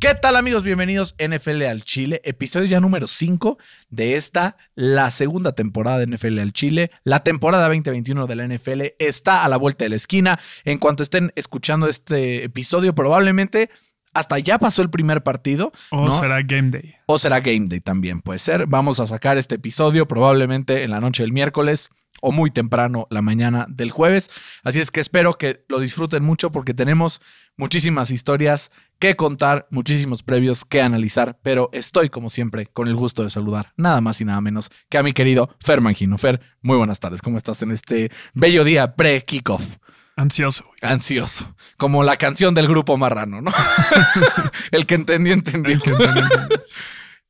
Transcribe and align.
¿Qué 0.00 0.14
tal 0.14 0.36
amigos? 0.36 0.62
Bienvenidos 0.62 1.16
NFL 1.18 1.62
al 1.62 1.82
Chile, 1.82 2.20
episodio 2.22 2.68
ya 2.68 2.78
número 2.78 3.08
5 3.08 3.58
de 3.90 4.14
esta, 4.14 4.56
la 4.76 5.10
segunda 5.10 5.56
temporada 5.56 5.98
de 5.98 6.06
NFL 6.06 6.38
al 6.38 6.52
Chile. 6.52 6.92
La 7.02 7.24
temporada 7.24 7.64
2021 7.64 8.28
de 8.28 8.36
la 8.36 8.46
NFL 8.46 8.82
está 9.00 9.44
a 9.44 9.48
la 9.48 9.56
vuelta 9.56 9.84
de 9.84 9.88
la 9.88 9.96
esquina. 9.96 10.38
En 10.64 10.78
cuanto 10.78 11.02
estén 11.02 11.32
escuchando 11.34 11.88
este 11.88 12.44
episodio, 12.44 12.94
probablemente 12.94 13.70
hasta 14.14 14.38
ya 14.38 14.58
pasó 14.58 14.82
el 14.82 14.90
primer 14.90 15.22
partido. 15.22 15.72
O 15.90 16.06
¿no? 16.06 16.18
será 16.18 16.42
Game 16.42 16.70
Day. 16.70 16.94
O 17.06 17.18
será 17.18 17.40
Game 17.40 17.66
Day 17.68 17.80
también, 17.80 18.20
puede 18.20 18.38
ser. 18.38 18.66
Vamos 18.66 19.00
a 19.00 19.06
sacar 19.06 19.38
este 19.38 19.56
episodio 19.56 20.06
probablemente 20.06 20.82
en 20.84 20.90
la 20.90 21.00
noche 21.00 21.22
del 21.22 21.32
miércoles 21.32 21.90
o 22.20 22.32
muy 22.32 22.50
temprano 22.50 23.06
la 23.10 23.22
mañana 23.22 23.66
del 23.68 23.90
jueves. 23.90 24.30
Así 24.64 24.80
es 24.80 24.90
que 24.90 25.00
espero 25.00 25.34
que 25.34 25.64
lo 25.68 25.78
disfruten 25.78 26.24
mucho 26.24 26.50
porque 26.50 26.74
tenemos 26.74 27.20
muchísimas 27.56 28.10
historias 28.10 28.70
que 28.98 29.16
contar, 29.16 29.66
muchísimos 29.70 30.22
previos 30.22 30.64
que 30.64 30.82
analizar, 30.82 31.38
pero 31.42 31.70
estoy 31.72 32.08
como 32.08 32.30
siempre 32.30 32.66
con 32.66 32.88
el 32.88 32.96
gusto 32.96 33.22
de 33.22 33.30
saludar 33.30 33.72
nada 33.76 34.00
más 34.00 34.20
y 34.20 34.24
nada 34.24 34.40
menos 34.40 34.70
que 34.88 34.98
a 34.98 35.02
mi 35.02 35.12
querido 35.12 35.50
Fer 35.60 35.80
Mangino. 35.80 36.18
Fer, 36.18 36.40
muy 36.62 36.76
buenas 36.76 37.00
tardes. 37.00 37.22
¿Cómo 37.22 37.36
estás 37.36 37.62
en 37.62 37.70
este 37.70 38.10
bello 38.34 38.64
día 38.64 38.96
pre-kickoff? 38.96 39.76
Ansioso. 40.18 40.64
güey. 40.64 40.92
Ansioso, 40.92 41.54
como 41.76 42.02
la 42.02 42.16
canción 42.16 42.54
del 42.54 42.68
grupo 42.68 42.96
Marrano, 42.96 43.40
¿no? 43.40 43.52
el 44.72 44.86
que 44.86 44.94
entendió, 44.96 45.32
entendió. 45.32 45.74
El 45.74 45.82
que 45.82 45.90
entendió, 45.90 46.22
entendió. 46.22 46.58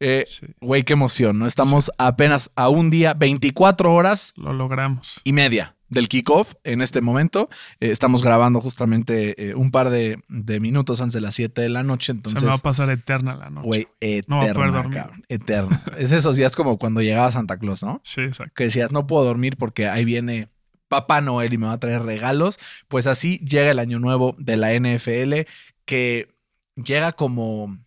Eh, 0.00 0.24
Sí, 0.26 0.46
Güey, 0.60 0.84
qué 0.84 0.92
emoción, 0.92 1.38
¿no? 1.40 1.46
Estamos 1.46 1.90
apenas 1.98 2.50
a 2.56 2.68
un 2.68 2.88
día, 2.90 3.14
24 3.14 3.92
horas 3.92 4.32
lo 4.36 4.52
logramos. 4.52 5.20
y 5.24 5.32
media 5.32 5.74
del 5.88 6.08
kickoff 6.08 6.52
en 6.64 6.82
este 6.82 7.00
momento. 7.00 7.48
Eh, 7.80 7.90
estamos 7.90 8.22
grabando 8.22 8.60
justamente 8.60 9.48
eh, 9.48 9.54
un 9.54 9.70
par 9.72 9.90
de, 9.90 10.20
de 10.28 10.60
minutos 10.60 11.00
antes 11.00 11.14
de 11.14 11.20
las 11.20 11.34
7 11.34 11.62
de 11.62 11.68
la 11.70 11.82
noche, 11.82 12.12
Se 12.24 12.34
me 12.40 12.46
va 12.46 12.54
a 12.54 12.58
pasar 12.58 12.90
eterna 12.90 13.34
la 13.34 13.50
noche. 13.50 13.66
Güey, 13.66 13.88
No 14.28 14.36
va 14.36 14.42
a 14.44 14.52
poder 14.52 14.56
eterna, 14.66 14.76
dormir. 14.76 14.94
cabrón, 14.98 15.24
eterna. 15.28 15.82
es 15.96 16.12
esos 16.12 16.36
días 16.36 16.54
como 16.54 16.78
cuando 16.78 17.00
llegaba 17.00 17.32
Santa 17.32 17.58
Claus, 17.58 17.82
¿no? 17.82 18.00
Sí, 18.04 18.20
exacto. 18.20 18.52
Que 18.54 18.64
decías, 18.64 18.92
no 18.92 19.06
puedo 19.08 19.24
dormir 19.24 19.56
porque 19.56 19.88
ahí 19.88 20.04
viene 20.04 20.48
Papá 20.88 21.20
Noel 21.20 21.52
y 21.52 21.58
me 21.58 21.66
va 21.66 21.72
a 21.72 21.80
traer 21.80 22.02
regalos. 22.02 22.58
Pues 22.88 23.06
así 23.06 23.38
llega 23.38 23.70
el 23.70 23.78
año 23.78 23.98
nuevo 23.98 24.34
de 24.38 24.56
la 24.56 24.72
NFL 24.74 25.48
que 25.84 26.34
llega 26.76 27.12
como 27.12 27.78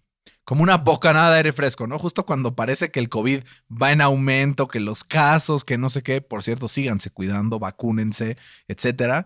como 0.43 0.63
una 0.63 0.77
bocanada 0.77 1.31
de 1.31 1.37
aire 1.37 1.53
fresco, 1.53 1.87
¿no? 1.87 1.97
Justo 1.97 2.25
cuando 2.25 2.55
parece 2.55 2.91
que 2.91 2.99
el 2.99 3.07
COVID 3.07 3.41
va 3.69 3.91
en 3.93 4.01
aumento, 4.01 4.67
que 4.67 4.81
los 4.81 5.03
casos, 5.05 5.63
que 5.63 5.77
no 5.77 5.87
sé 5.87 6.03
qué, 6.03 6.19
por 6.19 6.43
cierto, 6.43 6.67
síganse 6.67 7.09
cuidando, 7.09 7.57
vacúnense, 7.57 8.37
etcétera. 8.67 9.25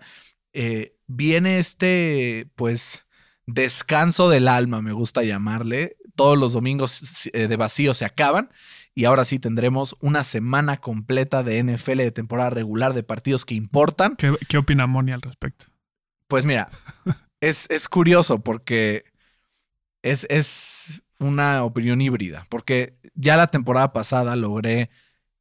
Eh, 0.53 0.95
viene 1.07 1.57
este, 1.57 2.51
pues, 2.55 3.07
descanso 3.47 4.29
del 4.29 4.47
alma, 4.47 4.83
me 4.83 4.91
gusta 4.91 5.23
llamarle. 5.23 5.97
Todos 6.15 6.37
los 6.37 6.53
domingos 6.53 7.27
eh, 7.33 7.47
de 7.47 7.55
vacío 7.55 7.95
se 7.95 8.05
acaban 8.05 8.51
y 8.95 9.03
ahora 9.03 9.25
sí 9.25 9.39
tendremos 9.39 9.97
una 9.99 10.23
semana 10.23 10.77
completa 10.77 11.43
de 11.43 11.61
NFL 11.61 11.97
de 11.97 12.11
temporada 12.11 12.49
regular 12.49 12.93
de 12.93 13.03
partidos 13.03 13.45
que 13.45 13.53
importan. 13.53 14.15
¿Qué, 14.15 14.33
qué 14.47 14.57
opina 14.57 14.87
Moni 14.87 15.11
al 15.11 15.21
respecto? 15.21 15.65
Pues 16.27 16.45
mira, 16.45 16.69
es, 17.41 17.69
es 17.69 17.89
curioso 17.89 18.39
porque 18.39 19.03
es, 20.01 20.25
es 20.29 21.03
una 21.19 21.63
opinión 21.63 22.01
híbrida, 22.01 22.47
porque 22.49 22.97
ya 23.15 23.35
la 23.35 23.47
temporada 23.47 23.91
pasada 23.91 24.37
logré 24.37 24.89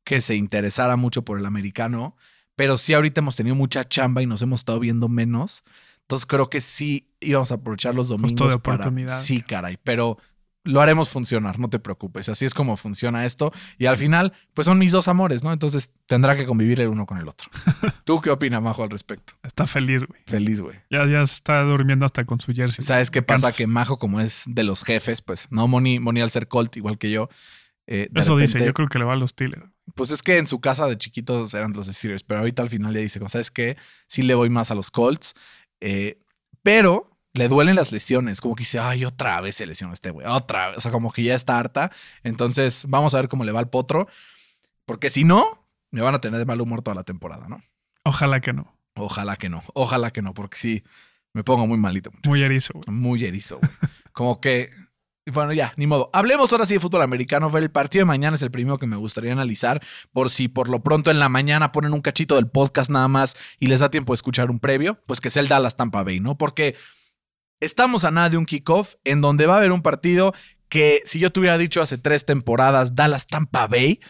que 0.03 0.21
se 0.21 0.35
interesara 0.35 0.97
mucho 0.97 1.25
por 1.25 1.39
el 1.39 1.47
americano, 1.47 2.17
pero 2.57 2.77
sí 2.77 2.93
ahorita 2.93 3.21
hemos 3.21 3.37
tenido 3.37 3.55
mucha 3.55 3.89
chamba 3.89 4.21
y 4.21 4.27
nos 4.27 4.43
hemos 4.43 4.61
estado 4.61 4.81
viendo 4.81 5.09
menos. 5.09 5.65
Entonces 6.03 6.27
creo 6.27 6.51
que 6.51 6.61
sí 6.61 7.09
íbamos 7.21 7.51
a 7.51 7.55
aprovechar 7.55 7.95
los 7.95 8.09
domingos 8.09 8.53
de 8.53 8.59
para... 8.59 8.77
oportunidad. 8.77 9.19
Sí, 9.19 9.41
caray, 9.41 9.79
pero 9.83 10.19
lo 10.65 10.81
haremos 10.81 11.11
funcionar, 11.11 11.59
no 11.59 11.69
te 11.69 11.79
preocupes. 11.79 12.29
Así 12.29 12.45
es 12.47 12.55
como 12.55 12.77
funciona 12.77 13.25
esto. 13.27 13.53
Y 13.79 13.87
al 13.87 13.97
final, 13.97 14.33
pues 14.55 14.65
son 14.65 14.79
mis 14.79 14.93
dos 14.93 15.09
amores, 15.09 15.43
¿no? 15.45 15.53
Entonces 15.53 15.93
tendrá 16.07 16.37
que 16.37 16.47
convivir 16.47 16.81
el 16.81 16.89
uno 16.89 17.05
con 17.07 17.19
el 17.19 17.29
otro. 17.29 17.51
¿Tú 18.05 18.21
qué 18.21 18.31
opinas, 18.31 18.63
Majo, 18.63 18.83
al 18.83 18.91
respecto? 18.91 19.35
Está 19.43 19.67
feliz, 19.67 20.03
güey. 20.07 20.21
Feliz, 20.27 20.61
güey. 20.63 20.77
Ya, 20.91 21.07
ya 21.07 21.23
está 21.23 21.63
durmiendo 21.63 22.07
hasta 22.07 22.25
con 22.25 22.41
su 22.41 22.53
jersey. 22.53 22.85
¿Sabes 22.85 23.11
qué 23.11 23.21
pasa? 23.23 23.49
Kansas. 23.49 23.57
Que 23.59 23.67
Majo, 23.67 23.99
como 23.99 24.21
es 24.21 24.45
de 24.49 24.65
los 24.65 24.85
jefes, 24.85 25.21
pues 25.23 25.47
no 25.51 25.69
Moni, 25.69 25.99
Moni 26.01 26.21
al 26.21 26.31
ser 26.31 26.49
Colt, 26.49 26.77
igual 26.79 26.97
que 26.99 27.11
yo. 27.11 27.29
eh, 27.87 28.09
Eso 28.15 28.37
dice, 28.37 28.65
yo 28.65 28.73
creo 28.73 28.89
que 28.89 28.99
le 28.99 29.05
va 29.05 29.13
a 29.13 29.17
los 29.17 29.31
Steelers. 29.31 29.65
Pues 29.95 30.11
es 30.11 30.23
que 30.23 30.39
en 30.39 30.47
su 30.47 30.61
casa 30.63 30.87
de 30.87 30.97
chiquitos 30.97 31.53
eran 31.53 31.75
los 31.75 31.87
Steelers, 31.89 32.23
pero 32.23 32.41
ahorita 32.41 32.63
al 32.63 32.71
final 32.71 32.95
ya 32.95 33.01
dice, 33.01 33.21
¿sabes 33.29 33.51
qué? 33.51 33.77
Sí 34.09 34.23
le 34.23 34.35
voy 34.35 34.49
más 34.49 34.71
a 34.71 34.75
los 34.75 34.91
Colts. 34.91 35.35
eh, 35.83 36.19
pero 36.63 37.11
le 37.35 37.49
duelen 37.49 37.77
las 37.77 37.93
lesiones, 37.93 38.41
como 38.41 38.55
que 38.55 38.63
dice, 38.63 38.79
ay, 38.79 39.05
otra 39.05 39.41
vez 39.41 39.57
se 39.57 39.67
lesionó 39.67 39.93
este 39.93 40.11
güey, 40.11 40.27
otra 40.27 40.69
vez. 40.69 40.79
O 40.79 40.81
sea, 40.81 40.93
como 40.93 41.13
que 41.13 41.23
ya 41.23 41.35
está 41.35 41.59
harta. 41.59 41.91
Entonces, 42.23 42.87
vamos 42.89 43.13
a 43.15 43.19
ver 43.19 43.29
cómo 43.29 43.45
le 43.45 43.53
va 43.53 43.59
al 43.61 43.69
potro. 43.69 44.09
Porque 44.87 45.11
si 45.11 45.25
no, 45.25 45.67
me 45.91 46.01
van 46.01 46.15
a 46.15 46.21
tener 46.21 46.39
de 46.39 46.47
mal 46.47 46.61
humor 46.61 46.83
toda 46.83 46.95
la 46.95 47.05
temporada, 47.05 47.49
¿no? 47.49 47.61
Ojalá 48.05 48.41
que 48.41 48.53
no. 48.53 48.75
Ojalá 48.97 49.37
que 49.37 49.49
no, 49.49 49.63
ojalá 49.75 50.13
que 50.13 50.23
no, 50.23 50.35
porque 50.35 50.57
sí, 50.57 50.85
me 51.33 51.43
pongo 51.43 51.67
muy 51.67 51.79
malito. 51.79 52.11
muchachos. 52.11 52.31
Muy 52.31 52.43
erizo, 52.43 52.73
güey. 52.75 52.97
Muy 52.97 53.25
erizo, 53.25 53.59
güey. 53.59 53.71
Como 54.13 54.41
que. 54.41 54.71
Bueno, 55.27 55.53
ya, 55.53 55.73
ni 55.77 55.87
modo. 55.87 56.11
Hablemos 56.13 56.53
ahora 56.53 56.67
sí 56.67 56.75
de 56.75 56.81
fútbol 56.81 57.03
americano. 57.03 57.51
Fer, 57.51 57.63
el 57.63 57.71
partido 57.71 58.03
de 58.03 58.07
mañana 58.07 58.37
es 58.37 58.43
el 58.43 58.51
primero 58.51 58.79
que 58.79 58.87
me 58.87 58.97
gustaría 58.97 59.33
analizar. 59.33 59.83
Por 60.13 60.31
si 60.31 60.49
por 60.49 60.69
lo 60.69 60.83
pronto 60.83 61.11
en 61.11 61.19
la 61.19 61.29
mañana 61.29 61.73
ponen 61.73 61.95
un 61.95 62.03
cachito 62.03 62.37
del 62.37 62.47
podcast 62.47 62.91
nada 62.91 63.09
más 63.09 63.35
y 63.59 63.67
les 63.67 63.81
da 63.81 63.91
tiempo 63.91 64.13
de 64.13 64.17
escuchar 64.17 64.51
un 64.51 64.61
previo, 64.61 65.01
pues 65.07 65.21
que 65.21 65.31
sea 65.31 65.43
el 65.43 65.49
Dallas 65.49 65.77
Tampa 65.77 66.05
Bay, 66.05 66.21
¿no? 66.21 66.37
Porque 66.37 66.77
estamos 67.61 68.05
a 68.05 68.11
nada 68.11 68.31
de 68.31 68.37
un 68.37 68.47
kickoff 68.47 68.95
en 69.05 69.21
donde 69.21 69.47
va 69.47 69.55
a 69.55 69.59
haber 69.59 69.73
un 69.73 69.83
partido 69.83 70.35
que, 70.69 71.03
si 71.05 71.19
yo 71.19 71.31
te 71.31 71.41
hubiera 71.41 71.59
dicho 71.59 71.83
hace 71.83 71.99
tres 71.99 72.27
temporadas, 72.27 72.95
Dallas 72.95 73.27
Tampa 73.27 73.67
Bay, 73.67 74.01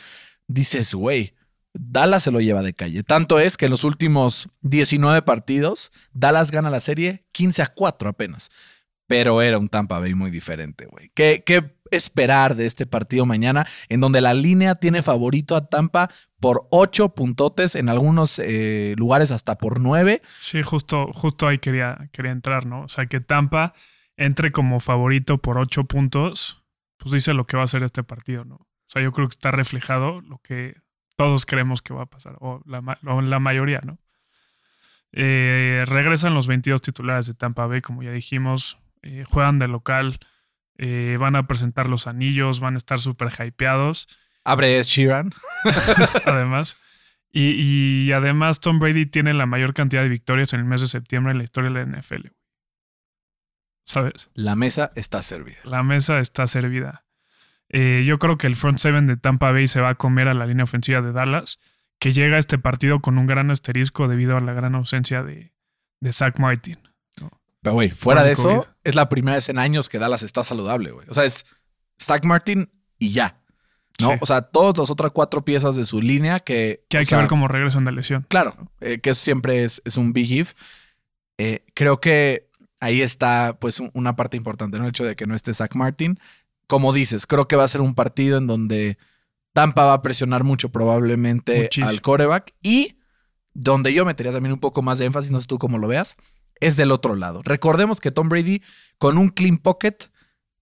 dices, 0.46 0.94
güey. 0.94 1.34
Dallas 1.76 2.22
se 2.22 2.30
lo 2.30 2.40
lleva 2.40 2.62
de 2.62 2.72
calle. 2.72 3.02
Tanto 3.02 3.40
es 3.40 3.56
que 3.56 3.64
en 3.64 3.72
los 3.72 3.82
últimos 3.82 4.48
19 4.60 5.22
partidos, 5.22 5.90
Dallas 6.12 6.52
gana 6.52 6.70
la 6.70 6.78
serie 6.78 7.26
15 7.32 7.62
a 7.62 7.66
4 7.66 8.10
apenas 8.10 8.50
pero 9.06 9.42
era 9.42 9.58
un 9.58 9.68
Tampa 9.68 9.98
Bay 9.98 10.14
muy 10.14 10.30
diferente, 10.30 10.86
güey. 10.86 11.10
¿Qué, 11.14 11.42
¿Qué 11.44 11.76
esperar 11.90 12.54
de 12.54 12.66
este 12.66 12.86
partido 12.86 13.26
mañana 13.26 13.66
en 13.88 14.00
donde 14.00 14.20
la 14.20 14.34
línea 14.34 14.74
tiene 14.74 15.02
favorito 15.02 15.56
a 15.56 15.66
Tampa 15.66 16.10
por 16.40 16.66
ocho 16.70 17.14
puntotes, 17.14 17.74
en 17.74 17.88
algunos 17.88 18.38
eh, 18.38 18.94
lugares 18.96 19.30
hasta 19.30 19.56
por 19.56 19.80
nueve? 19.80 20.22
Sí, 20.38 20.62
justo, 20.62 21.10
justo 21.12 21.46
ahí 21.46 21.58
quería, 21.58 22.08
quería 22.12 22.32
entrar, 22.32 22.66
¿no? 22.66 22.82
O 22.82 22.88
sea, 22.88 23.06
que 23.06 23.20
Tampa 23.20 23.74
entre 24.16 24.52
como 24.52 24.80
favorito 24.80 25.38
por 25.38 25.58
ocho 25.58 25.84
puntos, 25.84 26.62
pues 26.98 27.12
dice 27.12 27.34
lo 27.34 27.46
que 27.46 27.56
va 27.56 27.64
a 27.64 27.68
ser 27.68 27.82
este 27.82 28.04
partido, 28.04 28.44
¿no? 28.44 28.56
O 28.56 28.86
sea, 28.86 29.02
yo 29.02 29.12
creo 29.12 29.26
que 29.26 29.32
está 29.32 29.50
reflejado 29.50 30.20
lo 30.20 30.38
que 30.38 30.76
todos 31.16 31.46
creemos 31.46 31.82
que 31.82 31.94
va 31.94 32.02
a 32.02 32.06
pasar, 32.06 32.36
o 32.40 32.60
la, 32.66 32.98
o 33.06 33.20
la 33.20 33.38
mayoría, 33.40 33.80
¿no? 33.84 33.98
Eh, 35.12 35.84
regresan 35.86 36.34
los 36.34 36.46
22 36.46 36.82
titulares 36.82 37.26
de 37.26 37.34
Tampa 37.34 37.66
Bay, 37.66 37.80
como 37.80 38.02
ya 38.02 38.10
dijimos, 38.10 38.78
eh, 39.04 39.24
juegan 39.24 39.58
de 39.58 39.68
local, 39.68 40.18
eh, 40.76 41.16
van 41.20 41.36
a 41.36 41.46
presentar 41.46 41.88
los 41.88 42.06
anillos, 42.06 42.60
van 42.60 42.74
a 42.74 42.78
estar 42.78 43.00
súper 43.00 43.28
hypeados, 43.30 44.08
Abre 44.44 44.82
Sheeran. 44.82 45.30
además. 46.26 46.76
Y, 47.32 48.06
y 48.06 48.12
además 48.12 48.60
Tom 48.60 48.78
Brady 48.78 49.06
tiene 49.06 49.34
la 49.34 49.46
mayor 49.46 49.74
cantidad 49.74 50.02
de 50.02 50.08
victorias 50.08 50.52
en 50.52 50.60
el 50.60 50.66
mes 50.66 50.82
de 50.82 50.88
septiembre 50.88 51.32
en 51.32 51.38
la 51.38 51.44
historia 51.44 51.70
de 51.70 51.86
la 51.86 51.98
NFL. 51.98 52.28
¿Sabes? 53.86 54.30
La 54.34 54.54
mesa 54.54 54.92
está 54.94 55.22
servida. 55.22 55.58
La 55.64 55.82
mesa 55.82 56.20
está 56.20 56.46
servida. 56.46 57.04
Eh, 57.70 58.04
yo 58.06 58.18
creo 58.18 58.38
que 58.38 58.46
el 58.46 58.56
front 58.56 58.78
seven 58.78 59.06
de 59.06 59.16
Tampa 59.16 59.50
Bay 59.50 59.66
se 59.66 59.80
va 59.80 59.90
a 59.90 59.94
comer 59.96 60.28
a 60.28 60.34
la 60.34 60.46
línea 60.46 60.64
ofensiva 60.64 61.00
de 61.00 61.12
Dallas, 61.12 61.58
que 61.98 62.12
llega 62.12 62.36
a 62.36 62.38
este 62.38 62.58
partido 62.58 63.00
con 63.00 63.18
un 63.18 63.26
gran 63.26 63.50
asterisco 63.50 64.06
debido 64.06 64.36
a 64.36 64.40
la 64.40 64.52
gran 64.52 64.74
ausencia 64.74 65.22
de, 65.22 65.52
de 66.00 66.12
Zach 66.12 66.38
Martin. 66.38 66.78
Pero, 67.64 67.74
güey, 67.74 67.90
fuera 67.90 68.22
de 68.22 68.32
eso, 68.32 68.48
COVID. 68.48 68.68
es 68.84 68.94
la 68.94 69.08
primera 69.08 69.34
vez 69.36 69.48
en 69.48 69.58
años 69.58 69.88
que 69.88 69.98
Dallas 69.98 70.22
está 70.22 70.44
saludable, 70.44 70.92
güey. 70.92 71.08
O 71.08 71.14
sea, 71.14 71.24
es 71.24 71.46
Stack 72.00 72.24
Martin 72.26 72.70
y 73.00 73.10
ya. 73.10 73.40
¿No? 74.00 74.10
Sí. 74.10 74.16
O 74.20 74.26
sea, 74.26 74.42
todas 74.42 74.76
las 74.76 74.90
otras 74.90 75.10
cuatro 75.12 75.44
piezas 75.44 75.74
de 75.74 75.84
su 75.84 76.00
línea 76.02 76.40
que. 76.40 76.84
Que 76.88 76.98
hay 76.98 77.04
que 77.04 77.08
sea, 77.10 77.18
ver 77.18 77.26
cómo 77.28 77.48
regresan 77.48 77.84
de 77.84 77.92
lesión. 77.92 78.26
Claro, 78.28 78.54
eh, 78.80 79.00
que 79.00 79.10
eso 79.10 79.22
siempre 79.24 79.64
es, 79.64 79.80
es 79.84 79.96
un 79.96 80.12
big 80.12 80.30
if. 80.30 80.52
Eh, 81.38 81.64
creo 81.74 82.00
que 82.00 82.48
ahí 82.80 83.00
está, 83.02 83.56
pues, 83.60 83.80
un- 83.80 83.90
una 83.94 84.14
parte 84.14 84.36
importante, 84.36 84.78
¿no? 84.78 84.84
El 84.84 84.90
hecho 84.90 85.04
de 85.04 85.16
que 85.16 85.26
no 85.26 85.34
esté 85.34 85.54
Zach 85.54 85.74
Martin. 85.74 86.18
Como 86.66 86.92
dices, 86.92 87.26
creo 87.26 87.48
que 87.48 87.56
va 87.56 87.64
a 87.64 87.68
ser 87.68 87.80
un 87.80 87.94
partido 87.94 88.36
en 88.38 88.46
donde 88.46 88.98
Tampa 89.52 89.84
va 89.84 89.92
a 89.94 90.02
presionar 90.02 90.44
mucho, 90.44 90.70
probablemente, 90.70 91.62
Muchísimo. 91.62 91.88
al 91.88 92.00
coreback. 92.02 92.52
Y 92.62 92.96
donde 93.54 93.94
yo 93.94 94.04
metería 94.04 94.32
también 94.32 94.52
un 94.52 94.60
poco 94.60 94.82
más 94.82 94.98
de 94.98 95.04
énfasis, 95.06 95.30
no 95.30 95.38
sé 95.40 95.46
tú 95.46 95.58
cómo 95.58 95.78
lo 95.78 95.86
veas, 95.86 96.16
es 96.60 96.76
del 96.76 96.92
otro 96.92 97.14
lado. 97.14 97.42
Recordemos 97.44 98.00
que 98.00 98.10
Tom 98.10 98.28
Brady 98.28 98.62
con 98.98 99.18
un 99.18 99.28
clean 99.28 99.58
pocket 99.58 99.96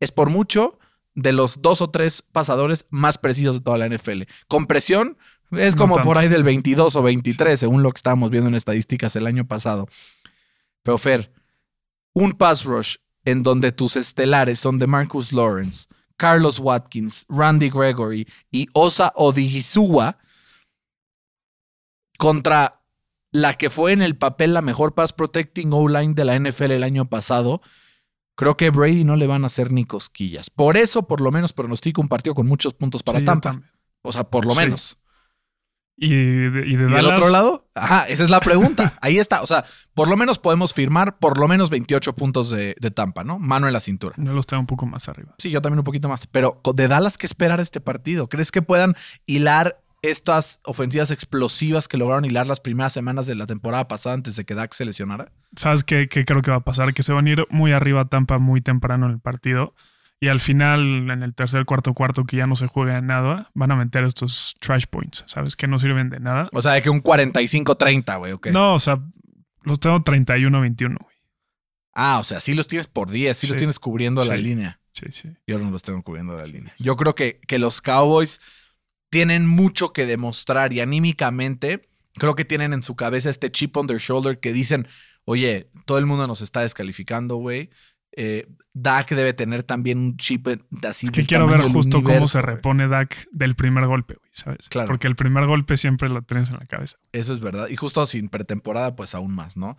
es 0.01 0.13
por 0.13 0.31
mucho 0.31 0.79
de 1.15 1.33
los 1.33 1.63
dos 1.63 1.81
o 1.81 1.91
tres 1.91 2.23
pasadores 2.23 2.87
más 2.91 3.19
precisos 3.19 3.57
de 3.57 3.61
toda 3.61 3.79
la 3.79 3.89
NFL. 3.89 4.23
Con 4.49 4.67
presión 4.67 5.19
es 5.51 5.77
como 5.77 5.97
por 5.97 6.17
ahí 6.17 6.29
del 6.29 6.45
22 6.45 6.97
o 6.97 7.03
23, 7.03 7.61
según 7.61 7.83
lo 7.83 7.93
que 7.93 7.99
estábamos 7.99 8.31
viendo 8.31 8.49
en 8.49 8.55
estadísticas 8.55 9.15
el 9.17 9.27
año 9.27 9.47
pasado. 9.47 9.87
Pero 10.83 10.99
Fer, 10.99 11.33
un 12.15 12.33
pass 12.33 12.65
rush 12.65 12.97
en 13.25 13.43
donde 13.43 13.73
tus 13.73 13.97
estelares 13.97 14.59
son 14.59 14.79
de 14.79 14.87
Marcus 14.87 15.33
Lawrence, 15.33 15.89
Carlos 16.17 16.59
Watkins, 16.59 17.27
Randy 17.29 17.71
Gregory 17.71 18.27
y 18.51 18.67
Osa 18.73 19.13
Odigizua 19.15 20.19
contra 22.19 22.82
la 23.33 23.55
que 23.55 23.71
fue 23.71 23.93
en 23.93 24.03
el 24.03 24.17
papel 24.17 24.55
la 24.55 24.63
mejor 24.63 24.95
pass 24.95 25.13
protecting 25.13 25.73
O-line 25.73 26.15
de 26.15 26.25
la 26.25 26.39
NFL 26.39 26.71
el 26.73 26.85
año 26.85 27.09
pasado, 27.09 27.61
creo 28.37 28.57
que 28.57 28.71
Brady 28.71 29.05
no 29.05 29.17
le 29.17 29.27
van 29.27 29.43
a 29.43 29.47
hacer 29.47 29.73
ni 29.73 29.85
cosquillas. 29.85 30.51
Por 30.51 30.77
eso, 30.77 31.07
por 31.09 31.21
lo 31.21 31.31
menos, 31.33 31.53
pronostico 31.53 32.01
un 32.01 32.09
partido 32.09 32.35
con 32.35 32.47
muchos 32.47 32.75
puntos 32.75 33.03
para 33.03 33.19
Sí, 33.21 33.25
Tampa. 33.25 33.61
O 34.03 34.13
sea, 34.13 34.25
por 34.25 34.45
lo 34.45 34.53
Sí. 34.53 34.59
menos. 34.59 34.99
Y 35.95 36.09
de, 36.09 36.67
y 36.67 36.77
de 36.77 36.85
¿Y 36.91 36.93
del 36.95 37.07
otro 37.07 37.29
lado? 37.29 37.69
Ajá, 37.75 38.07
esa 38.09 38.25
es 38.25 38.31
la 38.31 38.41
pregunta. 38.41 38.95
Ahí 39.03 39.19
está. 39.19 39.43
O 39.43 39.47
sea, 39.47 39.65
por 39.95 40.09
lo 40.09 40.17
menos 40.17 40.39
podemos 40.39 40.73
firmar 40.75 41.19
por 41.19 41.39
lo 41.39 41.47
menos 41.47 41.71
28 41.71 42.15
puntos 42.17 42.51
de, 42.51 42.75
de 42.81 42.91
Tampa, 42.91 43.23
¿no? 43.25 43.39
Mano 43.39 43.67
en 43.67 43.73
la 43.73 43.79
cintura. 43.81 44.15
Yo 44.19 44.33
los 44.33 44.47
tengo 44.47 44.61
un 44.63 44.67
poco 44.67 44.87
más 44.87 45.09
arriba. 45.09 45.35
Sí, 45.39 45.51
yo 45.51 45.61
también 45.63 45.79
un 45.79 45.85
poquito 45.85 46.09
más. 46.09 46.27
Pero 46.27 46.61
de 46.75 46.89
Dallas, 46.89 47.19
¿qué 47.19 47.27
esperar 47.27 47.61
este 47.61 47.81
partido? 47.81 48.29
¿Crees 48.29 48.51
que 48.51 48.63
puedan 48.63 48.97
hilar 49.27 49.82
estas 50.03 50.61
ofensivas 50.65 51.11
explosivas 51.11 51.89
que 51.89 51.97
lograron 51.97 52.25
hilar 52.25 52.47
las 52.47 52.61
primeras 52.61 52.93
semanas 52.93 53.27
de 53.27 53.37
la 53.37 53.47
temporada 53.47 53.89
pasada 53.89 54.15
antes 54.15 54.37
de 54.37 54.45
que 54.45 54.55
Dak 54.55 54.73
se 54.73 54.85
lesionara? 54.85 55.33
¿Sabes 55.57 55.85
qué, 55.85 56.09
qué 56.09 56.25
creo 56.25 56.43
que 56.43 56.51
va 56.51 56.59
a 56.59 56.65
pasar? 56.65 56.93
Que 56.93 57.03
se 57.03 57.13
van 57.13 57.27
a 57.27 57.31
ir 57.31 57.47
muy 57.51 57.73
arriba 57.73 58.05
Tampa 58.07 58.39
muy 58.39 58.61
temprano 58.61 59.07
en 59.07 59.13
el 59.13 59.21
partido. 59.21 59.75
Y 60.23 60.29
al 60.29 60.39
final, 60.39 61.11
en 61.11 61.23
el 61.25 61.35
tercer, 61.35 61.65
cuarto, 61.65 61.95
cuarto, 61.95 62.25
que 62.25 62.37
ya 62.37 62.47
no 62.47 62.55
se 62.55 62.69
juega 62.69 63.01
nada, 63.01 63.51
van 63.55 63.73
a 63.73 63.77
meter 63.77 64.05
estos 64.05 64.55
trash 64.61 64.85
points, 64.89 65.25
¿sabes? 65.27 65.57
Que 65.57 65.67
no 65.67 65.81
sirven 65.81 66.11
de 66.11 66.21
nada. 66.21 66.49
O 66.53 66.63
sea, 66.63 66.75
de 66.75 66.83
que 66.83 66.91
un 66.91 67.03
45-30, 67.03 68.19
güey, 68.19 68.33
ok. 68.33 68.47
No, 68.49 68.75
o 68.75 68.79
sea, 68.79 69.03
los 69.63 69.81
tengo 69.81 69.99
31-21, 69.99 70.97
güey. 71.01 71.17
Ah, 71.95 72.19
o 72.21 72.23
sea, 72.23 72.39
sí 72.39 72.55
los 72.55 72.69
tienes 72.69 72.87
por 72.87 73.11
10, 73.11 73.37
sí, 73.37 73.47
los 73.49 73.57
tienes 73.57 73.81
cubriendo 73.81 74.25
la 74.25 74.37
línea. 74.37 74.81
Sí, 74.93 75.07
sí. 75.11 75.29
Yo 75.47 75.59
no 75.59 75.73
los 75.73 75.83
tengo 75.83 76.03
cubriendo 76.03 76.37
la 76.37 76.45
línea. 76.45 76.73
Yo 76.79 76.97
creo 76.97 77.17
que, 77.17 77.41
que 77.49 77.59
los 77.59 77.81
Cowboys 77.81 78.41
tienen 79.13 79.47
mucho 79.47 79.93
que 79.93 80.07
demostrar 80.07 80.73
y 80.73 80.81
anímicamente 80.81 81.87
creo 82.15 82.35
que 82.35 82.47
tienen 82.47 82.73
en 82.73 82.83
su 82.83 82.97
cabeza 82.97 83.29
este 83.29 83.51
chip 83.51 83.77
on 83.77 83.87
their 83.87 84.01
shoulder 84.01 84.41
que 84.41 84.55
dicen, 84.55 84.89
oye, 85.27 85.69
todo 85.85 85.99
el 85.99 86.07
mundo 86.07 86.27
nos 86.27 86.41
está 86.41 86.63
descalificando, 86.63 87.37
güey. 87.37 87.69
Eh, 88.17 88.49
Dak 88.73 89.11
debe 89.11 89.35
tener 89.35 89.65
también 89.65 89.99
un 89.99 90.17
chip 90.17 90.49
así. 90.89 91.07
Es 91.07 91.13
que 91.13 91.27
quiero 91.27 91.47
ver 91.47 91.61
justo 91.61 92.03
cómo 92.03 92.27
se 92.27 92.41
repone 92.41 92.89
Dak 92.89 93.29
del 93.33 93.55
primer 93.55 93.87
golpe, 93.87 94.15
güey, 94.15 94.31
¿sabes? 94.33 94.71
Claro. 94.71 94.89
Porque 94.89 95.09
el 95.09 95.17
primer 95.17 95.45
golpe 95.45 95.77
siempre 95.77 96.09
lo 96.09 96.23
tienes 96.23 96.49
en 96.49 96.57
la 96.57 96.65
cabeza. 96.65 96.97
Eso 97.13 97.35
es 97.35 97.41
verdad. 97.41 97.69
Y 97.69 97.77
justo 97.77 98.07
sin 98.07 98.31
pretemporada, 98.31 98.97
pues 98.97 99.15
aún 99.15 99.35
más, 99.35 99.59
¿no? 99.59 99.77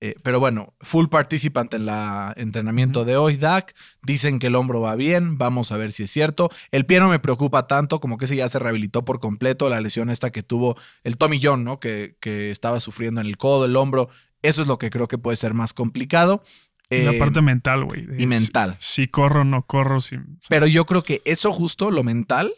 Eh, 0.00 0.14
pero 0.22 0.38
bueno, 0.40 0.74
full 0.80 1.06
participant 1.06 1.72
en 1.72 1.86
la 1.86 2.34
entrenamiento 2.36 3.04
de 3.06 3.16
hoy, 3.16 3.36
Dak. 3.36 3.74
Dicen 4.02 4.38
que 4.38 4.48
el 4.48 4.54
hombro 4.54 4.80
va 4.80 4.94
bien. 4.94 5.38
Vamos 5.38 5.72
a 5.72 5.78
ver 5.78 5.90
si 5.92 6.02
es 6.02 6.10
cierto. 6.10 6.50
El 6.70 6.84
pie 6.84 7.00
no 7.00 7.08
me 7.08 7.18
preocupa 7.18 7.66
tanto, 7.66 7.98
como 7.98 8.18
que 8.18 8.26
ese 8.26 8.36
ya 8.36 8.48
se 8.48 8.58
rehabilitó 8.58 9.04
por 9.04 9.20
completo. 9.20 9.70
La 9.70 9.80
lesión 9.80 10.10
esta 10.10 10.30
que 10.30 10.42
tuvo 10.42 10.76
el 11.02 11.16
Tommy 11.16 11.40
John, 11.42 11.64
¿no? 11.64 11.80
Que, 11.80 12.16
que 12.20 12.50
estaba 12.50 12.80
sufriendo 12.80 13.20
en 13.22 13.26
el 13.26 13.38
codo, 13.38 13.64
el 13.64 13.74
hombro. 13.76 14.10
Eso 14.42 14.60
es 14.62 14.68
lo 14.68 14.78
que 14.78 14.90
creo 14.90 15.08
que 15.08 15.18
puede 15.18 15.36
ser 15.38 15.54
más 15.54 15.72
complicado. 15.72 16.42
Y 16.90 16.98
la 17.02 17.12
Eh, 17.12 17.18
parte 17.18 17.40
mental, 17.40 17.84
güey. 17.84 18.06
y 18.18 18.26
mental. 18.26 18.76
Si, 18.78 19.02
si 19.02 19.08
corro 19.08 19.44
no 19.44 19.62
corro. 19.66 20.00
Si, 20.00 20.16
Pero 20.48 20.66
yo 20.66 20.84
creo 20.86 21.02
que 21.02 21.22
eso 21.24 21.52
justo, 21.52 21.90
lo 21.90 22.04
mental, 22.04 22.52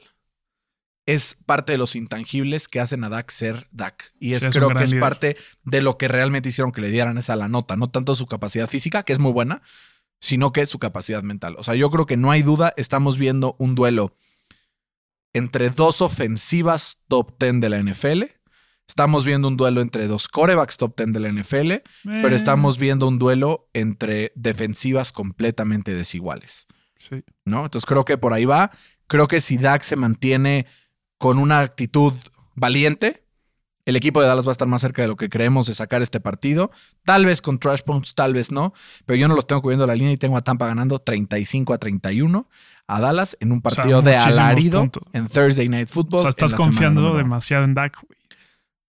es 1.08 1.38
parte 1.46 1.72
de 1.72 1.78
los 1.78 1.96
intangibles 1.96 2.68
que 2.68 2.80
hacen 2.80 3.02
a 3.02 3.08
Dak 3.08 3.30
ser 3.30 3.66
Dak. 3.70 4.12
Y 4.20 4.34
es, 4.34 4.42
Sí, 4.42 4.48
es 4.50 4.54
un 4.56 4.60
creo 4.60 4.76
que 4.76 4.84
es 4.84 4.90
líder. 4.90 5.00
parte 5.00 5.36
de 5.64 5.80
lo 5.80 5.96
que 5.96 6.06
realmente 6.06 6.50
hicieron 6.50 6.70
que 6.70 6.82
le 6.82 6.90
dieran 6.90 7.16
esa 7.16 7.34
la 7.34 7.48
nota. 7.48 7.76
No 7.76 7.88
tanto 7.88 8.14
su 8.14 8.26
capacidad 8.26 8.68
física, 8.68 9.02
que 9.04 9.14
es 9.14 9.18
muy 9.18 9.32
buena, 9.32 9.62
sino 10.20 10.52
que 10.52 10.66
su 10.66 10.78
capacidad 10.78 11.22
mental. 11.22 11.56
O 11.58 11.62
sea, 11.62 11.74
yo 11.74 11.88
creo 11.90 12.04
que 12.04 12.18
no 12.18 12.30
hay 12.30 12.42
duda, 12.42 12.74
estamos 12.76 13.16
viendo 13.16 13.56
un 13.58 13.74
duelo 13.74 14.14
entre 15.32 15.70
dos 15.70 16.02
ofensivas 16.02 16.98
top 17.08 17.38
10 17.40 17.60
de 17.62 17.70
la 17.70 17.78
NFL. 17.82 18.24
Estamos 18.86 19.24
viendo 19.24 19.48
un 19.48 19.56
duelo 19.56 19.80
entre 19.80 20.08
dos 20.08 20.28
corebacks 20.28 20.76
top 20.76 20.94
10 20.94 21.14
de 21.14 21.20
la 21.20 21.28
NFL, 21.32 21.72
pero 22.04 22.28
Eh, 22.28 22.36
estamos 22.36 22.76
viendo 22.76 23.08
un 23.08 23.18
duelo 23.18 23.70
entre 23.72 24.32
defensivas 24.34 25.12
completamente 25.12 25.94
desiguales. 25.94 26.66
Sí. 26.98 27.24
¿no? 27.46 27.64
Entonces 27.64 27.86
creo 27.86 28.04
que 28.04 28.18
por 28.18 28.34
ahí 28.34 28.44
va. 28.44 28.72
Creo 29.06 29.26
que 29.26 29.40
si 29.40 29.56
Dak 29.56 29.80
se 29.80 29.96
mantiene 29.96 30.66
con 31.18 31.38
una 31.38 31.60
actitud 31.60 32.12
valiente, 32.54 33.24
el 33.84 33.96
equipo 33.96 34.20
de 34.20 34.28
Dallas 34.28 34.46
va 34.46 34.50
a 34.50 34.52
estar 34.52 34.68
más 34.68 34.80
cerca 34.82 35.02
de 35.02 35.08
lo 35.08 35.16
que 35.16 35.28
creemos 35.28 35.66
de 35.66 35.74
sacar 35.74 36.02
este 36.02 36.20
partido. 36.20 36.70
Tal 37.04 37.24
vez 37.24 37.40
con 37.40 37.58
trash 37.58 37.80
points, 37.80 38.14
tal 38.14 38.34
vez 38.34 38.52
no, 38.52 38.74
pero 39.06 39.16
yo 39.18 39.28
no 39.28 39.34
los 39.34 39.46
tengo 39.46 39.62
cubriendo 39.62 39.86
la 39.86 39.94
línea 39.94 40.12
y 40.12 40.16
tengo 40.18 40.36
a 40.36 40.42
Tampa 40.42 40.66
ganando 40.66 40.98
35 40.98 41.72
a 41.74 41.78
31 41.78 42.48
a 42.86 43.00
Dallas 43.00 43.36
en 43.40 43.52
un 43.52 43.60
sea, 43.60 43.70
partido 43.70 44.02
de 44.02 44.16
alarido 44.16 44.80
puntos. 44.80 45.02
en 45.12 45.26
Thursday 45.26 45.68
Night 45.68 45.88
Football. 45.88 46.20
O 46.20 46.22
sea, 46.22 46.30
estás 46.30 46.54
confiando 46.54 47.16
demasiado 47.16 47.64
en 47.64 47.74
Dak, 47.74 47.96
güey. 48.02 48.18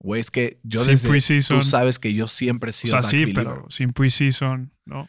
Güey, 0.01 0.21
es 0.21 0.31
que 0.31 0.59
yo 0.63 0.79
Sin 0.79 0.91
desde... 0.91 1.41
Tú 1.49 1.61
sabes 1.61 1.99
que 1.99 2.13
yo 2.13 2.25
siempre 2.27 2.69
he 2.69 2.71
O 2.71 2.73
sido 2.73 2.91
sea, 2.91 3.01
Dak 3.01 3.09
sí, 3.11 3.17
believer. 3.19 3.43
pero 3.47 3.65
sin 3.69 3.91
preseason, 3.91 4.71
¿no? 4.85 5.07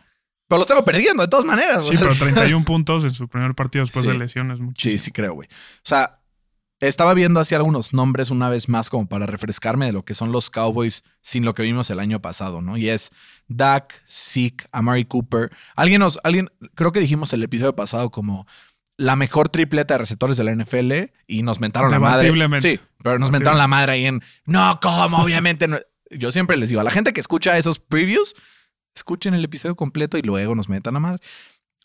Pero 0.49 0.58
los 0.58 0.67
tengo 0.67 0.84
perdiendo 0.84 1.22
de 1.22 1.28
todas 1.28 1.44
maneras. 1.46 1.84
Sí, 1.84 1.90
o 1.94 1.99
sea. 1.99 2.08
pero 2.08 2.19
31 2.19 2.64
puntos 2.64 3.05
en 3.05 3.11
su 3.11 3.28
primer 3.28 3.55
partido 3.55 3.84
después 3.84 4.05
Sí. 4.05 4.11
de 4.11 4.19
lesiones. 4.19 4.58
Sí, 4.58 4.62
Muchísimo. 4.64 4.99
sí 4.99 5.11
creo, 5.12 5.34
güey. 5.34 5.49
O 5.49 5.81
sea, 5.84 6.19
estaba 6.81 7.12
viendo 7.15 7.41
así 7.41 7.55
algunos 7.55 7.93
nombres 7.93 8.31
una 8.31 8.49
vez 8.49 8.69
más 8.69 8.88
como 8.88 9.06
para 9.06 9.27
refrescarme 9.27 9.87
de 9.87 9.93
lo 9.93 10.05
que 10.05 10.15
son 10.15 10.32
los 10.32 10.49
Cowboys 10.50 11.05
sin 11.21 11.44
lo 11.44 11.55
que 11.55 11.62
vimos 11.62 11.91
el 11.91 12.00
año 12.00 12.21
pasado, 12.23 12.62
¿no? 12.62 12.77
Y 12.77 12.88
es 12.88 13.11
Dak, 13.49 14.03
Zeke, 14.09 14.67
Amari 14.73 15.05
Cooper. 15.05 15.50
Alguien 15.77 16.00
nos, 16.00 16.19
alguien, 16.25 16.50
creo 16.75 16.91
que 16.93 17.00
dijimos 17.00 17.32
el 17.35 17.43
episodio 17.43 17.77
pasado 17.77 18.11
como 18.11 18.47
la 18.97 19.17
mejor 19.17 19.49
tripleta 19.49 19.94
de 19.94 19.99
receptores 19.99 20.37
de 20.37 20.44
la 20.44 20.55
NFL 20.55 20.93
y 21.27 21.43
nos 21.43 21.61
mentaron 21.61 21.91
la 21.91 21.99
madre. 21.99 22.32
Sí, 22.61 22.81
pero 23.03 23.19
nos 23.19 23.31
mentaron 23.31 23.59
la 23.59 23.69
madre 23.69 23.93
ahí 23.93 24.06
en, 24.06 24.23
no, 24.44 24.79
¿cómo? 24.81 25.23
Obviamente 25.23 25.69
no. 25.69 25.79
Yo 26.11 26.32
siempre 26.32 26.56
les 26.56 26.71
digo 26.71 26.81
a 26.81 26.85
la 26.85 26.91
gente 26.91 27.12
que 27.12 27.21
escucha 27.21 27.56
esos 27.56 27.79
previews, 27.79 28.34
escuchen 28.94 29.32
el 29.34 29.44
episodio 29.44 29.77
completo 29.77 30.19
y 30.19 30.22
luego 30.22 30.55
nos 30.55 30.69
metan 30.69 30.94
la 30.94 31.01
madre. 31.01 31.22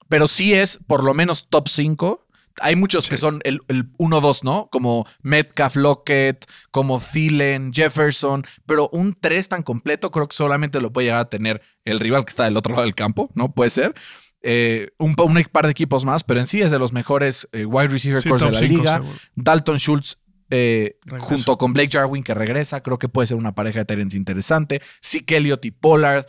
Pero 0.09 0.27
sí 0.27 0.53
es 0.53 0.79
por 0.87 1.03
lo 1.03 1.13
menos 1.13 1.47
top 1.49 1.67
5. 1.67 2.24
Hay 2.61 2.75
muchos 2.75 3.09
que 3.09 3.17
son 3.17 3.41
el, 3.43 3.61
el 3.67 3.91
1-2, 3.97 4.43
¿no? 4.43 4.69
Como 4.71 5.05
Metcalf, 5.21 5.75
Lockett, 5.75 6.45
como 6.71 6.99
Thielen, 6.99 7.73
Jefferson. 7.73 8.45
Pero 8.65 8.89
un 8.93 9.13
3 9.19 9.49
tan 9.49 9.63
completo 9.63 10.11
creo 10.11 10.27
que 10.27 10.35
solamente 10.35 10.79
lo 10.81 10.93
puede 10.93 11.07
llegar 11.07 11.19
a 11.21 11.29
tener 11.29 11.61
el 11.83 11.99
rival 11.99 12.23
que 12.25 12.29
está 12.29 12.45
del 12.45 12.57
otro 12.57 12.73
lado 12.73 12.83
del 12.83 12.95
campo, 12.95 13.29
¿no? 13.35 13.53
Puede 13.53 13.69
ser. 13.69 13.93
Eh, 14.41 14.91
un, 14.99 15.15
un 15.17 15.43
par 15.51 15.65
de 15.65 15.71
equipos 15.71 16.05
más, 16.05 16.23
pero 16.23 16.39
en 16.39 16.47
sí 16.47 16.61
es 16.61 16.69
de 16.71 16.77
los 16.79 16.93
mejores 16.93 17.49
eh, 17.51 17.65
wide 17.65 17.87
receiver 17.87 18.21
Sí, 18.21 18.29
de 18.29 18.37
la 18.37 18.53
cinco, 18.59 18.77
liga. 18.77 18.95
seguro. 18.97 19.13
Dalton 19.35 19.77
Schultz 19.79 20.17
eh, 20.51 20.99
junto 21.19 21.57
con 21.57 21.73
Blake 21.73 21.89
Jarwin 21.91 22.23
que 22.23 22.35
regresa, 22.35 22.81
creo 22.83 22.99
que 22.99 23.09
puede 23.09 23.27
ser 23.27 23.37
una 23.37 23.55
pareja 23.55 23.79
de 23.79 23.85
Terence 23.85 24.15
interesante. 24.15 24.81
Sí, 25.01 25.25
Elliott 25.27 25.65
y 25.65 25.71
Pollard. 25.71 26.25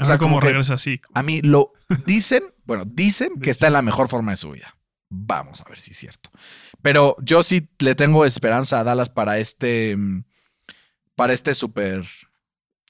O 0.00 0.04
sea, 0.04 0.18
como 0.18 0.40
regresa 0.40 0.74
así. 0.74 1.00
A 1.14 1.22
mí 1.22 1.40
lo 1.42 1.72
dicen, 2.06 2.42
bueno, 2.64 2.84
dicen 2.86 3.38
que 3.40 3.50
está 3.50 3.68
en 3.68 3.74
la 3.74 3.82
mejor 3.82 4.08
forma 4.08 4.32
de 4.32 4.36
su 4.38 4.50
vida. 4.50 4.74
Vamos 5.10 5.60
a 5.60 5.68
ver 5.68 5.78
si 5.78 5.90
es 5.90 5.98
cierto. 5.98 6.30
Pero 6.82 7.16
yo 7.20 7.42
sí 7.42 7.68
le 7.80 7.94
tengo 7.94 8.24
esperanza 8.24 8.80
a 8.80 8.84
Dallas 8.84 9.08
para 9.10 9.38
este, 9.38 9.96
mm, 9.96 10.24
para 11.16 11.32
este 11.32 11.54
súper 11.54 12.04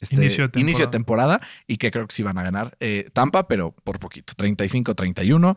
este, 0.00 0.16
Inicio 0.16 0.48
de 0.48 0.60
inicio 0.60 0.86
de 0.86 0.90
temporada. 0.90 1.38
temporada 1.38 1.64
y 1.66 1.76
que 1.76 1.90
creo 1.90 2.06
que 2.06 2.14
sí 2.14 2.22
van 2.22 2.38
a 2.38 2.42
ganar 2.42 2.76
eh, 2.80 3.10
Tampa, 3.12 3.46
pero 3.46 3.72
por 3.84 3.98
poquito, 3.98 4.32
35-31. 4.32 5.56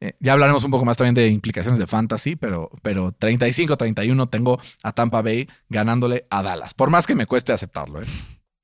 Eh, 0.00 0.16
ya 0.18 0.32
hablaremos 0.32 0.64
un 0.64 0.72
poco 0.72 0.84
más 0.84 0.96
también 0.96 1.14
de 1.14 1.28
implicaciones 1.28 1.78
de 1.78 1.86
fantasy, 1.86 2.34
pero, 2.34 2.70
pero 2.82 3.12
35-31 3.12 4.28
tengo 4.30 4.60
a 4.82 4.92
Tampa 4.92 5.22
Bay 5.22 5.48
ganándole 5.68 6.26
a 6.30 6.42
Dallas, 6.42 6.74
por 6.74 6.90
más 6.90 7.06
que 7.06 7.14
me 7.14 7.26
cueste 7.26 7.52
aceptarlo. 7.52 8.02
¿eh? 8.02 8.06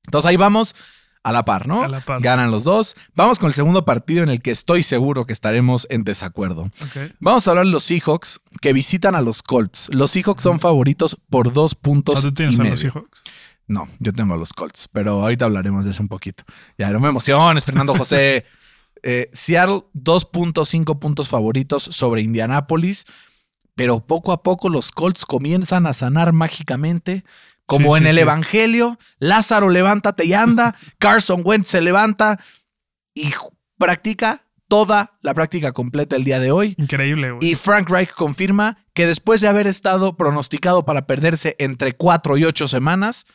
Entonces 0.05 0.29
ahí 0.29 0.35
vamos 0.37 0.75
a 1.23 1.31
la 1.31 1.45
par, 1.45 1.67
¿no? 1.67 1.83
A 1.83 1.87
la 1.87 1.99
par. 1.99 2.21
Ganan 2.21 2.51
los 2.51 2.63
dos. 2.63 2.95
Vamos 3.15 3.39
con 3.39 3.47
el 3.47 3.53
segundo 3.53 3.85
partido 3.85 4.23
en 4.23 4.29
el 4.29 4.41
que 4.41 4.51
estoy 4.51 4.83
seguro 4.83 5.25
que 5.25 5.33
estaremos 5.33 5.87
en 5.89 6.03
desacuerdo. 6.03 6.71
Vamos 7.19 7.47
a 7.47 7.51
hablar 7.51 7.65
de 7.65 7.71
los 7.71 7.83
Seahawks 7.83 8.41
que 8.59 8.73
visitan 8.73 9.15
a 9.15 9.21
los 9.21 9.43
Colts. 9.43 9.89
Los 9.91 10.11
Seahawks 10.11 10.43
son 10.43 10.59
favoritos 10.59 11.17
por 11.29 11.53
dos 11.53 11.73
O 11.73 11.79
puntos 11.79 12.21
sea, 12.21 12.29
tú 12.29 12.33
tienes 12.33 12.57
y 12.57 12.61
a 12.61 12.63
los 12.63 12.79
Seahawks. 12.79 13.21
No, 13.67 13.87
yo 13.99 14.11
tengo 14.11 14.33
a 14.33 14.37
los 14.37 14.51
Colts, 14.53 14.89
pero 14.91 15.21
ahorita 15.21 15.45
hablaremos 15.45 15.85
de 15.85 15.91
eso 15.91 16.03
un 16.03 16.09
poquito. 16.09 16.43
Ya, 16.77 16.89
no 16.89 16.99
me 16.99 17.07
emociones, 17.07 17.65
Fernando 17.65 17.95
José. 17.95 18.45
Eh, 19.03 19.31
Seattle, 19.33 19.81
2.5 19.95 20.99
puntos 20.99 21.27
favoritos 21.27 21.81
sobre 21.81 22.21
Indianápolis, 22.21 23.05
pero 23.73 24.05
poco 24.05 24.31
a 24.31 24.43
poco 24.43 24.69
los 24.69 24.91
Colts 24.91 25.25
comienzan 25.25 25.87
a 25.87 25.93
sanar 25.93 26.33
mágicamente. 26.33 27.23
Como 27.65 27.95
Sí, 27.95 27.97
en 27.99 28.03
sí, 28.03 28.09
el 28.09 28.15
sí. 28.15 28.21
Evangelio, 28.21 28.99
Lázaro 29.19 29.69
levántate 29.69 30.25
y 30.25 30.33
anda, 30.33 30.75
Carson 30.99 31.41
Wentz 31.43 31.69
se 31.69 31.81
levanta 31.81 32.39
y 33.13 33.31
practica 33.77 34.45
toda 34.67 35.17
la 35.21 35.33
práctica 35.33 35.71
completa 35.73 36.15
el 36.15 36.23
día 36.23 36.39
de 36.39 36.51
hoy. 36.51 36.75
Increíble, 36.77 37.31
güey. 37.31 37.51
Y 37.51 37.55
Frank 37.55 37.89
Reich 37.89 38.11
confirma 38.11 38.77
que 38.93 39.05
después 39.05 39.41
de 39.41 39.47
haber 39.49 39.67
estado 39.67 40.15
pronosticado 40.15 40.85
para 40.85 41.05
perderse 41.05 41.55
entre 41.59 41.93
4 41.93 42.37
y 42.37 42.45
8 42.45 42.67
semanas, 42.69 43.25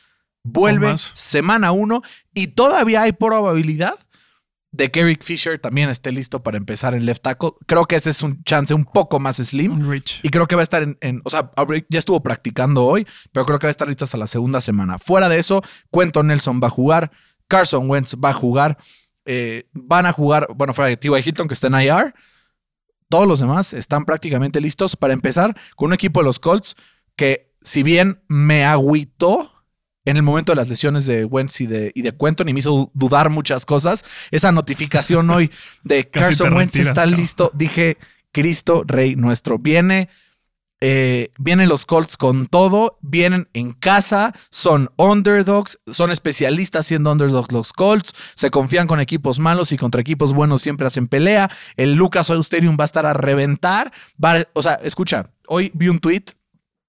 vuelve 0.42 0.94
semana 0.96 1.72
1 1.72 2.02
y 2.32 2.48
todavía 2.48 3.02
hay 3.02 3.12
probabilidad 3.12 3.98
de 4.76 4.90
que 4.90 5.00
Eric 5.00 5.22
Fisher 5.24 5.58
también 5.58 5.88
esté 5.88 6.12
listo 6.12 6.42
para 6.42 6.56
empezar 6.56 6.94
en 6.94 7.06
left 7.06 7.22
tackle. 7.22 7.50
Creo 7.66 7.86
que 7.86 7.96
ese 7.96 8.10
es 8.10 8.22
un 8.22 8.42
chance 8.44 8.72
un 8.74 8.84
poco 8.84 9.18
más 9.20 9.36
slim. 9.36 9.72
Y 10.22 10.28
creo 10.30 10.46
que 10.46 10.54
va 10.54 10.62
a 10.62 10.64
estar 10.64 10.82
en, 10.82 10.98
en- 11.00 11.20
o 11.24 11.30
sea, 11.30 11.50
ya 11.88 11.98
estuvo 11.98 12.22
practicando 12.22 12.84
hoy, 12.84 13.06
pero 13.32 13.46
creo 13.46 13.58
que 13.58 13.66
va 13.66 13.70
a 13.70 13.72
estar 13.72 13.88
listo 13.88 14.04
hasta 14.04 14.16
la 14.16 14.26
segunda 14.26 14.60
semana. 14.60 14.98
Fuera 14.98 15.28
de 15.28 15.38
eso, 15.38 15.62
Cuento 15.90 16.22
Nelson 16.22 16.60
va 16.62 16.66
a 16.68 16.70
jugar, 16.70 17.10
Carson 17.48 17.88
Wentz 17.90 18.14
va 18.22 18.30
a 18.30 18.34
jugar, 18.34 18.76
eh, 19.24 19.68
van 19.72 20.06
a 20.06 20.12
jugar, 20.12 20.48
bueno, 20.54 20.74
fuera 20.74 20.88
de 20.88 20.96
T.Y. 20.96 21.12
Hilton 21.24 21.48
que 21.48 21.54
está 21.54 21.66
en 21.68 21.74
IR. 21.80 22.14
Todos 23.08 23.26
los 23.28 23.38
demás 23.40 23.72
están 23.72 24.04
prácticamente 24.04 24.60
listos 24.60 24.96
para 24.96 25.12
empezar 25.14 25.56
con 25.76 25.88
un 25.88 25.92
equipo 25.94 26.20
de 26.20 26.24
los 26.24 26.38
Colts 26.40 26.74
que, 27.14 27.54
si 27.62 27.82
bien 27.82 28.20
me 28.28 28.64
agüitó 28.64 29.55
en 30.06 30.16
el 30.16 30.22
momento 30.22 30.52
de 30.52 30.56
las 30.56 30.68
lesiones 30.68 31.04
de 31.04 31.24
Wentz 31.24 31.60
y 31.60 31.66
de, 31.66 31.92
y 31.94 32.02
de 32.02 32.16
Quentin 32.16 32.48
y 32.48 32.54
me 32.54 32.60
hizo 32.60 32.90
dudar 32.94 33.28
muchas 33.28 33.66
cosas, 33.66 34.04
esa 34.30 34.52
notificación 34.52 35.28
hoy 35.28 35.50
de 35.84 36.08
Carson 36.08 36.54
Wentz 36.54 36.76
está 36.76 37.04
listo, 37.04 37.50
dije, 37.52 37.98
Cristo 38.32 38.82
Rey 38.86 39.16
nuestro, 39.16 39.58
viene 39.58 40.08
eh, 40.82 41.32
vienen 41.38 41.70
los 41.70 41.86
Colts 41.86 42.18
con 42.18 42.46
todo, 42.46 42.98
vienen 43.00 43.48
en 43.54 43.72
casa, 43.72 44.34
son 44.50 44.90
underdogs, 44.96 45.80
son 45.86 46.10
especialistas 46.10 46.86
siendo 46.86 47.10
underdogs 47.10 47.50
los 47.50 47.72
Colts, 47.72 48.12
se 48.34 48.50
confían 48.50 48.86
con 48.86 49.00
equipos 49.00 49.38
malos 49.38 49.72
y 49.72 49.78
contra 49.78 50.02
equipos 50.02 50.34
buenos 50.34 50.60
siempre 50.60 50.86
hacen 50.86 51.08
pelea. 51.08 51.50
El 51.76 51.94
Lucas 51.94 52.28
Oil 52.28 52.40
Stadium 52.40 52.76
va 52.78 52.84
a 52.84 52.86
estar 52.86 53.06
a 53.06 53.14
reventar. 53.14 53.90
Va 54.22 54.36
o 54.52 54.62
sea, 54.62 54.74
escucha, 54.74 55.30
hoy 55.48 55.72
vi 55.74 55.88
un 55.88 55.98
tweet 55.98 56.24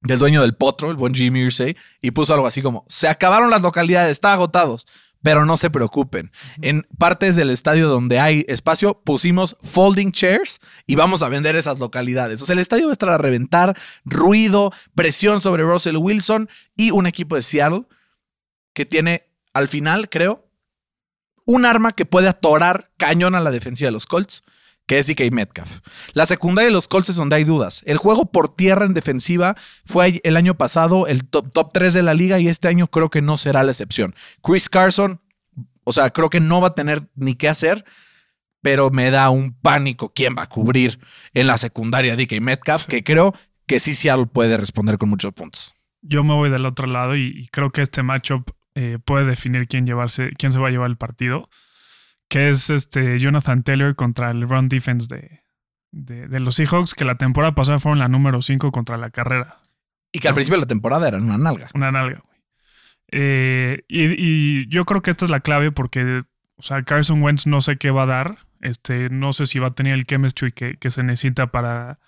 del 0.08 0.20
dueño 0.20 0.42
del 0.42 0.56
Potro, 0.56 0.90
el 0.90 0.98
buen 0.98 1.14
Jimmy 1.14 1.42
Irsay, 1.42 1.78
y 2.02 2.12
puso 2.12 2.34
algo 2.34 2.48
así 2.48 2.62
como: 2.62 2.86
Se 2.88 3.08
acabaron 3.08 3.50
las 3.50 3.62
localidades, 3.62 4.12
está 4.12 4.34
agotados. 4.34 4.88
Pero 5.24 5.46
no 5.46 5.58
se 5.58 5.72
preocupen. 5.72 6.32
En 6.62 6.88
partes 7.00 7.36
del 7.36 7.50
estadio 7.50 7.90
donde 7.90 8.20
hay 8.20 8.46
espacio, 8.48 9.02
pusimos 9.04 9.58
folding 9.64 10.12
chairs 10.12 10.60
y 10.86 10.94
vamos 10.94 11.24
a 11.24 11.28
vender 11.28 11.56
esas 11.56 11.80
localidades. 11.80 12.42
O 12.42 12.46
sea, 12.46 12.54
el 12.54 12.60
estadio 12.60 12.86
va 12.86 12.92
a 12.92 12.94
estar 12.94 13.10
a 13.10 13.18
reventar, 13.18 13.76
ruido, 14.06 14.72
presión 14.94 15.42
sobre 15.42 15.64
Russell 15.64 15.98
Wilson 15.98 16.48
y 16.76 16.92
un 16.92 17.08
equipo 17.08 17.36
de 17.36 17.42
Seattle 17.42 17.88
que 18.74 18.86
tiene 18.86 19.28
al 19.54 19.68
final, 19.68 20.08
creo, 20.08 20.48
un 21.46 21.66
arma 21.66 21.94
que 21.94 22.06
puede 22.06 22.28
atorar 22.28 22.92
cañón 22.98 23.34
a 23.34 23.40
la 23.40 23.50
defensiva 23.50 23.88
de 23.88 23.94
los 23.94 24.06
Colts, 24.06 24.44
que 24.88 24.98
es 24.98 25.08
DK 25.08 25.32
Metcalf. 25.32 25.82
La 26.14 26.26
secundaria 26.26 26.70
de 26.70 26.74
los 26.74 26.88
Colts 26.88 27.10
es 27.10 27.16
donde 27.18 27.36
hay 27.36 27.44
dudas. 27.44 27.84
El 27.86 27.98
juego 27.98 28.32
por 28.32 28.56
tierra 28.56 28.86
en 28.86 28.94
defensiva 28.94 29.56
fue 29.86 30.22
el 30.24 30.38
año 30.38 30.58
pasado 30.58 31.06
el 31.08 31.26
top, 31.26 31.52
top 31.52 31.72
3 31.74 31.94
de 31.94 32.04
la 32.04 32.14
liga 32.14 32.40
y 32.40 32.48
este 32.48 32.68
año 32.68 32.88
creo 32.88 33.10
que 33.10 33.22
no 33.22 33.38
será 33.38 33.64
la 33.64 33.72
excepción. 33.72 34.16
Chris 34.42 34.70
Carson, 34.70 35.22
o 35.84 35.94
sea, 35.94 36.10
creo 36.10 36.30
que 36.30 36.40
no 36.40 36.62
va 36.62 36.70
a 36.70 36.76
tener 36.76 37.08
ni 37.16 37.36
qué 37.36 37.50
hacer, 37.50 37.86
pero 38.62 38.90
me 38.90 39.12
da 39.12 39.30
un 39.30 39.54
pánico 39.54 40.14
quién 40.14 40.36
va 40.38 40.44
a 40.44 40.50
cubrir 40.50 41.00
en 41.34 41.48
la 41.48 41.58
secundaria 41.58 42.16
DK 42.16 42.42
Metcalf, 42.42 42.86
que 42.86 43.04
creo 43.04 43.36
que 43.68 43.80
sí 43.80 43.94
Seattle 43.94 44.26
puede 44.26 44.58
responder 44.58 44.98
con 44.98 45.10
muchos 45.10 45.34
puntos. 45.34 45.76
Yo 46.02 46.24
me 46.24 46.34
voy 46.34 46.50
del 46.50 46.66
otro 46.66 46.88
lado 46.88 47.16
y, 47.16 47.34
y 47.36 47.48
creo 47.48 47.72
que 47.72 47.82
este 47.82 48.04
matchup 48.04 48.52
eh, 48.76 49.00
puede 49.04 49.26
definir 49.26 49.68
quién 49.68 49.88
llevarse, 49.88 50.30
quién 50.38 50.54
se 50.54 50.60
va 50.60 50.68
a 50.68 50.72
llevar 50.72 50.90
el 50.90 50.98
partido. 50.98 51.50
Que 52.30 52.50
es 52.50 52.70
este 52.70 53.20
Jonathan 53.20 53.64
Taylor 53.64 53.96
contra 53.96 54.32
el 54.32 54.48
run 54.48 54.70
defense 54.70 55.08
de, 55.14 55.42
de, 55.92 56.28
de 56.28 56.40
los 56.40 56.56
Seahawks, 56.56 56.94
que 56.94 57.06
la 57.06 57.16
temporada 57.16 57.56
pasada 57.56 57.80
fueron 57.80 58.00
la 58.00 58.08
número 58.08 58.42
5 58.42 58.72
contra 58.72 58.98
la 58.98 59.10
carrera. 59.10 59.60
Y 60.12 60.20
que 60.20 60.28
al 60.28 60.34
principio 60.34 60.58
de 60.58 60.62
la 60.62 60.68
temporada 60.68 61.08
eran 61.08 61.24
una 61.24 61.38
nalga. 61.38 61.70
Una 61.74 61.92
nalga, 61.92 62.22
güey. 62.26 62.38
Eh, 63.10 63.84
y, 63.88 64.16
y 64.18 64.68
yo 64.68 64.86
creo 64.86 65.02
que 65.02 65.12
esta 65.12 65.26
es 65.26 65.32
la 65.32 65.40
clave 65.40 65.72
porque, 65.72 66.24
o 66.56 66.62
sea, 66.62 66.84
Carson 66.84 67.22
Wentz 67.22 67.48
no 67.48 67.62
sé 67.62 67.78
qué 67.78 67.92
va 67.92 68.04
a 68.04 68.08
dar. 68.08 68.38
Este, 68.62 69.10
no 69.10 69.34
sé 69.34 69.46
si 69.46 69.60
va 69.60 69.68
a 69.68 69.76
tener 69.76 69.94
el 69.94 70.06
chemistry 70.06 70.52
que, 70.52 70.78
que 70.78 70.92
se 70.92 71.04
necesita 71.04 71.48
para, 71.48 72.00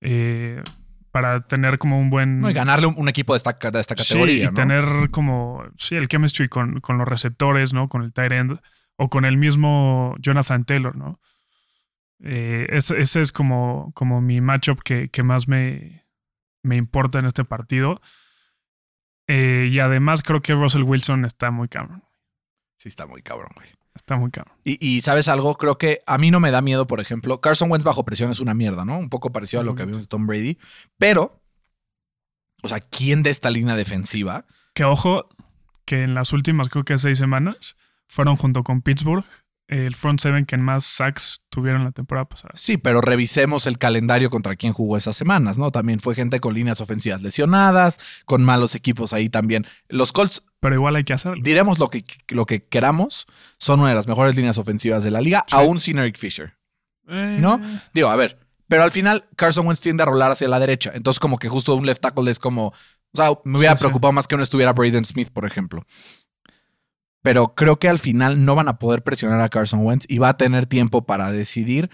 eh, 0.00 0.62
para 1.10 1.46
tener 1.46 1.78
como 1.78 1.98
un 1.98 2.10
buen. 2.10 2.40
¿no? 2.40 2.50
Y 2.50 2.54
ganarle 2.54 2.86
un, 2.86 2.94
un 2.96 3.08
equipo 3.08 3.32
de 3.34 3.38
esta, 3.38 3.52
de 3.52 3.80
esta 3.80 3.94
categoría. 3.94 4.34
Sí, 4.36 4.42
y 4.42 4.46
¿no? 4.46 4.54
tener 4.54 5.10
como, 5.10 5.64
sí, 5.76 5.96
el 5.96 6.08
chemistry 6.08 6.48
con, 6.48 6.80
con 6.80 6.96
los 6.98 7.08
receptores, 7.08 7.72
¿no? 7.72 7.88
Con 7.88 8.02
el 8.02 8.12
tight 8.12 8.32
end 8.32 8.60
o 9.02 9.08
con 9.08 9.24
el 9.24 9.38
mismo 9.38 10.14
Jonathan 10.18 10.66
Taylor, 10.66 10.94
¿no? 10.94 11.22
Eh, 12.22 12.66
ese, 12.68 13.00
ese 13.00 13.22
es 13.22 13.32
como, 13.32 13.92
como 13.94 14.20
mi 14.20 14.42
matchup 14.42 14.82
que, 14.82 15.08
que 15.08 15.22
más 15.22 15.48
me, 15.48 16.06
me 16.62 16.76
importa 16.76 17.18
en 17.18 17.24
este 17.24 17.46
partido. 17.46 18.02
Eh, 19.26 19.70
y 19.72 19.78
además 19.78 20.22
creo 20.22 20.42
que 20.42 20.52
Russell 20.52 20.82
Wilson 20.82 21.24
está 21.24 21.50
muy 21.50 21.68
cabrón. 21.68 22.04
Sí, 22.76 22.90
está 22.90 23.06
muy 23.06 23.22
cabrón, 23.22 23.52
güey. 23.54 23.68
Está 23.94 24.16
muy 24.16 24.30
cabrón. 24.30 24.54
Y, 24.64 24.86
y 24.86 25.00
sabes 25.00 25.28
algo, 25.28 25.56
creo 25.56 25.78
que 25.78 26.02
a 26.06 26.18
mí 26.18 26.30
no 26.30 26.38
me 26.38 26.50
da 26.50 26.60
miedo, 26.60 26.86
por 26.86 27.00
ejemplo, 27.00 27.40
Carson 27.40 27.70
Wentz 27.70 27.84
bajo 27.84 28.04
presión 28.04 28.30
es 28.30 28.38
una 28.38 28.52
mierda, 28.52 28.84
¿no? 28.84 28.98
Un 28.98 29.08
poco 29.08 29.32
parecido 29.32 29.62
a 29.62 29.64
lo 29.64 29.76
que 29.76 29.86
vimos 29.86 30.02
de 30.02 30.08
Tom 30.08 30.26
Brady, 30.26 30.58
pero, 30.98 31.42
o 32.62 32.68
sea, 32.68 32.80
¿quién 32.80 33.22
de 33.22 33.30
esta 33.30 33.48
línea 33.48 33.76
defensiva? 33.76 34.44
Que 34.74 34.84
ojo, 34.84 35.30
que 35.86 36.02
en 36.02 36.12
las 36.12 36.34
últimas 36.34 36.68
creo 36.68 36.84
que 36.84 36.98
seis 36.98 37.16
semanas 37.16 37.76
fueron 38.10 38.36
junto 38.36 38.62
con 38.64 38.82
Pittsburgh 38.82 39.24
el 39.68 39.94
front 39.94 40.18
seven 40.18 40.46
que 40.46 40.56
más 40.56 40.84
sacks 40.84 41.42
tuvieron 41.48 41.84
la 41.84 41.92
temporada 41.92 42.28
pasada. 42.28 42.50
Sí, 42.56 42.76
pero 42.76 43.00
revisemos 43.00 43.68
el 43.68 43.78
calendario 43.78 44.28
contra 44.28 44.56
quién 44.56 44.72
jugó 44.72 44.96
esas 44.96 45.14
semanas, 45.14 45.58
¿no? 45.58 45.70
También 45.70 46.00
fue 46.00 46.16
gente 46.16 46.40
con 46.40 46.54
líneas 46.54 46.80
ofensivas 46.80 47.22
lesionadas, 47.22 48.22
con 48.24 48.42
malos 48.42 48.74
equipos 48.74 49.12
ahí 49.12 49.28
también. 49.30 49.64
Los 49.88 50.12
Colts, 50.12 50.42
Pero 50.58 50.74
igual 50.74 50.96
hay 50.96 51.04
que 51.04 51.12
hacerlo. 51.12 51.40
diremos 51.40 51.78
lo 51.78 51.88
que, 51.88 52.04
lo 52.30 52.46
que 52.46 52.64
queramos, 52.64 53.26
son 53.58 53.78
una 53.78 53.90
de 53.90 53.94
las 53.94 54.08
mejores 54.08 54.34
líneas 54.34 54.58
ofensivas 54.58 55.04
de 55.04 55.12
la 55.12 55.20
liga, 55.20 55.44
Sí. 55.46 55.54
aún 55.54 55.78
sin 55.78 55.98
Eric 56.00 56.18
Fisher. 56.18 56.54
Eh, 57.08 57.38
¿no? 57.40 57.60
Digo, 57.94 58.08
a 58.08 58.16
ver, 58.16 58.40
pero 58.66 58.82
al 58.82 58.90
final 58.90 59.28
Carson 59.36 59.68
Wentz 59.68 59.80
tiende 59.82 60.02
a 60.02 60.06
rolar 60.06 60.32
hacia 60.32 60.48
la 60.48 60.58
derecha. 60.58 60.90
Entonces, 60.94 61.20
como 61.20 61.38
que 61.38 61.48
justo 61.48 61.76
un 61.76 61.86
left 61.86 62.02
tackle 62.02 62.28
es 62.28 62.40
como. 62.40 62.66
O 62.68 62.74
sea, 63.14 63.30
me 63.44 63.56
hubiera 63.58 63.76
Sí, 63.76 63.78
sí. 63.78 63.84
preocupado 63.84 64.10
más 64.12 64.26
que 64.26 64.36
no 64.36 64.42
estuviera 64.42 64.72
Braden 64.72 65.04
Smith, 65.04 65.30
por 65.32 65.44
ejemplo. 65.46 65.84
Pero 67.22 67.54
creo 67.54 67.78
que 67.78 67.88
al 67.88 67.98
final 67.98 68.44
no 68.44 68.54
van 68.54 68.68
a 68.68 68.78
poder 68.78 69.02
presionar 69.02 69.40
a 69.40 69.48
Carson 69.48 69.84
Wentz 69.84 70.06
y 70.08 70.18
va 70.18 70.30
a 70.30 70.36
tener 70.36 70.66
tiempo 70.66 71.04
para 71.04 71.32
decidir. 71.32 71.90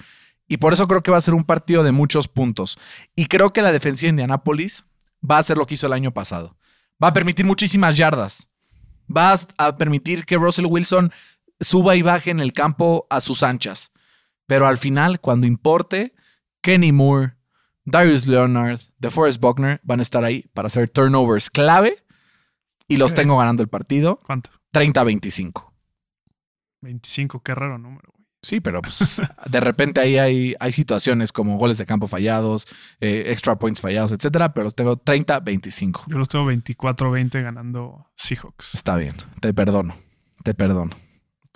Y 0.49 0.59
por 0.59 0.73
eso 0.73 0.87
creo 0.87 1.03
que 1.03 1.11
va 1.11 1.17
a 1.17 1.23
ser 1.23 1.35
un 1.35 1.45
partido 1.45 1.83
de 1.83 1.93
muchos 1.93 2.29
puntos. 2.29 2.79
Y 3.17 3.27
creo 3.27 3.53
que 3.53 3.63
la 3.63 3.73
defensiva 3.73 4.07
de 4.07 4.11
Indianapolis 4.11 4.85
va 5.29 5.37
a 5.37 5.41
hacer 5.41 5.57
lo 5.57 5.67
que 5.67 5.75
hizo 5.75 5.87
el 5.87 5.93
año 5.93 6.13
pasado. 6.13 6.57
Va 7.03 7.09
a 7.09 7.13
permitir 7.13 7.45
muchísimas 7.45 7.97
yardas. 7.97 8.51
Va 9.15 9.35
a 9.59 9.77
permitir 9.77 10.25
que 10.25 10.37
Russell 10.37 10.67
Wilson 10.67 11.13
suba 11.61 11.97
y 11.97 12.03
baje 12.03 12.31
en 12.31 12.41
el 12.41 12.53
campo 12.53 13.07
a 13.11 13.21
sus 13.21 13.43
anchas. 13.43 13.93
Pero 14.47 14.67
al 14.67 14.79
final, 14.79 15.21
cuando 15.21 15.47
importe, 15.47 16.15
Kenny 16.61 16.93
Moore, 16.93 17.35
Darius 17.85 18.27
Leonard, 18.27 18.81
DeForest 18.99 19.41
Buckner 19.41 19.81
van 19.83 19.99
a 19.99 20.03
estar 20.03 20.25
ahí 20.25 20.49
para 20.55 20.67
hacer 20.67 20.89
turnovers 20.89 21.51
clave. 21.51 21.97
Y 22.89 22.99
los 22.99 23.15
tengo 23.15 23.37
ganando 23.37 23.65
el 23.65 23.69
partido 23.69 24.21
¿Cuánto? 24.25 24.51
30-25. 24.77 25.73
25, 26.83 27.43
qué 27.43 27.55
raro 27.55 27.79
número, 27.79 28.13
güey. 28.15 28.27
Sí, 28.43 28.61
pero 28.61 28.83
pues 28.83 29.23
de 29.51 29.61
repente 29.61 30.01
ahí 30.01 30.19
hay, 30.19 30.55
hay 30.61 30.73
situaciones 30.73 31.33
como 31.33 31.57
goles 31.57 31.79
de 31.79 31.87
campo 31.87 32.07
fallados, 32.07 32.67
eh, 33.01 33.25
extra 33.29 33.59
points 33.59 33.81
fallados, 33.81 34.13
etcétera, 34.13 34.53
pero 34.53 34.65
los 34.65 34.75
tengo 34.75 34.97
30-25. 35.03 36.05
Yo 36.09 36.19
los 36.19 36.29
tengo 36.29 36.51
24-20 36.53 37.43
ganando 37.43 38.07
Seahawks. 38.17 38.75
Está 38.75 38.97
bien, 38.97 39.15
te 39.41 39.55
perdono, 39.55 39.95
te 40.45 40.53
perdono. 40.53 40.95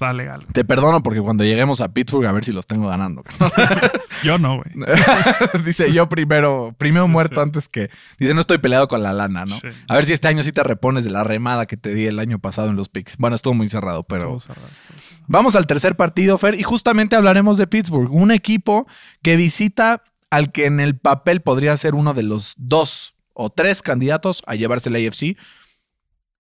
Está 0.01 0.15
legal. 0.15 0.47
Te 0.51 0.65
perdono 0.65 1.03
porque 1.03 1.21
cuando 1.21 1.45
lleguemos 1.45 1.83
a 1.83 1.93
Pittsburgh 1.93 2.25
a 2.25 2.33
ver 2.33 2.43
si 2.43 2.53
los 2.53 2.67
tengo 2.67 2.89
ganando. 2.89 3.23
Yo 4.25 4.39
no, 4.39 4.57
güey. 4.57 4.87
dice 5.65 5.93
yo 5.93 6.09
primero, 6.09 6.75
primero 6.79 7.07
muerto 7.07 7.35
Sí. 7.35 7.41
antes 7.43 7.69
que. 7.69 7.91
Dice, 8.19 8.33
no 8.33 8.41
estoy 8.41 8.57
peleado 8.57 8.89
con 8.89 9.03
la 9.03 9.13
lana, 9.13 9.45
¿no? 9.45 9.59
Sí. 9.59 9.69
A 9.89 9.95
ver 9.97 10.07
si 10.07 10.15
este 10.15 10.27
año 10.29 10.43
sí 10.43 10.53
te 10.53 10.63
repones 10.63 11.05
de 11.05 11.11
la 11.11 11.23
remada 11.23 11.67
que 11.67 11.77
te 11.77 11.93
di 11.93 12.07
el 12.07 12.19
año 12.19 12.39
pasado 12.39 12.69
en 12.71 12.77
los 12.77 12.89
picks. 12.89 13.19
Bueno, 13.19 13.37
estuvo 13.37 13.53
muy 13.53 13.69
cerrado, 13.69 14.03
pero. 14.05 14.23
Todo 14.29 14.41
cerrado, 14.41 14.61
todo 14.69 14.99
cerrado. 14.99 15.25
Vamos 15.27 15.55
al 15.55 15.67
tercer 15.67 15.97
partido, 15.97 16.39
Fer, 16.39 16.55
y 16.59 16.63
justamente 16.63 17.15
hablaremos 17.15 17.59
de 17.59 17.67
Pittsburgh, 17.67 18.11
un 18.11 18.31
equipo 18.31 18.87
que 19.23 19.37
visita 19.37 20.03
al 20.31 20.51
que 20.51 20.65
en 20.65 20.81
el 20.81 20.99
papel 20.99 21.43
podría 21.43 21.77
ser 21.77 21.95
uno 21.95 22.15
de 22.15 22.23
los 22.23 22.55
dos 22.57 23.15
o 23.35 23.51
tres 23.51 23.83
candidatos 23.83 24.43
a 24.47 24.55
llevarse 24.55 24.89
el 24.89 24.97
AFC. 24.97 25.37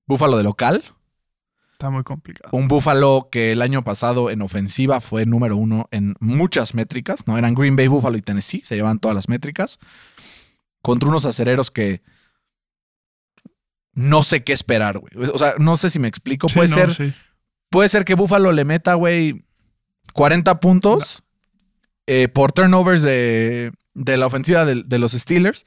Búfalo 0.07 0.38
de 0.38 0.45
local, 0.45 0.83
Está 1.80 1.88
muy 1.88 2.02
complicado. 2.04 2.50
un 2.52 2.68
Búfalo 2.68 3.30
que 3.32 3.52
el 3.52 3.62
año 3.62 3.82
pasado 3.82 4.28
en 4.28 4.42
ofensiva 4.42 5.00
fue 5.00 5.25
número 5.25 5.56
uno 5.56 5.88
en 5.90 6.14
muchas 6.20 6.75
métricas, 6.75 7.26
¿no? 7.26 7.38
Eran 7.38 7.54
Green 7.54 7.75
Bay, 7.75 7.88
Búfalo 7.88 8.18
y 8.18 8.20
Tennessee, 8.20 8.60
se 8.66 8.75
llevan 8.75 8.99
todas 8.99 9.14
las 9.14 9.30
métricas. 9.30 9.78
Contra 10.82 11.08
unos 11.08 11.25
acereros 11.25 11.70
que 11.70 12.02
no 13.94 14.22
sé 14.22 14.44
qué 14.44 14.52
esperar, 14.52 14.99
güey. 14.99 15.30
O 15.32 15.38
sea, 15.38 15.54
no 15.56 15.78
sé 15.78 15.88
si 15.88 15.99
me 15.99 16.08
explico. 16.08 16.50
Sí, 16.50 16.56
puede 16.56 16.68
no, 16.68 16.75
ser, 16.75 16.92
sí. 16.92 17.14
puede 17.70 17.88
ser 17.88 18.04
que 18.04 18.14
Buffalo 18.14 18.52
le 18.52 18.66
meta, 18.66 18.92
güey, 18.92 19.46
40 20.12 20.60
puntos 20.60 21.22
eh, 22.06 22.28
por 22.28 22.52
turnovers 22.52 23.00
de, 23.00 23.72
de 23.94 24.16
la 24.18 24.26
ofensiva 24.26 24.66
de, 24.66 24.82
de 24.84 24.99
los 24.99 25.12
Steelers. 25.12 25.64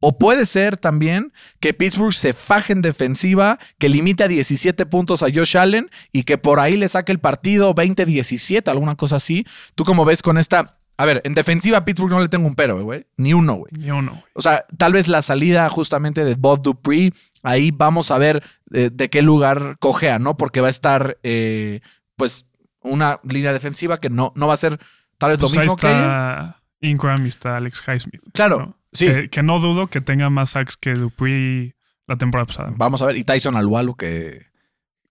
O 0.00 0.18
puede 0.18 0.46
ser 0.46 0.78
también 0.78 1.32
que 1.60 1.74
Pittsburgh 1.74 2.14
se 2.14 2.32
faje 2.32 2.72
en 2.72 2.80
defensiva, 2.80 3.58
que 3.78 3.90
limite 3.90 4.24
a 4.24 4.28
17 4.28 4.86
puntos 4.86 5.22
a 5.22 5.26
Josh 5.32 5.58
Allen 5.58 5.90
y 6.10 6.22
que 6.22 6.38
por 6.38 6.58
ahí 6.58 6.76
le 6.78 6.88
saque 6.88 7.12
el 7.12 7.18
partido 7.18 7.74
20-17, 7.74 8.68
alguna 8.68 8.96
cosa 8.96 9.16
así. 9.16 9.46
¿Tú 9.74 9.84
cómo 9.84 10.06
ves 10.06 10.22
con 10.22 10.38
esta? 10.38 10.78
A 10.96 11.04
ver, 11.04 11.20
en 11.24 11.34
defensiva 11.34 11.78
a 11.78 11.84
Pittsburgh 11.84 12.10
no 12.10 12.20
le 12.20 12.28
tengo 12.28 12.46
un 12.46 12.54
pero, 12.54 12.82
güey. 12.82 13.06
Ni 13.18 13.34
uno, 13.34 13.54
güey. 13.54 13.72
Ni 13.78 13.90
uno, 13.90 14.12
güey. 14.12 14.24
O 14.34 14.40
sea, 14.40 14.64
tal 14.78 14.94
vez 14.94 15.06
la 15.06 15.20
salida 15.22 15.68
justamente 15.68 16.24
de 16.24 16.34
Bob 16.34 16.62
Dupree, 16.62 17.12
ahí 17.42 17.70
vamos 17.70 18.10
a 18.10 18.18
ver 18.18 18.42
eh, 18.72 18.90
de 18.92 19.10
qué 19.10 19.20
lugar 19.22 19.76
cojea, 19.80 20.18
¿no? 20.18 20.36
Porque 20.36 20.60
va 20.60 20.68
a 20.68 20.70
estar, 20.70 21.18
eh, 21.22 21.80
pues, 22.16 22.46
una 22.82 23.20
línea 23.22 23.52
defensiva 23.52 23.98
que 23.98 24.08
no, 24.10 24.32
no 24.34 24.46
va 24.46 24.54
a 24.54 24.58
ser 24.58 24.78
tal 25.18 25.30
vez 25.30 25.40
Pues 25.40 25.54
lo 25.54 25.60
ahí 25.60 25.66
mismo 25.66 25.76
que 25.76 25.86
ayer. 25.86 25.98
está 26.00 26.62
Ingram 26.80 27.26
y 27.26 27.28
está 27.28 27.56
Alex 27.56 27.82
Highsmith. 27.86 28.22
Claro, 28.32 28.58
¿no? 28.58 28.79
Sí. 28.92 29.06
Que, 29.06 29.30
que 29.30 29.42
no 29.42 29.58
dudo 29.60 29.86
que 29.88 30.00
tenga 30.00 30.30
más 30.30 30.50
sacks 30.50 30.76
que 30.76 30.94
Dupree 30.94 31.74
la 32.06 32.16
temporada 32.16 32.46
pasada. 32.46 32.72
Vamos 32.76 33.02
a 33.02 33.06
ver. 33.06 33.16
Y 33.16 33.24
Tyson 33.24 33.56
Alualu, 33.56 33.94
que 33.96 34.46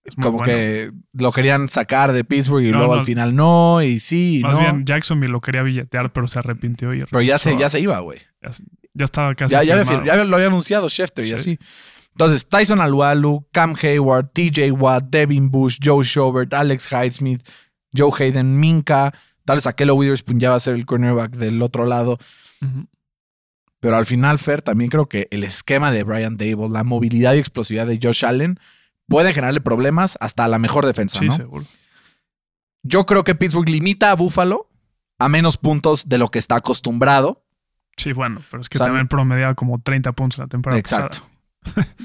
Es 0.03 0.15
como 0.15 0.31
bueno. 0.39 0.43
que 0.45 0.91
lo 1.13 1.31
querían 1.31 1.69
sacar 1.69 2.11
de 2.13 2.23
Pittsburgh 2.23 2.63
y 2.65 2.71
No, 2.71 2.79
luego 2.79 2.95
no. 2.95 2.99
al 3.01 3.05
final 3.05 3.35
no, 3.35 3.81
y 3.81 3.99
sí, 3.99 4.39
y 4.39 4.43
Más 4.43 4.53
no. 4.55 4.59
bien, 4.59 4.85
Jacksonville 4.85 5.31
lo 5.31 5.41
quería 5.41 5.61
billetear, 5.63 6.11
pero 6.11 6.27
se 6.27 6.39
arrepintió 6.39 6.93
y 6.93 7.05
pero 7.05 7.21
ya 7.21 7.37
se, 7.37 7.57
ya 7.57 7.69
se 7.69 7.79
iba, 7.79 7.99
güey. 7.99 8.19
ya, 8.41 8.51
ya 8.93 9.05
estaba 9.05 9.33
casi. 9.35 9.53
Ya, 9.53 9.63
ya, 9.63 9.79
había 9.79 10.03
ya 10.03 10.23
lo 10.23 10.35
había 10.35 10.47
anunciado 10.47 10.89
Schefter 10.89 11.25
y 11.25 11.29
Sí. 11.29 11.33
así. 11.35 11.59
Entonces, 12.11 12.47
Tyson 12.49 12.81
Alualu, 12.81 13.47
Cam 13.53 13.75
Hayward, 13.81 14.31
TJ 14.33 14.71
Watt, 14.71 15.05
Devin 15.09 15.49
Bush, 15.51 15.77
Joe 15.81 16.03
Schobert, 16.03 16.53
Alex 16.53 16.89
Highsmith, 16.91 17.47
Joe 17.95 18.11
Hayden, 18.17 18.59
Minka. 18.59 19.13
Tal 19.45 19.55
vez 19.57 19.67
Aquelo 19.67 19.95
Witherspoon 19.95 20.37
ya 20.39 20.49
va 20.49 20.55
a 20.57 20.59
ser 20.59 20.73
el 20.75 20.85
cornerback 20.85 21.31
del 21.37 21.61
otro 21.61 21.85
lado. 21.85 22.17
Ujú. 22.61 22.87
Pero 23.79 23.95
al 23.95 24.05
final, 24.05 24.39
Fer, 24.39 24.61
también 24.61 24.89
creo 24.89 25.07
que 25.07 25.27
el 25.31 25.43
esquema 25.43 25.91
de 25.91 26.03
Brian 26.03 26.35
Dable, 26.37 26.69
la 26.69 26.83
movilidad 26.83 27.33
y 27.33 27.37
explosividad 27.39 27.87
de 27.87 27.99
Josh 28.01 28.25
Allen, 28.25 28.59
puede 29.07 29.33
generarle 29.33 29.61
problemas 29.61 30.17
hasta 30.19 30.43
a 30.45 30.47
la 30.47 30.59
mejor 30.59 30.85
defensa, 30.85 31.19
Sí, 31.19 31.27
¿no? 31.27 31.31
seguro. 31.35 31.65
Yo 32.83 33.05
creo 33.05 33.23
que 33.23 33.35
Pittsburgh 33.35 33.67
limita 33.69 34.11
a 34.11 34.15
Buffalo 34.15 34.69
a 35.17 35.29
menos 35.29 35.57
puntos 35.57 36.07
de 36.09 36.17
lo 36.17 36.29
que 36.29 36.39
está 36.39 36.55
acostumbrado. 36.57 37.43
Sí, 37.97 38.13
bueno, 38.13 38.41
pero 38.49 38.61
es 38.61 38.69
que 38.69 38.77
O 38.77 38.79
sea, 38.79 38.87
también 38.87 39.07
promediaba 39.09 39.53
como 39.55 39.81
30 39.81 40.11
puntos 40.13 40.37
la 40.39 40.47
temporada 40.47 40.79
Exacto. 40.79 41.19
pasada. 41.61 41.87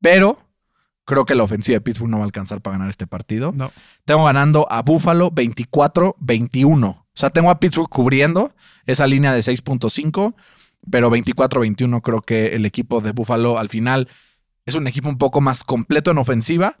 Pero 0.00 0.38
creo 1.04 1.24
que 1.24 1.34
la 1.34 1.42
ofensiva 1.42 1.74
de 1.74 1.80
Pittsburgh 1.80 2.10
no 2.10 2.18
va 2.18 2.22
a 2.22 2.26
alcanzar 2.26 2.60
para 2.60 2.74
ganar 2.76 2.88
este 2.88 3.08
partido. 3.08 3.52
No. 3.52 3.72
Tengo 4.04 4.24
ganando 4.26 4.68
a 4.70 4.82
Buffalo 4.82 5.32
24-21. 5.32 6.84
O 6.90 7.04
sea, 7.14 7.30
tengo 7.30 7.50
a 7.50 7.58
Pittsburgh 7.58 7.88
cubriendo 7.88 8.54
esa 8.86 9.06
línea 9.08 9.32
de 9.32 9.40
6.5, 9.40 10.34
pero 10.90 11.10
24-21 11.10 12.00
creo 12.02 12.22
que 12.22 12.54
el 12.56 12.66
equipo 12.66 13.00
de 13.00 13.12
Buffalo 13.12 13.58
al 13.58 13.68
final 13.68 14.08
es 14.66 14.74
un 14.74 14.86
equipo 14.86 15.08
un 15.08 15.18
poco 15.18 15.40
más 15.40 15.64
completo 15.64 16.10
en 16.10 16.18
ofensiva 16.18 16.76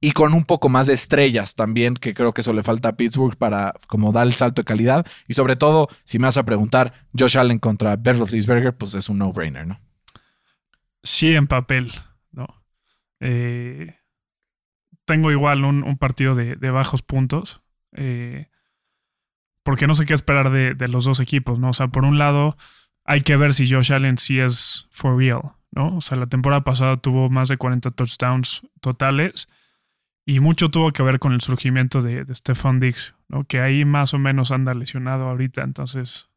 y 0.00 0.12
con 0.12 0.34
un 0.34 0.44
poco 0.44 0.68
más 0.68 0.88
de 0.88 0.94
estrellas 0.94 1.54
también, 1.54 1.94
que 1.94 2.12
creo 2.12 2.34
que 2.34 2.40
eso 2.40 2.52
le 2.52 2.64
falta 2.64 2.90
a 2.90 2.96
Pittsburgh 2.96 3.36
para 3.36 3.72
como 3.86 4.10
dar 4.10 4.26
el 4.26 4.34
salto 4.34 4.62
de 4.62 4.66
calidad. 4.66 5.06
Y 5.28 5.34
sobre 5.34 5.54
todo, 5.54 5.88
si 6.02 6.18
me 6.18 6.26
vas 6.26 6.36
a 6.38 6.44
preguntar, 6.44 6.92
Josh 7.16 7.38
Allen 7.38 7.60
contra 7.60 7.94
Roethlisberger, 7.94 8.76
pues 8.76 8.94
es 8.94 9.08
un 9.08 9.18
no-brainer, 9.18 9.64
¿no? 9.64 9.80
Sí, 11.04 11.36
en 11.36 11.46
papel, 11.46 11.92
¿no? 12.32 12.48
Eh, 13.20 13.94
tengo 15.04 15.30
igual 15.30 15.64
un, 15.64 15.96
partido 15.98 16.34
de, 16.34 16.56
de 16.56 16.70
bajos 16.70 17.02
puntos. 17.02 17.62
eh, 17.92 18.48
porque 19.62 19.86
no 19.86 19.94
sé 19.94 20.04
qué 20.04 20.14
esperar 20.14 20.50
de, 20.50 20.74
de 20.74 20.88
los 20.88 21.04
dos 21.04 21.20
equipos, 21.20 21.58
¿no? 21.58 21.70
O 21.70 21.74
sea, 21.74 21.88
por 21.88 22.04
un 22.04 22.18
lado, 22.18 22.56
hay 23.04 23.20
que 23.20 23.36
ver 23.36 23.54
si 23.54 23.70
Josh 23.70 23.92
Allen 23.92 24.18
sí 24.18 24.38
es 24.38 24.86
for 24.90 25.16
real, 25.16 25.52
¿no? 25.70 25.96
O 25.96 26.00
sea, 26.00 26.16
la 26.18 26.26
temporada 26.26 26.62
pasada 26.62 26.96
tuvo 26.96 27.30
más 27.30 27.48
de 27.48 27.56
40 27.56 27.90
touchdowns 27.92 28.62
totales 28.80 29.48
y 30.24 30.40
mucho 30.40 30.70
tuvo 30.70 30.92
que 30.92 31.02
ver 31.02 31.18
con 31.18 31.32
el 31.32 31.40
surgimiento 31.40 32.00
de, 32.02 32.24
de 32.24 32.34
Stephon 32.34 32.78
Diggs, 32.80 33.14
¿no? 33.28 33.44
Que 33.44 33.60
ahí 33.60 33.84
más 33.84 34.14
o 34.14 34.18
menos 34.18 34.52
anda 34.52 34.72
lesionado 34.74 35.28
ahorita, 35.28 35.62
entonces 35.62 36.28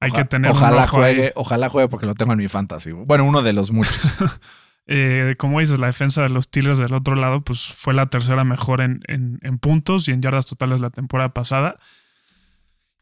hay 0.00 0.10
que 0.12 0.24
tener 0.24 0.50
un 0.50 0.56
ojalá 0.58 0.84
ojo 0.84 1.02
ahí. 1.02 1.14
juegue, 1.14 1.32
ojalá 1.34 1.68
juegue 1.68 1.88
porque 1.88 2.06
lo 2.06 2.14
tengo 2.14 2.32
en 2.32 2.38
mi 2.38 2.48
fantasy. 2.48 2.92
Bueno, 2.92 3.24
uno 3.24 3.42
de 3.42 3.52
los 3.52 3.70
muchos. 3.72 4.12
Eh, 4.86 5.34
como 5.38 5.60
dices, 5.60 5.78
la 5.78 5.86
defensa 5.86 6.20
de 6.22 6.28
los 6.28 6.44
Steelers 6.44 6.78
del 6.78 6.92
otro 6.92 7.14
lado, 7.14 7.40
pues 7.40 7.62
fue 7.68 7.94
la 7.94 8.10
tercera 8.10 8.44
mejor 8.44 8.82
en, 8.82 9.00
en- 9.06 9.38
en 9.40 9.58
puntos 9.58 10.06
y 10.08 10.12
en 10.12 10.20
yardas 10.20 10.44
totales 10.44 10.82
la 10.82 10.90
temporada 10.90 11.30
pasada. 11.30 11.78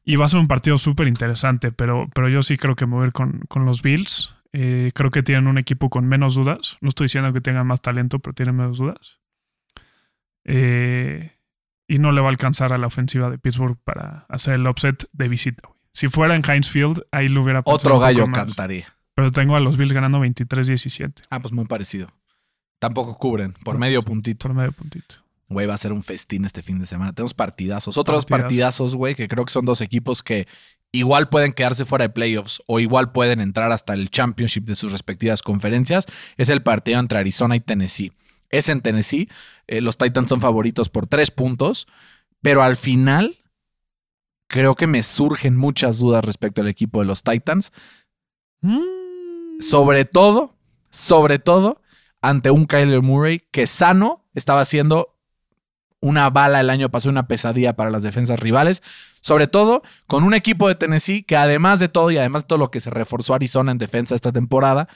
Y 0.05 0.17
va 0.17 0.25
a 0.25 0.29
ser 0.29 0.41
un 0.41 0.49
partido 0.49 0.79
súper 0.79 1.07
interesante, 1.07 1.71
pero, 1.73 2.09
pero 2.15 2.29
yo 2.29 2.43
sí 2.43 2.57
creo 2.57 2.75
que 2.75 2.85
ir 2.85 3.13
con, 3.13 3.41
con 3.49 3.65
los 3.65 3.83
Bills. 3.83 4.35
Eh, 4.53 4.91
creo 4.95 5.11
que 5.11 5.23
tienen 5.23 5.47
un 5.47 5.59
equipo 5.59 5.91
con 5.91 6.07
menos 6.07 6.35
dudas. 6.35 6.77
No 6.81 6.89
estoy 6.89 7.07
diciendo 7.07 7.33
que 7.33 7.41
tengan 7.41 7.67
más 7.67 7.81
talento, 7.81 8.19
pero 8.19 8.35
tienen 8.35 8.57
menos 8.57 8.79
dudas. 8.79 9.21
Eh, 10.45 11.33
y 11.87 11.99
no 11.99 12.13
le 12.13 12.21
va 12.21 12.29
a 12.29 12.31
alcanzar 12.31 12.73
a 12.73 12.79
la 12.79 12.87
ofensiva 12.87 13.31
de 13.31 13.39
Pittsburgh 13.39 13.79
para 13.85 14.27
hacer 14.29 14.55
el 14.55 14.67
upset 14.67 15.09
de 15.13 15.29
visita. 15.29 15.63
güey. 15.69 15.79
Si 15.93 16.09
fuera 16.09 16.35
en 16.35 16.43
Heinz 16.49 16.71
Field, 16.71 17.03
ahí 17.13 17.29
lo 17.29 17.43
hubiera 17.43 17.63
pensado 17.63 17.95
Otro 17.95 17.99
gallo 18.01 18.27
cantaría. 18.33 18.95
Pero 19.15 19.31
tengo 19.31 19.57
a 19.57 19.61
los 19.61 19.77
Bills 19.77 19.93
ganando 19.93 20.21
23-17 20.21 21.25
Ah, 21.29 21.41
pues 21.41 21.53
muy 21.53 21.67
parecido. 21.67 22.09
Tampoco 22.79 23.17
cubren, 23.19 23.53
por 23.63 23.79
medio 23.79 24.03
puntito. 24.03 24.49
por 24.49 24.57
medio 24.57 24.73
puntito. 24.73 25.17
Güey, 25.53 25.67
va 25.67 25.75
a 25.75 25.79
ser 25.79 25.93
un 25.93 26.03
festín 26.03 26.45
este 26.45 26.63
fin 26.63 26.79
de 26.79 26.87
semana. 26.87 27.13
Tenemos 27.13 27.35
partidazos. 27.35 27.97
Otros 27.99 28.27
Partidazos. 28.27 28.95
güey, 28.95 29.15
que 29.15 29.29
creo 29.29 29.45
que 29.45 29.53
son 29.53 29.65
dos 29.65 29.81
equipos 29.81 30.23
que 30.23 30.47
igual 30.93 31.29
pueden 31.29 31.53
quedarse 31.53 31.85
fuera 31.85 32.05
de 32.05 32.11
playoffs 32.11 32.63
o 32.67 32.81
igual 32.81 33.13
pueden 33.13 33.41
entrar 33.41 33.73
hasta 33.73 33.95
el 33.95 34.11
championship 34.11 34.65
de 34.65 34.77
sus 34.77 34.93
respectivas 34.93 35.43
conferencias. 35.43 36.07
Es 36.37 36.49
el 36.49 36.63
partido 36.63 36.99
entre 36.99 37.19
Arizona 37.19 37.57
y 37.57 37.61
Tennessee. 37.61 38.13
Es 38.51 38.69
en 38.69 38.81
Tennessee. 38.81 39.29
Eh, 39.67 39.81
los 39.81 39.97
Titans 39.97 40.29
son 40.29 40.41
favoritos 40.41 40.89
por 40.89 41.07
tres 41.07 41.31
puntos. 41.31 41.87
Pero 42.43 42.63
al 42.63 42.77
final, 42.77 43.39
creo 44.49 44.75
que 44.75 44.87
me 44.87 45.03
surgen 45.03 45.57
muchas 45.57 45.99
dudas 45.99 46.25
respecto 46.25 46.61
al 46.61 46.69
equipo 46.69 47.01
de 47.01 47.07
los 47.07 47.23
Titans. 47.23 47.73
Mm. 48.61 49.61
Sobre 49.61 50.05
todo, 50.05 50.57
sobre 50.91 51.39
todo, 51.39 51.81
ante 52.21 52.51
un 52.51 52.67
Kyler 52.67 53.03
Murray 53.03 53.43
que 53.51 53.67
sano 53.67 54.25
estaba 54.35 54.61
haciendo 54.61 55.12
una 56.03 56.29
bala 56.29 56.61
el 56.61 56.69
año 56.69 56.91
pasado, 56.91 57.11
una 57.11 57.29
pesadilla 57.29 57.75
para 57.75 57.91
las 57.91 58.03
defensas 58.03 58.39
rivales. 58.39 58.83
Sobre 59.23 59.47
todo 59.47 59.83
con 60.07 60.25
un 60.25 60.35
equipo 60.35 60.69
de 60.69 60.75
Tennessee 60.75 61.23
que 61.23 61.37
además 61.37 61.81
de 61.81 61.89
todo 61.89 62.11
y 62.11 62.19
además 62.19 62.43
de 62.43 62.49
todo 62.49 62.59
lo 62.59 62.71
que 62.71 62.81
se 62.81 62.91
reforzó 62.91 63.35
Arizona 63.35 63.73
en 63.73 63.79
defensa 63.79 64.15
esta 64.15 64.33
temporada, 64.33 64.89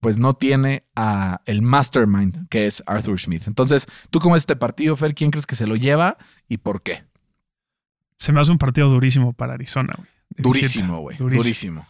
pues 0.00 0.18
no 0.18 0.34
tiene 0.34 0.84
a 0.96 1.40
el 1.46 1.62
mastermind 1.62 2.48
que 2.48 2.66
es 2.66 2.82
Arthur 2.86 3.20
Smith. 3.20 3.44
Entonces, 3.46 3.86
¿tú 4.10 4.18
cómo 4.18 4.36
es 4.36 4.42
este 4.42 4.56
partido, 4.56 4.96
Fer? 4.96 5.14
¿Quién 5.14 5.30
crees 5.30 5.46
que 5.46 5.54
se 5.54 5.66
lo 5.66 5.76
lleva 5.76 6.18
y 6.48 6.58
por 6.58 6.82
qué? 6.82 7.04
Se 8.16 8.32
me 8.32 8.40
hace 8.40 8.50
un 8.50 8.58
partido 8.58 8.88
durísimo 8.88 9.32
para 9.32 9.54
Arizona, 9.54 9.94
güey. 9.96 10.08
Durísimo, 10.36 11.00
güey. 11.00 11.16
Durísimo. 11.16 11.42
Durísimo. 11.42 11.86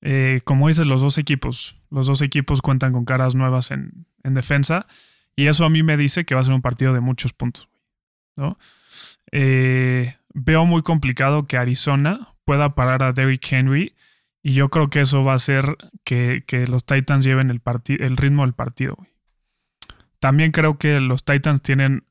Eh, 0.00 0.40
como 0.44 0.68
dices, 0.68 0.86
los 0.86 1.02
dos 1.02 1.18
equipos. 1.18 1.76
Los 1.90 2.06
dos 2.06 2.22
equipos 2.22 2.60
cuentan 2.60 2.92
con 2.92 3.04
caras 3.04 3.34
nuevas 3.34 3.70
en, 3.70 4.06
en 4.22 4.34
defensa. 4.34 4.86
Y 5.36 5.46
eso 5.46 5.64
a 5.64 5.70
mí 5.70 5.82
me 5.82 5.96
dice 5.96 6.24
que 6.24 6.34
va 6.34 6.40
a 6.40 6.44
ser 6.44 6.54
un 6.54 6.62
partido 6.62 6.92
de 6.94 7.00
muchos 7.00 7.32
puntos. 7.32 7.68
güey, 8.36 8.48
¿no? 8.48 8.58
Eh, 9.32 10.16
veo 10.32 10.64
muy 10.64 10.82
complicado 10.82 11.46
que 11.46 11.56
Arizona 11.56 12.34
pueda 12.44 12.74
parar 12.74 13.02
a 13.02 13.12
Derrick 13.12 13.50
Henry. 13.50 13.94
Y 14.42 14.52
yo 14.52 14.68
creo 14.68 14.90
que 14.90 15.00
eso 15.00 15.24
va 15.24 15.32
a 15.32 15.36
hacer 15.36 15.76
que, 16.04 16.44
que 16.46 16.66
los 16.66 16.84
Titans 16.84 17.24
lleven 17.24 17.50
el, 17.50 17.62
el 17.98 18.16
ritmo 18.16 18.42
del 18.42 18.52
partido. 18.52 18.94
güey. 18.96 19.08
También 20.20 20.52
creo 20.52 20.78
que 20.78 21.00
los 21.00 21.24
Titans 21.24 21.62
tienen, 21.62 22.04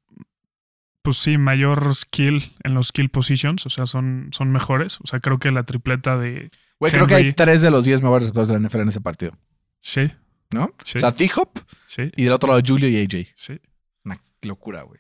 pues 1.04 1.18
sí, 1.18 1.38
mayor 1.38 1.94
skill 1.96 2.54
en 2.64 2.74
los 2.74 2.88
skill 2.88 3.10
positions. 3.10 3.66
O 3.66 3.70
sea, 3.70 3.86
son, 3.86 4.30
son 4.32 4.52
mejores. 4.52 5.00
O 5.04 5.08
sea, 5.08 5.20
creo 5.20 5.38
que 5.38 5.52
la 5.52 5.64
tripleta 5.64 6.18
de... 6.18 6.50
Güey, 6.80 6.92
creo 6.92 7.08
que 7.08 7.16
hay 7.16 7.34
tres 7.34 7.62
de 7.62 7.72
los 7.72 7.86
diez 7.86 8.02
mejores 8.02 8.24
receptores 8.24 8.50
de 8.50 8.60
la 8.60 8.68
NFL 8.68 8.82
en 8.82 8.90
ese 8.90 9.02
partido, 9.02 9.38
Sí, 9.80 10.12
¿no? 10.52 10.74
Sí. 10.84 10.98
O 10.98 11.00
sea, 11.00 11.12
T-Hop 11.12 11.60
sí, 11.88 12.12
y 12.16 12.24
del 12.24 12.34
otro 12.34 12.50
lado 12.50 12.62
Julio 12.66 12.90
y 12.90 12.98
AJ. 13.02 13.28
sí. 13.36 13.60
Una 14.04 14.22
locura, 14.42 14.84
güey. 14.84 15.00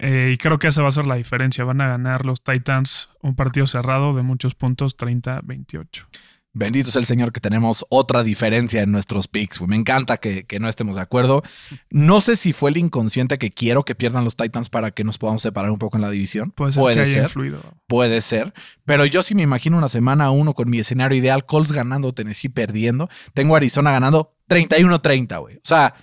Eh, 0.00 0.30
y 0.32 0.38
creo 0.38 0.58
que 0.58 0.68
esa 0.68 0.82
va 0.82 0.88
a 0.88 0.92
ser 0.92 1.06
la 1.06 1.16
diferencia. 1.16 1.64
Van 1.64 1.80
a 1.80 1.88
ganar 1.88 2.24
los 2.24 2.42
Titans 2.42 3.10
un 3.20 3.34
partido 3.34 3.66
cerrado 3.66 4.14
de 4.14 4.22
muchos 4.22 4.54
puntos, 4.54 4.96
30-28. 4.96 6.06
Bendito 6.54 6.90
sea 6.90 7.00
el 7.00 7.06
Señor 7.06 7.32
que 7.32 7.40
tenemos 7.40 7.84
otra 7.88 8.22
diferencia 8.24 8.82
en 8.82 8.90
nuestros 8.90 9.28
picks. 9.28 9.58
güey. 9.58 9.68
Me 9.68 9.76
encanta 9.76 10.16
que, 10.16 10.44
que 10.44 10.58
no 10.58 10.68
estemos 10.68 10.96
de 10.96 11.02
acuerdo. 11.02 11.42
No 11.90 12.20
sé 12.20 12.36
si 12.36 12.52
fue 12.52 12.70
el 12.70 12.78
inconsciente 12.78 13.38
que 13.38 13.50
quiero 13.50 13.84
que 13.84 13.94
pierdan 13.94 14.24
los 14.24 14.34
Titans 14.34 14.68
para 14.68 14.90
que 14.90 15.04
nos 15.04 15.18
podamos 15.18 15.42
separar 15.42 15.70
un 15.70 15.78
poco 15.78 15.98
en 15.98 16.02
la 16.02 16.10
división. 16.10 16.50
Puede 16.52 16.72
ser 16.72 16.82
que 16.94 17.00
haya 17.00 17.22
influido. 17.24 17.60
Puede 17.86 18.20
ser. 18.22 18.54
Pero 18.84 19.04
yo 19.04 19.22
sí 19.22 19.34
me 19.34 19.42
imagino 19.42 19.76
una 19.76 19.88
semana 19.88 20.30
uno 20.30 20.54
con 20.54 20.70
mi 20.70 20.78
escenario 20.78 21.18
ideal. 21.18 21.44
Colts 21.44 21.72
ganando, 21.72 22.12
Tennessee 22.12 22.48
perdiendo. 22.48 23.08
Tengo 23.34 23.54
Arizona 23.54 23.92
ganando 23.92 24.37
31-30, 24.48 25.40
güey. 25.40 25.56
O 25.56 25.60
sea, 25.64 25.94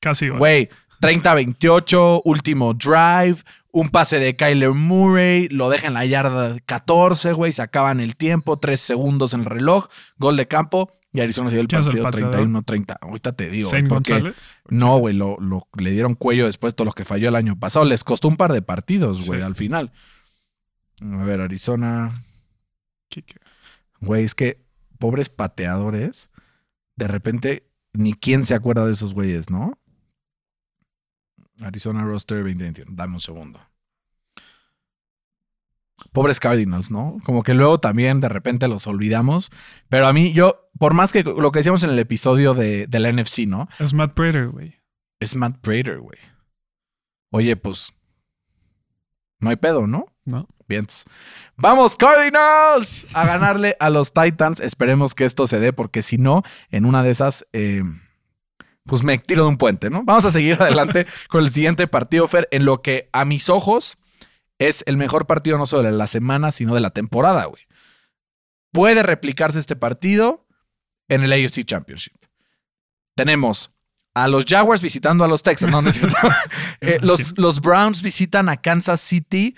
Casi, 0.00 0.28
güey. 0.28 0.38
güey, 0.38 0.68
30-28, 1.00 2.22
último 2.24 2.74
drive, 2.74 3.36
un 3.72 3.88
pase 3.88 4.18
de 4.18 4.36
Kyler 4.36 4.70
Murray, 4.70 5.48
lo 5.48 5.68
deja 5.70 5.86
en 5.88 5.94
la 5.94 6.04
yarda 6.04 6.56
14, 6.66 7.32
güey, 7.32 7.52
se 7.52 7.62
acaban 7.62 8.00
el 8.00 8.16
tiempo, 8.16 8.58
3 8.58 8.78
segundos 8.80 9.34
en 9.34 9.40
el 9.40 9.46
reloj, 9.46 9.86
gol 10.18 10.36
de 10.36 10.46
campo 10.46 10.92
y 11.12 11.20
Arizona 11.20 11.50
se 11.50 11.56
dio 11.56 11.60
el 11.62 11.68
¿Quién 11.68 11.82
es 11.82 11.88
el 11.88 12.00
partido 12.02 12.30
pateador? 12.30 12.48
31-30. 12.48 12.96
Ahorita 13.00 13.32
te 13.32 13.50
digo, 13.50 13.68
güey, 13.70 13.86
porque 13.88 14.12
González. 14.14 14.36
no, 14.68 14.96
güey, 14.98 15.14
lo, 15.14 15.36
lo- 15.40 15.68
le 15.76 15.90
dieron 15.90 16.14
cuello 16.14 16.46
después 16.46 16.72
de 16.72 16.76
todo 16.76 16.86
lo 16.86 16.92
que 16.92 17.04
falló 17.04 17.28
el 17.28 17.36
año 17.36 17.58
pasado. 17.58 17.84
Les 17.84 18.02
costó 18.04 18.28
un 18.28 18.36
par 18.36 18.52
de 18.52 18.62
partidos, 18.62 19.26
güey, 19.26 19.40
Sí. 19.40 19.44
al 19.46 19.54
final. 19.54 19.92
A 21.02 21.24
ver, 21.24 21.40
Arizona. 21.40 22.24
Güey, 24.00 24.24
es 24.24 24.34
que 24.34 24.64
pobres 24.98 25.28
pateadores, 25.28 26.30
de 26.96 27.08
repente 27.08 27.68
ni 27.92 28.14
quién 28.14 28.44
se 28.44 28.54
acuerda 28.54 28.86
de 28.86 28.92
esos 28.92 29.14
güeyes, 29.14 29.50
¿no? 29.50 29.78
Arizona 31.60 32.04
roster 32.04 32.38
2021. 32.38 32.90
Dame 32.94 33.14
un 33.14 33.20
segundo. 33.20 33.60
Pobres 36.12 36.40
Cardinals, 36.40 36.90
¿no? 36.90 37.18
Como 37.24 37.42
que 37.42 37.54
luego 37.54 37.78
también 37.78 38.20
de 38.20 38.28
repente 38.28 38.66
los 38.68 38.86
olvidamos. 38.86 39.50
Pero 39.88 40.06
a 40.06 40.12
mí, 40.12 40.32
yo, 40.32 40.68
por 40.78 40.94
más 40.94 41.12
que 41.12 41.22
lo 41.22 41.52
que 41.52 41.60
decíamos 41.60 41.84
en 41.84 41.90
el 41.90 41.98
episodio 41.98 42.54
de, 42.54 42.86
de 42.86 42.98
la 42.98 43.12
NFC, 43.12 43.46
¿no? 43.46 43.68
Es 43.78 43.94
Matt 43.94 44.14
Prater, 44.14 44.48
güey. 44.48 44.80
Es 45.20 45.36
Matt 45.36 45.58
Prater, 45.58 46.00
güey. 46.00 46.18
Oye, 47.30 47.56
pues. 47.56 47.94
No 49.38 49.50
hay 49.50 49.56
pedo, 49.56 49.86
¿no? 49.86 50.11
¿No? 50.24 50.48
Bien. 50.68 50.86
Vamos, 51.56 51.96
Cardinals, 51.96 53.06
a 53.12 53.26
ganarle 53.26 53.76
a 53.80 53.90
los 53.90 54.12
Titans. 54.12 54.60
Esperemos 54.60 55.14
que 55.14 55.24
esto 55.24 55.46
se 55.46 55.58
dé, 55.58 55.72
porque 55.72 56.02
si 56.02 56.16
no, 56.16 56.42
en 56.70 56.84
una 56.84 57.02
de 57.02 57.10
esas, 57.10 57.46
eh, 57.52 57.82
pues 58.84 59.02
me 59.02 59.18
tiro 59.18 59.44
de 59.44 59.48
un 59.50 59.58
puente, 59.58 59.90
¿no? 59.90 60.04
Vamos 60.04 60.24
a 60.24 60.32
seguir 60.32 60.54
adelante 60.62 61.06
con 61.28 61.44
el 61.44 61.50
siguiente 61.50 61.86
partido, 61.88 62.28
Fer, 62.28 62.48
en 62.52 62.64
lo 62.64 62.82
que 62.82 63.08
a 63.12 63.24
mis 63.24 63.48
ojos 63.48 63.98
es 64.58 64.84
el 64.86 64.96
mejor 64.96 65.26
partido 65.26 65.58
no 65.58 65.66
solo 65.66 65.82
de 65.82 65.92
la 65.92 66.06
semana, 66.06 66.52
sino 66.52 66.74
de 66.74 66.80
la 66.80 66.90
temporada, 66.90 67.44
güey. 67.46 67.62
Puede 68.72 69.02
replicarse 69.02 69.58
este 69.58 69.76
partido 69.76 70.46
en 71.08 71.22
el 71.22 71.32
AFC 71.32 71.64
Championship. 71.64 72.16
Tenemos 73.14 73.72
a 74.14 74.28
los 74.28 74.44
Jaguars 74.46 74.80
visitando 74.80 75.24
a 75.24 75.28
los 75.28 75.42
Texans, 75.42 75.72
¿no? 75.72 75.82
¿No 75.82 75.88
es 75.88 75.96
cierto? 75.96 76.16
Eh, 76.80 76.98
los, 77.00 77.38
los 77.38 77.60
Browns 77.60 78.02
visitan 78.02 78.48
a 78.48 78.56
Kansas 78.56 79.00
City. 79.00 79.54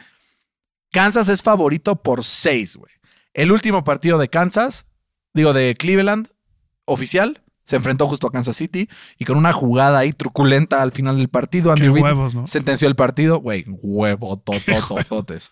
Kansas 0.94 1.28
es 1.28 1.42
favorito 1.42 1.96
por 2.02 2.22
seis, 2.22 2.76
güey. 2.76 2.92
El 3.32 3.50
último 3.50 3.82
partido 3.82 4.16
de 4.16 4.28
Kansas, 4.28 4.86
digo, 5.34 5.52
de 5.52 5.74
Cleveland, 5.76 6.28
oficial, 6.84 7.42
se 7.64 7.74
enfrentó 7.76 8.06
justo 8.06 8.28
a 8.28 8.30
Kansas 8.30 8.56
City 8.56 8.88
y 9.18 9.24
con 9.24 9.36
una 9.36 9.52
jugada 9.52 9.98
ahí 9.98 10.12
truculenta 10.12 10.82
al 10.82 10.92
final 10.92 11.16
del 11.16 11.28
partido, 11.28 11.72
Andy 11.72 11.88
Reid 11.88 12.04
sentenció 12.46 12.86
el 12.86 12.94
partido. 12.94 13.38
Güey, 13.40 13.64
huevo, 13.66 14.36
tototototes. 14.44 15.50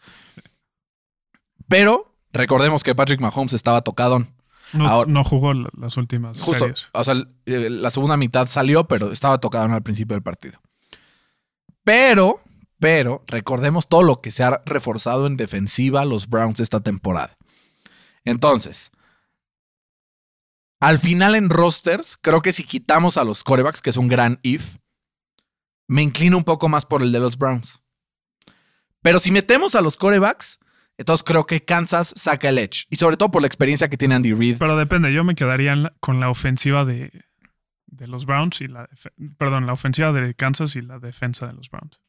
Pero 1.69 2.15
recordemos 2.33 2.83
que 2.85 2.95
Patrick 2.95 3.21
Mahomes 3.21 3.53
estaba 3.55 3.81
tocadón. 3.81 4.29
No, 4.73 4.87
Ahora- 4.89 5.11
no 5.11 5.25
jugó 5.25 5.53
la- 5.55 5.71
las 5.77 5.97
últimas 5.97 6.41
Justo, 6.41 6.61
series. 6.61 6.89
o 6.93 7.03
sea, 7.05 7.15
eh, 7.47 7.69
la 7.69 7.91
segunda 7.91 8.17
mitad 8.17 8.47
salió, 8.47 8.87
pero 8.87 9.11
estaba 9.13 9.39
tocado 9.39 9.65
al 9.73 9.83
principio 9.83 10.15
del 10.15 10.23
partido. 10.23 10.61
Pero, 11.85 12.41
pero, 12.83 13.23
recordemos 13.29 13.89
todo 13.89 14.03
lo 14.03 14.21
que 14.21 14.33
se 14.33 14.43
ha 14.43 14.61
reforzado 14.67 15.29
en 15.29 15.37
defensiva 15.37 16.05
los 16.05 16.29
Browns 16.29 16.59
esta 16.59 16.81
temporada. 16.81 17.39
Entonces, 18.25 18.91
al 20.81 20.99
final 20.99 21.37
en 21.37 21.49
rosters, 21.49 22.19
creo 22.21 22.43
que 22.43 22.51
si 22.51 22.65
quitamos 22.65 23.19
a 23.19 23.23
los 23.23 23.45
corebacks, 23.45 23.83
que 23.83 23.91
es 23.91 23.97
un 23.97 24.09
gran 24.09 24.41
if, 24.43 24.79
me 25.87 26.03
inclino 26.03 26.37
un 26.37 26.43
poco 26.43 26.69
más 26.69 26.85
por 26.85 27.03
el 27.03 27.13
de 27.13 27.21
los 27.21 27.39
Browns. 27.39 27.85
Pero 29.01 29.21
si 29.21 29.31
metemos 29.31 29.77
a 29.77 29.81
los 29.81 29.97
corebacks, 29.97 30.59
entonces 30.99 31.23
creo 31.23 31.47
que 31.47 31.65
Kansas 31.65 32.13
saca 32.17 32.49
el 32.49 32.59
edge. 32.59 32.87
Y 32.91 32.97
sobre 32.97 33.17
todo 33.17 33.31
por 33.31 33.43
la 33.43 33.47
experiencia 33.47 33.89
que 33.89 33.97
tiene 33.97 34.17
Andy 34.17 34.35
Reid. 34.35 34.57
Pero 34.59 34.77
depende, 34.77 35.13
yo 35.13 35.23
me 35.23 35.37
quedaría 35.37 35.95
con 36.01 36.19
la 36.19 36.31
ofensiva 36.31 36.85
de, 36.85 37.13
de 37.87 38.09
los 38.09 38.27
Browns 38.27 38.61
y 38.61 38.67
la 38.67 38.89
perdón, 39.39 39.67
la 39.67 39.73
ofensiva 39.73 40.11
de 40.13 40.35
Kansas 40.35 40.75
y 40.75 40.83
la 40.83 40.99
defensa 40.99 41.47
de 41.47 41.53
los 41.53 41.71
Browns. 41.71 42.01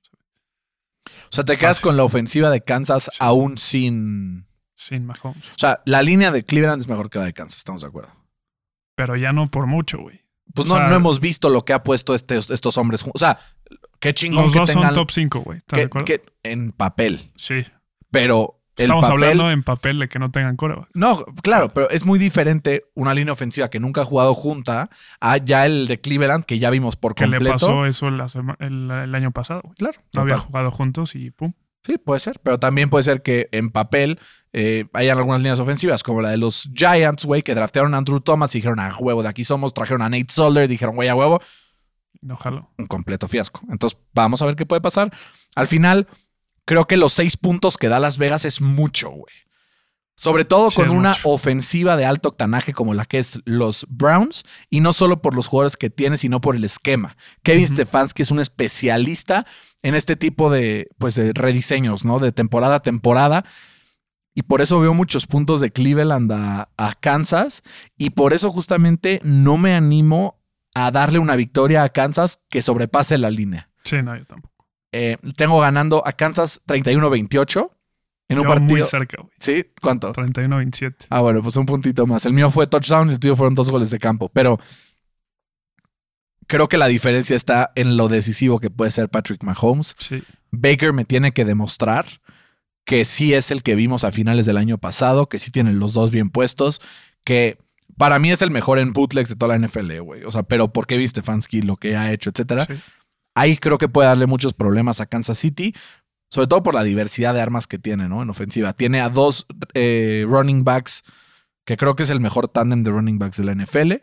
O 1.06 1.36
sea, 1.36 1.44
te 1.44 1.58
quedas 1.58 1.78
Fácil. 1.78 1.84
con 1.84 1.98
la 1.98 2.04
ofensiva 2.04 2.50
de 2.50 2.62
Kansas 2.62 3.10
aún 3.20 3.58
sin. 3.58 4.48
Sin 4.76 5.06
Mahomes. 5.06 5.44
O 5.50 5.58
sea, 5.58 5.82
la 5.86 6.02
línea 6.02 6.32
de 6.32 6.44
Cleveland 6.44 6.82
es 6.82 6.88
mejor 6.88 7.10
que 7.10 7.20
la 7.20 7.26
de 7.26 7.34
Kansas, 7.34 7.58
estamos 7.60 7.82
de 7.84 7.88
acuerdo. 7.90 8.12
Pero 8.96 9.16
ya 9.16 9.32
no 9.34 9.50
por 9.50 9.66
mucho, 9.68 10.00
güey. 10.00 10.22
Pues 10.54 10.70
O 10.70 10.74
no, 10.74 10.78
sea- 10.80 10.88
no 10.90 10.96
hemos 10.96 11.20
visto 11.20 11.50
lo 11.50 11.64
que 11.66 11.74
ha 11.74 11.84
puesto 11.84 12.14
este- 12.16 12.38
estos 12.38 12.78
hombres. 12.78 13.04
O 13.14 13.18
sea, 13.18 13.40
qué 14.00 14.14
chingón 14.14 14.44
Los 14.46 14.54
que 14.54 14.60
dos 14.60 14.70
tengan. 14.72 14.86
son 14.88 14.96
top 14.96 15.12
5, 15.12 15.40
güey. 15.42 15.58
¿Estás 15.60 15.78
de 15.78 15.82
que- 15.84 15.86
acuerdo? 15.88 16.06
que- 16.06 16.22
en 16.44 16.72
papel. 16.72 17.32
sí. 17.36 17.64
Pero 18.12 18.62
el 18.76 18.86
Estamos 18.86 19.06
papel. 19.06 19.24
hablando 19.24 19.52
en 19.52 19.64
papel 19.64 20.00
de 20.00 20.10
que 20.10 20.18
no 20.20 20.32
tengan 20.32 20.56
coreback. 20.56 20.90
No, 20.94 21.24
claro, 21.44 21.74
pero 21.74 21.90
es 21.90 22.06
muy 22.06 22.18
diferente 22.18 22.86
una 22.96 23.14
línea 23.14 23.34
ofensiva 23.34 23.70
que 23.70 23.80
nunca 23.80 24.02
ha 24.02 24.06
jugado 24.06 24.34
junta 24.34 24.90
a 25.22 25.38
ya 25.38 25.66
el 25.66 25.86
de 25.88 26.02
Cleveland, 26.02 26.44
que 26.46 26.58
ya 26.60 26.70
vimos 26.70 26.96
por 26.96 27.14
Que 27.16 27.26
le 27.28 27.38
completo. 27.38 27.54
pasó 27.54 27.86
eso 27.86 28.10
la 28.10 28.28
sema- 28.28 28.58
el, 28.60 28.90
el 28.90 29.14
año 29.16 29.32
pasado, 29.32 29.62
güey. 29.64 29.76
Claro, 29.76 30.00
No 30.14 30.22
había 30.22 30.38
jugado 30.40 30.72
juntos 30.72 31.14
y 31.16 31.30
pum. 31.32 31.54
Sí, 31.86 31.98
puede 31.98 32.20
ser. 32.22 32.40
Pero 32.42 32.60
también 32.60 32.90
puede 32.90 33.04
ser 33.04 33.22
que 33.22 33.50
en 33.52 33.70
papel 33.70 34.18
eh, 34.54 34.86
hayan 34.94 35.18
algunas 35.18 35.42
líneas 35.42 35.60
ofensivas, 35.60 36.02
como 36.02 36.22
la 36.22 36.30
de 36.30 36.38
los 36.38 36.70
Giants, 36.74 37.26
güey, 37.26 37.42
que 37.44 37.54
draftearon 37.56 37.94
a 37.94 37.98
Andrew 37.98 38.22
Thomas 38.22 38.56
y 38.56 38.60
dijeron, 38.60 38.80
a 38.80 38.92
huevo, 38.98 39.22
de 39.22 39.28
aquí 39.30 39.44
somos. 39.44 39.74
Trajeron 39.74 40.02
a 40.02 40.10
Nate 40.10 40.28
Solder, 40.30 40.68
dijeron, 40.70 40.96
güey, 40.96 41.10
a 41.10 41.16
huevo. 41.16 41.42
No. 42.22 42.40
Un 42.78 42.88
completo 42.88 43.28
fiasco. 43.28 43.62
Entonces, 43.70 44.00
vamos 44.14 44.42
a 44.42 44.46
ver 44.46 44.56
qué 44.56 44.66
puede 44.66 44.80
pasar. 44.82 45.12
Al 45.56 45.68
final, 45.68 46.08
creo 46.66 46.86
que 46.86 46.98
los 46.98 47.14
seis 47.14 47.38
puntos 47.38 47.78
que 47.78 47.90
da 47.90 48.00
Las 48.00 48.18
Vegas 48.18 48.46
es 48.46 48.62
mucho, 48.62 49.10
güey. 49.10 49.34
Sobre 50.16 50.46
todo 50.46 50.70
Sí, 50.70 50.76
con 50.78 50.92
una 50.92 51.10
mucho. 51.10 51.30
ofensiva 51.30 51.98
de 51.98 52.06
alto 52.06 52.30
octanaje 52.30 52.72
como 52.72 52.94
la 52.94 53.04
que 53.06 53.18
es 53.18 53.40
los 53.46 53.86
Browns, 53.90 54.44
y 54.70 54.80
no 54.80 54.94
solo 54.94 55.22
por 55.24 55.36
los 55.36 55.48
jugadores 55.48 55.76
que 55.76 55.90
tiene, 55.90 56.18
sino 56.18 56.40
por 56.40 56.56
el 56.56 56.64
esquema. 56.64 57.18
Kevin. 57.42 57.66
Stefanski 57.66 58.22
es 58.22 58.30
un 58.30 58.40
especialista 58.40 59.46
en 59.82 59.96
este 59.96 60.16
tipo 60.16 60.52
de, 60.52 60.88
pues, 61.00 61.16
de 61.16 61.32
rediseños, 61.34 62.06
¿no? 62.06 62.20
De 62.20 62.32
temporada 62.32 62.76
a 62.76 62.82
temporada. 62.82 63.44
Y 64.36 64.44
por 64.44 64.62
eso 64.62 64.80
veo 64.80 64.94
muchos 64.94 65.26
puntos 65.28 65.60
de 65.62 65.72
Cleveland 65.72 66.32
a, 66.32 66.70
a 66.78 66.94
Kansas. 66.94 67.64
Y 67.98 68.12
por 68.12 68.34
eso 68.34 68.52
justamente 68.52 69.20
no 69.24 69.58
me 69.58 69.74
animo 69.76 70.40
a 70.76 70.92
darle 70.92 71.20
una 71.20 71.36
victoria 71.36 71.84
a 71.84 71.90
Kansas 71.90 72.40
que 72.50 72.62
sobrepase 72.62 73.18
la 73.18 73.32
línea. 73.32 73.70
Sí, 73.84 74.02
no, 74.04 74.16
yo 74.16 74.26
tampoco. 74.26 74.53
Eh, 74.94 75.18
tengo 75.36 75.60
ganando 75.60 76.02
a 76.06 76.14
Kansas 76.14 76.62
31-28 76.68 77.70
en 78.30 78.38
un 78.38 78.44
Yo 78.44 78.50
partido. 78.50 78.70
muy 78.70 78.84
cerca, 78.84 79.18
güey. 79.22 79.34
¿Sí? 79.40 79.66
¿Cuánto? 79.82 80.14
31-27. 80.14 81.08
Ah, 81.10 81.22
bueno, 81.22 81.42
pues 81.42 81.58
un 81.58 81.66
puntito 81.66 82.06
más. 82.08 82.26
El 82.26 82.34
mío 82.34 82.50
fue 82.52 82.68
touchdown 82.68 83.10
y 83.10 83.14
el 83.14 83.20
tuyo 83.20 83.36
fueron 83.36 83.56
dos 83.56 83.70
goles 83.70 83.90
de 83.90 84.00
campo. 84.00 84.30
Pero 84.30 84.60
creo 86.48 86.70
que 86.70 86.78
la 86.78 86.88
diferencia 86.88 87.36
está 87.36 87.72
en 87.76 87.98
lo 87.98 88.08
decisivo 88.08 88.60
que 88.60 88.70
puede 88.70 88.92
ser 88.92 89.10
Patrick 89.10 89.44
Mahomes. 89.44 89.96
Sí. 89.98 90.24
Baker 90.52 90.94
me 90.94 91.06
tiene 91.06 91.32
que 91.32 91.44
demostrar 91.44 92.06
que 92.86 93.06
sí 93.06 93.34
es 93.34 93.50
el 93.50 93.64
que 93.64 93.76
vimos 93.76 94.04
a 94.04 94.12
finales 94.12 94.46
del 94.46 94.58
año 94.58 94.78
pasado, 94.78 95.28
que 95.28 95.40
sí 95.40 95.52
tienen 95.52 95.80
los 95.80 95.94
dos 95.94 96.12
bien 96.12 96.30
puestos, 96.30 96.82
que 97.24 97.58
para 97.98 98.20
mí 98.20 98.32
es 98.32 98.42
el 98.42 98.52
mejor 98.52 98.78
en 98.78 98.94
bootlegs 98.94 99.30
de 99.30 99.36
toda 99.36 99.58
la 99.58 99.68
NFL, 99.68 100.00
güey. 100.02 100.24
O 100.26 100.32
sea, 100.32 100.44
pero 100.44 100.72
¿por 100.74 100.86
qué 100.86 100.98
viste 100.98 101.22
Stefanski 101.22 101.62
lo 101.62 101.78
que 101.78 101.96
ha 101.96 102.12
hecho, 102.12 102.30
etcétera? 102.30 102.66
sí. 102.66 102.74
Ahí 103.36 103.58
creo 103.58 103.78
que 103.78 103.90
puede 103.90 104.08
darle 104.08 104.28
muchos 104.28 104.54
problemas 104.54 105.02
a 105.02 105.06
Kansas 105.06 105.38
City, 105.38 105.74
sobre 106.30 106.48
todo 106.48 106.64
por 106.64 106.74
la 106.74 106.84
diversidad 106.84 107.34
de 107.34 107.42
armas 107.42 107.68
que 107.68 107.78
tiene, 107.78 108.08
¿no? 108.10 108.22
En 108.22 108.30
ofensiva. 108.30 108.74
Tiene 108.74 109.02
a 109.02 109.10
dos 109.10 109.46
eh, 109.74 110.26
running 110.28 110.64
backs, 110.64 111.04
que 111.66 111.78
creo 111.78 111.96
que 111.96 112.04
es 112.04 112.10
el 112.10 112.20
mejor 112.20 112.48
tándem 112.48 112.84
de 112.84 112.92
running 112.92 113.20
backs 113.20 113.38
de 113.38 113.44
la 113.44 113.56
NFL. 113.56 113.94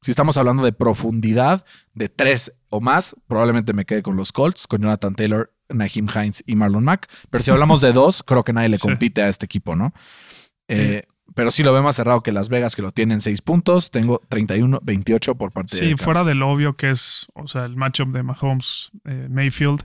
Si 0.00 0.10
estamos 0.10 0.36
hablando 0.36 0.64
de 0.64 0.72
profundidad, 0.72 1.64
de 1.94 2.08
tres 2.08 2.52
o 2.68 2.80
más, 2.80 3.16
probablemente 3.26 3.72
me 3.72 3.84
quede 3.84 4.02
con 4.02 4.16
los 4.16 4.32
Colts, 4.32 4.66
con 4.66 4.82
Jonathan 4.82 5.14
Taylor, 5.14 5.52
Naheem 5.68 6.06
Hines 6.14 6.44
y 6.46 6.54
Marlon 6.54 6.84
Mack. 6.84 7.08
Pero 7.30 7.42
si 7.42 7.50
hablamos 7.50 7.80
de 7.80 7.92
dos, 7.92 8.22
creo 8.22 8.44
que 8.44 8.52
nadie 8.52 8.68
le 8.68 8.78
compite 8.78 9.22
a 9.22 9.28
este 9.28 9.46
equipo, 9.46 9.74
¿no? 9.74 9.92
Eh, 10.68 11.06
pero 11.34 11.50
sí 11.50 11.62
lo 11.62 11.72
veo 11.72 11.82
más 11.82 11.96
cerrado 11.96 12.22
que 12.22 12.32
Las 12.32 12.48
Vegas, 12.48 12.76
que 12.76 12.82
lo 12.82 12.92
tienen 12.92 13.20
seis 13.20 13.42
puntos. 13.42 13.90
Tengo 13.90 14.20
31-28 14.30 15.36
por 15.36 15.52
parte 15.52 15.76
de 15.76 15.82
Sí, 15.88 15.96
fuera 15.96 16.20
Kansas. 16.20 16.34
de 16.34 16.34
lo 16.40 16.50
obvio 16.50 16.76
que 16.76 16.90
es, 16.90 17.26
o 17.34 17.46
sea, 17.46 17.64
el 17.64 17.76
matchup 17.76 18.12
de 18.12 18.22
Mahomes 18.22 18.90
eh, 19.04 19.28
Mayfield. 19.30 19.82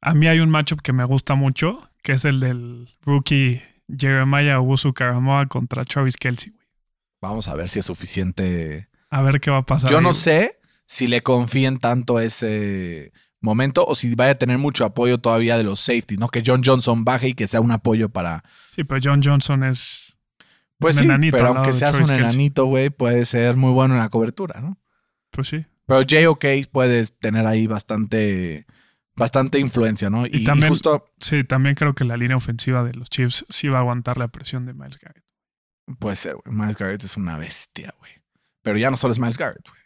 A 0.00 0.14
mí 0.14 0.26
hay 0.26 0.40
un 0.40 0.50
matchup 0.50 0.80
que 0.82 0.92
me 0.92 1.04
gusta 1.04 1.34
mucho, 1.34 1.88
que 2.02 2.12
es 2.12 2.24
el 2.24 2.40
del 2.40 2.88
rookie 3.02 3.62
Jeremiah 3.96 4.58
Owusu 4.58 4.92
Karamoa 4.92 5.46
contra 5.46 5.84
Travis 5.84 6.16
Kelsey. 6.16 6.52
Vamos 7.20 7.46
a 7.48 7.54
ver 7.54 7.68
si 7.68 7.78
es 7.78 7.86
suficiente. 7.86 8.88
A 9.10 9.22
ver 9.22 9.40
qué 9.40 9.50
va 9.50 9.58
a 9.58 9.66
pasar. 9.66 9.90
Yo 9.90 9.98
ahí, 9.98 10.02
no 10.02 10.12
sé 10.12 10.58
si 10.86 11.06
le 11.06 11.20
confíen 11.22 11.78
tanto 11.78 12.18
ese 12.18 13.12
momento 13.40 13.84
o 13.86 13.94
si 13.94 14.14
vaya 14.14 14.32
a 14.32 14.38
tener 14.38 14.58
mucho 14.58 14.84
apoyo 14.84 15.18
todavía 15.18 15.56
de 15.56 15.64
los 15.64 15.78
safeties, 15.80 16.18
¿no? 16.18 16.28
Que 16.28 16.42
John 16.44 16.62
Johnson 16.64 17.04
baje 17.04 17.28
y 17.28 17.34
que 17.34 17.46
sea 17.46 17.60
un 17.60 17.70
apoyo 17.70 18.08
para. 18.08 18.42
Sí, 18.74 18.82
pero 18.84 19.00
John 19.02 19.20
Johnson 19.22 19.62
es. 19.64 20.11
Pues 20.82 20.96
Un 20.96 21.02
sí, 21.02 21.08
enanito 21.08 21.36
pero 21.38 21.48
aunque 21.48 21.72
seas 21.72 21.98
un 21.98 22.12
enanito, 22.12 22.66
güey, 22.66 22.90
puede 22.90 23.24
ser 23.24 23.56
muy 23.56 23.70
bueno 23.72 23.94
en 23.94 24.00
la 24.00 24.08
cobertura, 24.10 24.60
¿no? 24.60 24.78
Pues 25.30 25.48
sí. 25.48 25.64
Pero 25.86 26.02
JOK 26.02 26.44
puedes 26.70 27.18
tener 27.18 27.46
ahí 27.46 27.66
bastante, 27.66 28.66
bastante 29.16 29.58
influencia, 29.58 30.10
¿no? 30.10 30.26
Y, 30.26 30.30
Y 30.32 30.44
también- 30.44 30.66
y 30.68 30.70
justo, 30.70 31.10
Sí, 31.20 31.44
también 31.44 31.74
creo 31.74 31.94
que 31.94 32.04
la 32.04 32.16
línea 32.16 32.36
ofensiva 32.36 32.84
de 32.84 32.92
los 32.94 33.08
Chiefs 33.10 33.46
sí 33.48 33.68
va 33.68 33.78
a 33.78 33.80
aguantar 33.80 34.18
la 34.18 34.28
presión 34.28 34.66
de 34.66 34.74
Miles 34.74 34.98
Garrett. 34.98 35.24
puede 35.98 36.16
ser, 36.16 36.36
güey. 36.36 36.54
Miles 36.54 36.76
Garrett 36.76 37.02
es 37.04 37.16
una 37.16 37.36
bestia, 37.38 37.92
güey. 37.98 38.12
Pero 38.62 38.78
ya 38.78 38.90
no 38.90 38.96
solo 38.96 39.12
es 39.12 39.18
Miles 39.18 39.36
Garrett, 39.38 39.66
güey. 39.68 39.80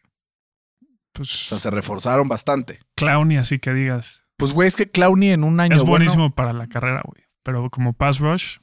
O 0.85 0.97
Pues 1.15 1.29
sea, 1.31 1.59
se 1.59 1.71
reforzaron 1.71 2.29
bastante. 2.29 2.81
Clowney, 2.95 3.39
así 3.39 3.59
que 3.59 3.73
digas. 3.73 4.23
Pues, 4.37 4.53
güey, 4.53 4.69
es 4.69 4.77
que 4.77 4.91
Clowney 4.91 5.31
en 5.31 5.45
un 5.45 5.59
año 5.61 5.75
Es 5.75 5.81
bueno- 5.81 5.93
buenísimo 5.93 6.35
para 6.35 6.53
la 6.53 6.67
carrera, 6.69 7.01
güey. 7.07 7.25
Pero 7.43 7.71
como 7.71 7.95
pass 7.95 8.19
rush, 8.21 8.59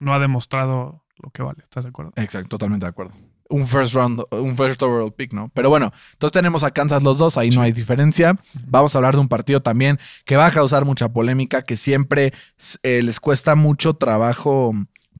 no 0.00 0.14
ha 0.14 0.18
demostrado 0.18 1.04
lo 1.22 1.30
que 1.30 1.42
vale. 1.42 1.58
¿Estás 1.62 1.84
de 1.84 1.90
acuerdo? 1.90 2.12
Exacto, 2.16 2.48
totalmente 2.48 2.86
de 2.86 2.90
acuerdo. 2.90 3.12
Un 3.48 3.66
first 3.66 3.94
round, 3.94 4.22
un 4.30 4.56
first 4.56 4.82
overall 4.82 5.12
pick, 5.12 5.32
¿no? 5.32 5.50
Pero 5.54 5.68
bueno, 5.70 5.92
entonces 6.12 6.32
tenemos 6.32 6.62
a 6.62 6.70
Kansas 6.70 7.02
los 7.02 7.18
dos, 7.18 7.36
ahí 7.36 7.50
no 7.50 7.62
hay 7.62 7.72
diferencia. 7.72 8.38
Vamos 8.66 8.94
a 8.94 8.98
hablar 8.98 9.14
de 9.14 9.20
un 9.20 9.28
partido 9.28 9.60
también 9.60 9.98
que 10.24 10.36
va 10.36 10.46
a 10.46 10.52
causar 10.52 10.84
mucha 10.84 11.12
polémica, 11.12 11.62
que 11.62 11.76
siempre 11.76 12.32
eh, 12.82 13.02
les 13.02 13.18
cuesta 13.18 13.56
mucho 13.56 13.94
trabajo 13.94 14.72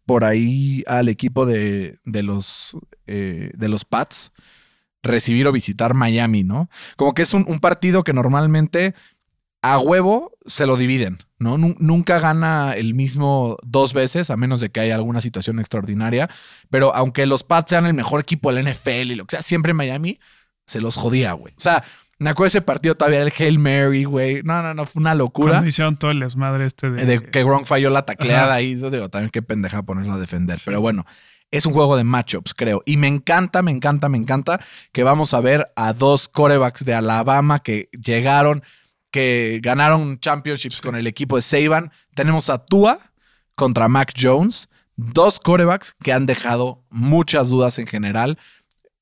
por 0.06 0.24
ahí 0.24 0.84
al 0.86 1.08
equipo 1.08 1.44
de, 1.44 1.98
de 2.04 2.22
los, 2.22 2.76
eh, 3.06 3.50
de 3.54 3.68
los 3.68 3.84
Pats 3.84 4.32
recibir 5.02 5.46
o 5.46 5.52
visitar 5.52 5.94
Miami, 5.94 6.44
¿no? 6.44 6.68
Como 6.96 7.14
que 7.14 7.22
es 7.22 7.34
un, 7.34 7.44
un 7.48 7.58
partido 7.58 8.04
que 8.04 8.12
normalmente 8.12 8.94
a 9.62 9.78
huevo 9.78 10.32
se 10.46 10.64
lo 10.66 10.76
dividen, 10.76 11.18
¿no? 11.38 11.58
Nu- 11.58 11.76
Nunca 11.78 12.18
gana 12.18 12.72
el 12.72 12.94
mismo 12.94 13.56
dos 13.62 13.92
veces, 13.92 14.30
a 14.30 14.36
menos 14.36 14.60
de 14.60 14.70
que 14.70 14.80
haya 14.80 14.94
alguna 14.94 15.20
situación 15.20 15.58
extraordinaria. 15.60 16.28
Pero 16.70 16.94
aunque 16.94 17.26
los 17.26 17.44
Pats 17.44 17.70
sean 17.70 17.86
el 17.86 17.94
mejor 17.94 18.20
equipo 18.20 18.52
del 18.52 18.66
NFL 18.66 19.10
y 19.12 19.14
lo 19.16 19.24
que 19.26 19.36
sea, 19.36 19.42
siempre 19.42 19.74
Miami 19.74 20.18
se 20.66 20.80
los 20.80 20.96
jodía, 20.96 21.32
güey. 21.32 21.52
O 21.56 21.60
sea, 21.60 21.84
me 22.18 22.30
acuerdo 22.30 22.48
ese 22.48 22.62
partido 22.62 22.94
todavía 22.94 23.20
del 23.20 23.32
Hail 23.38 23.58
Mary, 23.58 24.04
güey. 24.04 24.42
No, 24.44 24.62
no, 24.62 24.72
no, 24.74 24.86
fue 24.86 25.00
una 25.00 25.14
locura. 25.14 25.52
Cuando 25.52 25.68
hicieron 25.68 25.96
todo 25.98 26.10
el 26.10 26.20
desmadre 26.20 26.66
este 26.66 26.90
de... 26.90 27.04
De 27.06 27.22
que 27.22 27.44
Gronk 27.44 27.66
falló 27.66 27.90
la 27.90 28.04
tacleada 28.06 28.54
ahí. 28.54 28.74
Digo, 28.74 29.08
también 29.08 29.30
qué 29.30 29.42
pendeja 29.42 29.82
ponerlo 29.82 30.14
a 30.14 30.18
defender. 30.18 30.58
Pero 30.64 30.80
bueno, 30.80 31.06
es 31.50 31.66
un 31.66 31.72
juego 31.72 31.96
de 31.96 32.04
matchups, 32.04 32.54
creo. 32.54 32.82
Y 32.86 32.96
me 32.98 33.08
encanta, 33.08 33.62
me 33.62 33.70
encanta, 33.70 34.08
me 34.08 34.18
encanta 34.18 34.60
que 34.92 35.02
vamos 35.02 35.32
a 35.34 35.40
ver 35.40 35.72
a 35.76 35.92
dos 35.92 36.28
corebacks 36.28 36.84
de 36.84 36.94
Alabama 36.94 37.58
que 37.60 37.88
llegaron, 37.92 38.62
que 39.10 39.60
ganaron 39.62 40.18
championships 40.20 40.80
con 40.80 40.96
el 40.96 41.06
equipo 41.06 41.36
de 41.36 41.42
Saban. 41.42 41.90
Tenemos 42.14 42.50
a 42.50 42.64
Tua 42.64 42.98
contra 43.54 43.88
Mac 43.88 44.12
Jones. 44.18 44.68
Dos 44.96 45.40
corebacks 45.40 45.94
que 46.02 46.12
han 46.12 46.26
dejado 46.26 46.84
muchas 46.90 47.48
dudas 47.48 47.78
en 47.78 47.86
general. 47.86 48.38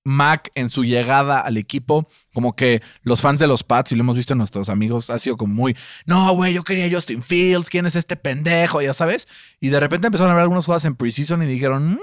Mac 0.05 0.51
en 0.55 0.71
su 0.71 0.85
llegada 0.85 1.41
al 1.41 1.57
equipo, 1.59 2.09
como 2.33 2.57
que 2.57 2.83
los 3.03 3.21
fans 3.21 3.41
de 3.41 3.47
los 3.47 3.63
Pats, 3.63 3.93
y 3.93 3.95
lo 3.97 4.01
hemos 4.03 4.17
visto 4.17 4.33
en 4.33 4.39
nuestros 4.39 4.71
amigos, 4.71 5.11
ha 5.11 5.19
sido 5.19 5.37
como 5.37 5.53
muy, 5.55 5.77
no, 6.07 6.33
güey, 6.33 6.55
yo 6.55 6.65
quería 6.65 6.89
Justin 6.91 7.23
Fields, 7.23 7.69
¿quién 7.69 7.85
es 7.85 7.95
este 7.95 8.17
pendejo? 8.17 8.81
Ya 8.81 8.95
sabes. 8.95 9.29
Y 9.61 9.69
de 9.69 9.81
repente 9.81 10.07
empezaron 10.07 10.33
a 10.33 10.35
ver 10.35 10.43
algunas 10.43 10.65
jugadas 10.65 10.87
en 10.87 10.95
preseason 10.95 11.43
y 11.43 11.47
dijeron, 11.47 11.93
"Mm, 11.93 11.99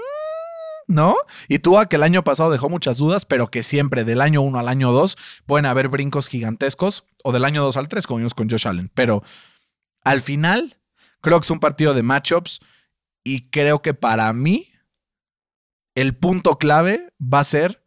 ¿no? 0.86 1.16
Y 1.48 1.58
tú, 1.58 1.76
que 1.88 1.96
el 1.96 2.02
año 2.02 2.24
pasado 2.24 2.50
dejó 2.50 2.68
muchas 2.68 2.98
dudas, 2.98 3.24
pero 3.24 3.48
que 3.50 3.62
siempre 3.62 4.04
del 4.04 4.20
año 4.20 4.42
1 4.42 4.58
al 4.58 4.68
año 4.68 4.92
2 4.92 5.16
pueden 5.46 5.66
haber 5.66 5.88
brincos 5.88 6.28
gigantescos, 6.28 7.04
o 7.24 7.32
del 7.32 7.44
año 7.44 7.62
2 7.62 7.76
al 7.76 7.88
3, 7.88 8.06
como 8.06 8.18
vimos 8.18 8.34
con 8.34 8.48
Josh 8.48 8.68
Allen. 8.68 8.90
Pero 8.94 9.22
al 10.04 10.20
final, 10.20 10.78
creo 11.20 11.40
que 11.40 11.44
es 11.44 11.50
un 11.50 11.60
partido 11.60 11.94
de 11.94 12.02
matchups 12.02 12.60
y 13.24 13.50
creo 13.50 13.82
que 13.82 13.94
para 13.94 14.32
mí, 14.32 14.72
el 15.94 16.16
punto 16.16 16.58
clave 16.58 17.12
va 17.20 17.40
a 17.40 17.44
ser 17.44 17.82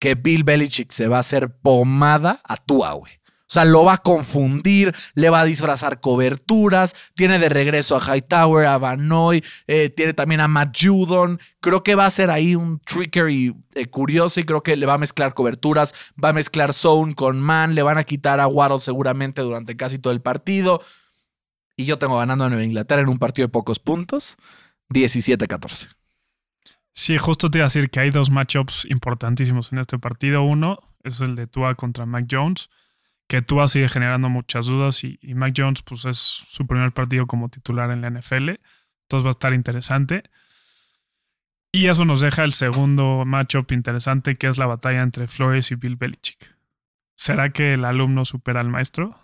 que 0.00 0.14
Bill 0.14 0.44
Belichick 0.44 0.90
se 0.90 1.08
va 1.08 1.18
a 1.18 1.20
hacer 1.20 1.58
pomada 1.60 2.40
a 2.44 2.56
Tua, 2.56 2.94
güey. 2.94 3.19
O 3.50 3.52
sea, 3.52 3.64
lo 3.64 3.84
va 3.84 3.94
a 3.94 3.98
confundir, 3.98 4.94
le 5.14 5.28
va 5.28 5.40
a 5.40 5.44
disfrazar 5.44 5.98
coberturas, 5.98 6.94
tiene 7.16 7.40
de 7.40 7.48
regreso 7.48 7.96
a 7.96 8.00
Hightower, 8.00 8.64
a 8.64 8.78
Vanoy, 8.78 9.44
eh, 9.66 9.88
tiene 9.88 10.14
también 10.14 10.40
a 10.40 10.46
Matt 10.46 10.76
Judon. 10.80 11.40
Creo 11.58 11.82
que 11.82 11.96
va 11.96 12.06
a 12.06 12.10
ser 12.10 12.30
ahí 12.30 12.54
un 12.54 12.78
trickery 12.78 13.56
eh, 13.74 13.86
curioso 13.86 14.38
y 14.38 14.44
creo 14.44 14.62
que 14.62 14.76
le 14.76 14.86
va 14.86 14.94
a 14.94 14.98
mezclar 14.98 15.34
coberturas, 15.34 16.12
va 16.24 16.28
a 16.28 16.32
mezclar 16.32 16.72
zone 16.72 17.16
con 17.16 17.40
man, 17.40 17.74
le 17.74 17.82
van 17.82 17.98
a 17.98 18.04
quitar 18.04 18.38
a 18.38 18.46
Waddle 18.46 18.78
seguramente 18.78 19.42
durante 19.42 19.76
casi 19.76 19.98
todo 19.98 20.12
el 20.12 20.20
partido. 20.20 20.80
Y 21.74 21.86
yo 21.86 21.98
tengo 21.98 22.18
ganando 22.18 22.44
a 22.44 22.50
Nueva 22.50 22.62
Inglaterra 22.62 23.02
en 23.02 23.08
un 23.08 23.18
partido 23.18 23.48
de 23.48 23.52
pocos 23.52 23.80
puntos, 23.80 24.36
17-14. 24.90 25.88
Sí, 26.92 27.18
justo 27.18 27.50
te 27.50 27.58
iba 27.58 27.64
a 27.64 27.66
decir 27.66 27.90
que 27.90 27.98
hay 27.98 28.10
dos 28.10 28.30
matchups 28.30 28.86
importantísimos 28.88 29.72
en 29.72 29.78
este 29.78 29.98
partido. 29.98 30.44
Uno 30.44 30.78
es 31.02 31.20
el 31.20 31.34
de 31.34 31.48
Tua 31.48 31.74
contra 31.74 32.06
Mac 32.06 32.26
Jones, 32.30 32.70
que 33.30 33.42
Tua 33.42 33.68
sigue 33.68 33.88
generando 33.88 34.28
muchas 34.28 34.66
dudas 34.66 35.04
y, 35.04 35.16
y 35.22 35.34
Mac 35.34 35.54
Jones 35.56 35.82
pues 35.82 36.04
es 36.04 36.18
su 36.18 36.66
primer 36.66 36.90
partido 36.90 37.28
como 37.28 37.48
titular 37.48 37.92
en 37.92 38.00
la 38.00 38.10
NFL. 38.10 38.58
Entonces 39.04 39.24
va 39.24 39.28
a 39.28 39.30
estar 39.30 39.54
interesante. 39.54 40.24
Y 41.70 41.86
eso 41.86 42.04
nos 42.04 42.20
deja 42.20 42.42
el 42.42 42.52
segundo 42.52 43.22
matchup 43.24 43.70
interesante, 43.70 44.34
que 44.34 44.48
es 44.48 44.58
la 44.58 44.66
batalla 44.66 45.02
entre 45.02 45.28
Flores 45.28 45.70
y 45.70 45.76
Bill 45.76 45.94
Belichick. 45.94 46.56
¿Será 47.14 47.50
que 47.50 47.74
el 47.74 47.84
alumno 47.84 48.24
supera 48.24 48.58
al 48.58 48.68
maestro? 48.68 49.16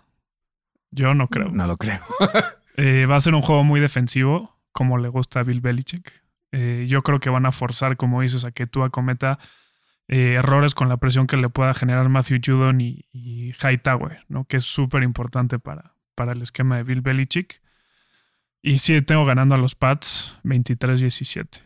Yo 0.89 1.13
no 1.13 1.27
creo. 1.27 1.49
No 1.49 1.67
lo 1.67 1.77
creo. 1.77 1.99
Eh, 2.79 3.07
va 3.07 3.15
a 3.15 3.19
ser 3.19 3.33
un 3.33 3.41
juego 3.41 3.63
muy 3.63 3.79
defensivo, 3.79 4.55
como 4.71 4.99
le 4.99 5.07
gusta 5.07 5.39
a 5.39 5.43
Bill 5.43 5.61
Belichick. 5.61 6.13
Eh, 6.51 6.85
yo 6.87 7.01
creo 7.01 7.19
que 7.19 7.31
van 7.31 7.47
a 7.47 7.51
forzar, 7.51 7.97
como 7.97 8.21
dices, 8.21 8.45
a 8.45 8.51
que 8.51 8.67
Tua 8.67 8.91
cometa 8.91 9.39
eh, 10.07 10.35
errores 10.35 10.73
con 10.73 10.89
la 10.89 10.97
presión 10.97 11.27
que 11.27 11.37
le 11.37 11.49
pueda 11.49 11.73
generar 11.73 12.07
Matthew 12.09 12.39
Judon 12.45 12.79
y, 12.81 13.05
y 13.11 13.51
Hightower, 13.51 14.25
¿no? 14.29 14.45
que 14.45 14.57
es 14.57 14.63
súper 14.63 15.03
importante 15.03 15.59
para, 15.59 15.95
para 16.15 16.31
el 16.31 16.41
esquema 16.41 16.77
de 16.77 16.83
Bill 16.83 17.01
Belichick. 17.01 17.61
Y 18.61 18.79
sí, 18.79 19.01
tengo 19.01 19.25
ganando 19.25 19.55
a 19.55 19.57
los 19.57 19.75
Pats 19.75 20.37
23-17. 20.43 21.63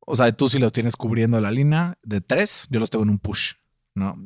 O 0.00 0.16
sea, 0.16 0.32
tú 0.32 0.48
sí 0.48 0.58
los 0.58 0.72
tienes 0.72 0.96
cubriendo 0.96 1.40
la 1.40 1.50
línea 1.50 1.96
de 2.02 2.20
tres, 2.20 2.66
yo 2.70 2.80
los 2.80 2.90
tengo 2.90 3.04
en 3.04 3.10
un 3.10 3.18
push, 3.18 3.54
¿no? 3.94 4.22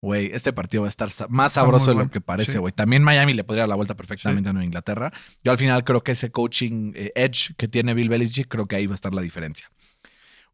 Güey, 0.00 0.32
este 0.32 0.52
partido 0.52 0.82
va 0.82 0.88
a 0.88 0.90
estar 0.90 1.08
más 1.30 1.54
sabroso 1.54 1.86
de 1.86 1.94
lo 1.94 2.00
bueno, 2.00 2.10
que 2.10 2.20
parece, 2.20 2.52
sí. 2.52 2.58
güey. 2.58 2.74
También 2.74 3.02
Miami 3.02 3.32
le 3.32 3.42
podría 3.42 3.62
dar 3.62 3.70
la 3.70 3.74
vuelta 3.74 3.94
perfectamente 3.94 4.50
a 4.50 4.52
Nueva 4.52 4.66
Inglaterra. 4.66 5.10
Yo 5.42 5.50
al 5.50 5.56
final 5.56 5.82
creo 5.82 6.02
que 6.02 6.12
ese 6.12 6.30
coaching 6.30 6.92
eh, 6.94 7.12
edge 7.14 7.54
que 7.56 7.68
tiene 7.68 7.94
Bill 7.94 8.10
Belichick, 8.10 8.48
creo 8.48 8.66
que 8.66 8.76
ahí 8.76 8.86
va 8.86 8.92
a 8.92 8.96
estar 8.96 9.14
la 9.14 9.22
diferencia. 9.22 9.70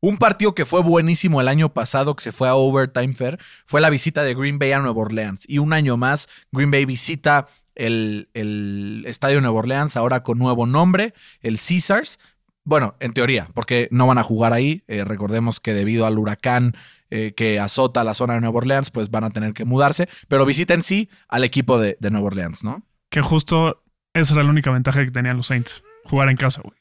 Un 0.03 0.17
partido 0.17 0.55
que 0.55 0.65
fue 0.65 0.83
buenísimo 0.83 1.43
el 1.43 1.49
año 1.49 1.75
pasado, 1.75 2.17
que 2.17 2.23
se 2.23 2.33
fue 2.33 2.49
a 2.49 2.55
Overtime 2.55 3.13
Fair, 3.13 3.39
fue 3.67 3.83
la 3.83 3.91
visita 3.91 4.23
de 4.23 4.35
Green 4.35 4.59
Bay 4.59 4.73
a 4.73 4.79
Nueva 4.79 4.99
Orleans. 4.99 5.45
Y 5.47 5.59
un 5.59 5.75
año 5.75 5.99
más, 5.99 6.29
Green 6.53 6.71
Bay 6.71 6.87
visita 6.87 7.49
el, 7.75 8.31
el 8.33 9.05
estadio 9.07 9.37
de 9.37 9.43
Nueva 9.43 9.59
Orleans, 9.59 9.97
ahora 9.99 10.23
con 10.23 10.39
nuevo 10.39 10.67
nombre, 10.67 11.13
el 11.43 11.59
Caesars. 11.59 12.19
Bueno, 12.65 12.95
en 13.01 13.13
teoría, 13.13 13.49
porque 13.53 13.89
no 13.91 14.07
van 14.07 14.17
a 14.17 14.23
jugar 14.23 14.55
ahí. 14.55 14.85
Eh, 14.89 15.05
recordemos 15.05 15.61
que 15.61 15.75
debido 15.75 16.07
al 16.07 16.19
huracán 16.19 16.75
eh, 17.11 17.35
que 17.37 17.61
azota 17.61 18.03
la 18.03 18.15
zona 18.15 18.35
de 18.35 18.41
Nueva 18.41 18.59
Orleans, 18.59 18.91
pues 18.91 19.11
van 19.11 19.25
a 19.25 19.31
tener 19.31 19.53
que 19.53 19.67
mudarse. 19.67 20.09
Pero 20.29 20.47
visiten 20.47 20.83
sí 20.83 21.11
al 21.29 21.45
equipo 21.45 21.79
de, 21.79 21.99
de 22.01 22.11
Nueva 22.11 22.29
Orleans, 22.29 22.65
¿no? 22.65 22.87
Que 23.11 23.21
justo 23.21 23.83
esa 24.15 24.35
era 24.35 24.45
la 24.45 24.51
única 24.51 24.71
ventaja 24.71 25.05
que 25.05 25.11
tenían 25.11 25.37
los 25.37 25.49
Saints, 25.49 25.83
jugar 26.05 26.31
en 26.31 26.37
casa, 26.37 26.63
güey. 26.63 26.80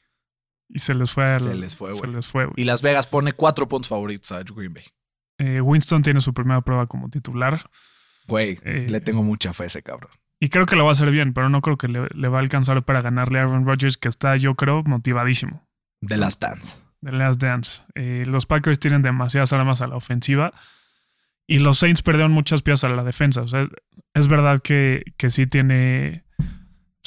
Y 0.72 0.78
se 0.78 0.94
les 0.94 1.12
fue. 1.12 1.24
al- 1.24 1.40
Se 1.40 1.54
les 1.54 1.76
fue, 1.76 1.92
Se 1.94 2.06
les 2.06 2.26
fue, 2.26 2.44
güey. 2.46 2.54
Y 2.56 2.64
Las 2.64 2.80
Vegas 2.82 3.06
pone 3.06 3.32
cuatro 3.32 3.66
puntos 3.68 3.88
favoritos 3.88 4.30
a 4.32 4.42
Green 4.42 4.72
Bay. 4.72 4.84
Eh, 5.38 5.60
Winston 5.60 6.02
tiene 6.02 6.20
su 6.20 6.32
primera 6.34 6.60
prueba 6.60 6.86
como 6.86 7.08
titular. 7.08 7.68
Güey, 8.26 8.58
Eh, 8.64 8.86
le 8.88 9.00
tengo 9.00 9.22
mucha 9.22 9.52
fe 9.52 9.64
a 9.64 9.66
ese 9.66 9.82
cabrón. 9.82 10.10
Y 10.38 10.48
creo 10.48 10.66
que 10.66 10.76
lo 10.76 10.84
va 10.84 10.90
a 10.90 10.92
hacer 10.92 11.10
bien, 11.10 11.32
pero 11.34 11.48
no 11.48 11.60
creo 11.60 11.76
que 11.76 11.88
le, 11.88 12.06
le 12.14 12.28
va 12.28 12.38
a 12.38 12.40
alcanzar 12.40 12.82
para 12.84 13.02
ganarle 13.02 13.38
a 13.40 13.42
Aaron 13.42 13.66
Rodgers, 13.66 13.96
que 13.96 14.08
está, 14.08 14.36
yo 14.36 14.54
creo, 14.54 14.82
motivadísimo 14.84 15.66
De 16.00 16.16
las 16.16 16.38
Dance. 16.40 16.78
de 17.02 17.12
Last 17.12 17.40
Dance. 17.42 17.82
Eh, 17.94 18.24
los 18.26 18.46
Packers 18.46 18.78
tienen 18.78 19.02
demasiadas 19.02 19.52
armas 19.52 19.80
a 19.82 19.86
la 19.86 19.96
ofensiva 19.96 20.52
y 21.46 21.58
los 21.58 21.78
Saints 21.78 22.02
perdieron 22.02 22.32
muchas 22.32 22.62
piezas 22.62 22.90
a 22.90 22.94
la 22.94 23.02
defensa. 23.04 23.42
O 23.42 23.48
sea, 23.48 23.68
es 24.14 24.28
verdad 24.28 24.60
que, 24.60 25.02
que 25.16 25.30
sí 25.30 25.46
tiene. 25.46 26.24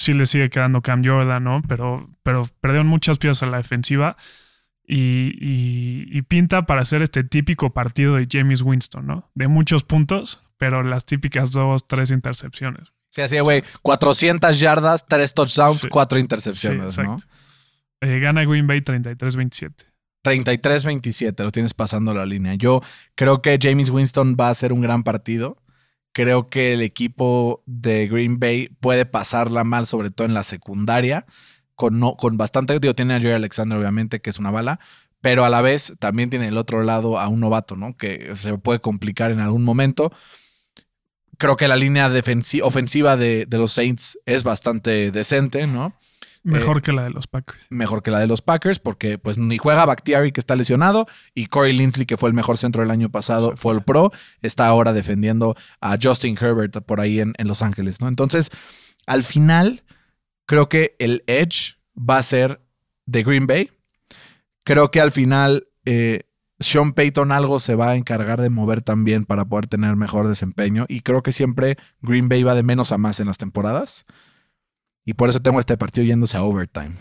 Sí 0.03 0.13
le 0.13 0.25
sigue 0.25 0.49
quedando 0.49 0.81
Cam 0.81 1.01
Jordan, 1.05 1.43
¿no? 1.43 1.61
Pero, 1.67 2.09
pero 2.23 2.43
perdieron 2.61 2.87
muchas 2.87 3.17
piezas 3.17 3.43
a 3.43 3.45
la 3.47 3.57
defensiva 3.57 4.17
y, 4.85 4.97
y- 5.39 6.05
y 6.17 6.21
pinta 6.23 6.65
para 6.65 6.83
ser 6.83 7.01
este 7.01 7.23
típico 7.23 7.73
partido 7.73 8.15
de 8.15 8.27
James 8.29 8.61
Winston, 8.61 9.07
¿no? 9.07 9.31
De 9.33 9.47
muchos 9.47 9.83
puntos, 9.83 10.43
pero 10.57 10.83
las 10.83 11.05
típicas 11.05 11.51
dos, 11.53 11.87
tres 11.87 12.11
intercepciones. 12.11 12.91
Sí, 13.09 13.21
así, 13.21 13.39
güey. 13.39 13.63
400 13.83 14.59
yardas, 14.59 15.05
3 15.07 15.33
touchdowns, 15.33 15.81
Sí. 15.81 15.87
4 15.87 16.17
Sí, 16.17 16.21
intercepciones, 16.21 16.97
¿no? 16.97 17.17
Eh, 18.01 18.19
gana 18.19 18.43
Green 18.43 18.65
Bay 18.67 18.81
33-27. 18.81 19.71
33-27, 20.23 21.43
lo 21.43 21.51
tienes 21.51 21.73
pasando 21.73 22.13
la 22.13 22.25
línea. 22.25 22.55
Yo 22.55 22.81
creo 23.15 23.41
que 23.41 23.57
James 23.61 23.89
Winston 23.89 24.35
va 24.39 24.47
a 24.47 24.51
hacer 24.51 24.73
un 24.73 24.81
gran 24.81 25.03
partido. 25.03 25.57
Creo 26.13 26.49
que 26.49 26.73
el 26.73 26.81
equipo 26.81 27.63
de 27.65 28.07
Green 28.07 28.39
Bay 28.39 28.69
puede 28.79 29.05
pasarla 29.05 29.63
mal, 29.63 29.87
sobre 29.87 30.11
todo 30.11 30.25
en 30.25 30.33
la 30.33 30.43
secundaria, 30.43 31.25
con, 31.75 31.99
no, 31.99 32.15
con 32.15 32.37
bastante, 32.37 32.79
digo, 32.79 32.93
tiene 32.93 33.15
a 33.15 33.19
Jerry 33.19 33.33
Alexander 33.33 33.77
obviamente, 33.77 34.21
que 34.21 34.29
es 34.29 34.39
una 34.39 34.51
bala, 34.51 34.79
pero 35.21 35.43
a 35.43 35.49
la 35.49 35.61
vez 35.61 35.93
también 35.99 36.29
tiene 36.29 36.47
el 36.47 36.57
otro 36.57 36.83
lado 36.83 37.19
a 37.19 37.27
un 37.27 37.39
novato, 37.39 37.75
¿no? 37.75 37.97
Que 37.97 38.35
se 38.35 38.57
puede 38.57 38.79
complicar 38.79 39.31
en 39.31 39.39
algún 39.39 39.63
momento. 39.63 40.11
Creo 41.37 41.57
que 41.57 41.67
la 41.67 41.77
línea 41.77 42.11
ofensiva 42.61 43.17
de, 43.17 43.45
de, 43.47 43.57
los 43.57 43.71
Saints 43.71 44.19
es 44.25 44.43
bastante 44.43 45.11
decente, 45.11 45.65
¿no? 45.65 45.95
Mejor 46.43 46.77
eh, 46.77 46.81
que 46.81 46.91
la 46.91 47.03
de 47.03 47.09
los 47.09 47.27
Packers. 47.27 47.65
Mejor 47.69 48.03
que 48.03 48.11
la 48.11 48.19
de 48.19 48.27
los 48.27 48.41
Packers, 48.41 48.79
porque 48.79 49.17
pues 49.17 49.37
ni 49.37 49.57
juega 49.57 49.85
Bakhtiari, 49.85 50.31
que 50.31 50.39
está 50.39 50.55
lesionado, 50.55 51.07
y 51.33 51.47
Corey 51.47 51.73
Linsley, 51.73 52.05
que 52.05 52.17
fue 52.17 52.29
el 52.29 52.35
mejor 52.35 52.57
centro 52.57 52.81
del 52.81 52.91
año 52.91 53.09
pasado, 53.09 53.53
fue 53.55 53.73
el 53.73 53.81
pro, 53.81 54.11
está 54.41 54.67
ahora 54.67 54.93
defendiendo 54.93 55.55
a 55.79 55.97
Justin 56.01 56.37
Herbert 56.39 56.83
por 56.85 56.99
ahí 56.99 57.19
en, 57.19 57.33
en 57.37 57.47
Los 57.47 57.61
Ángeles, 57.61 58.01
¿no? 58.01 58.07
Entonces, 58.07 58.49
al 59.05 59.23
final, 59.23 59.83
creo 60.45 60.69
que 60.69 60.95
el 60.99 61.23
edge 61.27 61.77
va 61.97 62.17
a 62.17 62.23
ser 62.23 62.61
de 63.05 63.23
Green 63.23 63.47
Bay. 63.47 63.71
Creo 64.63 64.91
que 64.91 65.01
al 65.01 65.11
final 65.11 65.67
eh, 65.85 66.21
Sean 66.59 66.93
Payton 66.93 67.31
algo 67.31 67.59
se 67.59 67.75
va 67.75 67.91
a 67.91 67.95
encargar 67.95 68.41
de 68.41 68.49
mover 68.49 68.81
también 68.81 69.25
para 69.25 69.45
poder 69.45 69.67
tener 69.67 69.95
mejor 69.95 70.27
desempeño. 70.27 70.85
Y 70.87 71.01
creo 71.01 71.23
que 71.23 71.31
siempre 71.31 71.77
Green 72.01 72.29
Bay 72.29 72.43
va 72.43 72.55
de 72.55 72.63
menos 72.63 72.91
a 72.91 72.97
más 72.97 73.19
en 73.19 73.27
las 73.27 73.37
temporadas. 73.37 74.05
Y 75.05 75.13
por 75.13 75.29
eso 75.29 75.41
tengo 75.41 75.59
este 75.59 75.77
partido 75.77 76.05
yéndose 76.05 76.37
a 76.37 76.43
overtime. 76.43 76.93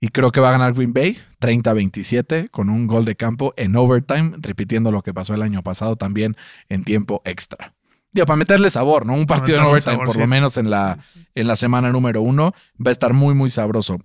Y 0.00 0.08
creo 0.08 0.30
que 0.30 0.40
va 0.40 0.48
a 0.48 0.52
ganar 0.52 0.74
Green 0.74 0.92
Bay 0.92 1.18
30-27 1.40 2.50
con 2.50 2.70
un 2.70 2.86
gol 2.86 3.04
de 3.04 3.16
campo 3.16 3.52
en 3.56 3.74
overtime, 3.74 4.36
repitiendo 4.38 4.92
lo 4.92 5.02
que 5.02 5.12
pasó 5.12 5.34
el 5.34 5.42
año 5.42 5.62
pasado 5.62 5.96
también 5.96 6.36
en 6.68 6.84
tiempo 6.84 7.20
extra. 7.24 7.74
Digo, 8.12 8.26
para 8.26 8.36
meterle 8.36 8.70
sabor, 8.70 9.06
¿no? 9.06 9.14
Un 9.14 9.26
partido 9.26 9.58
en 9.58 9.64
overtime, 9.64 9.98
por 9.98 10.16
lo 10.16 10.26
menos 10.26 10.56
en 10.56 10.70
la, 10.70 10.98
en 11.34 11.46
la 11.46 11.56
semana 11.56 11.90
número 11.90 12.22
uno, 12.22 12.52
va 12.84 12.90
a 12.90 12.92
estar 12.92 13.12
muy, 13.12 13.34
muy 13.34 13.50
sabroso. 13.50 13.98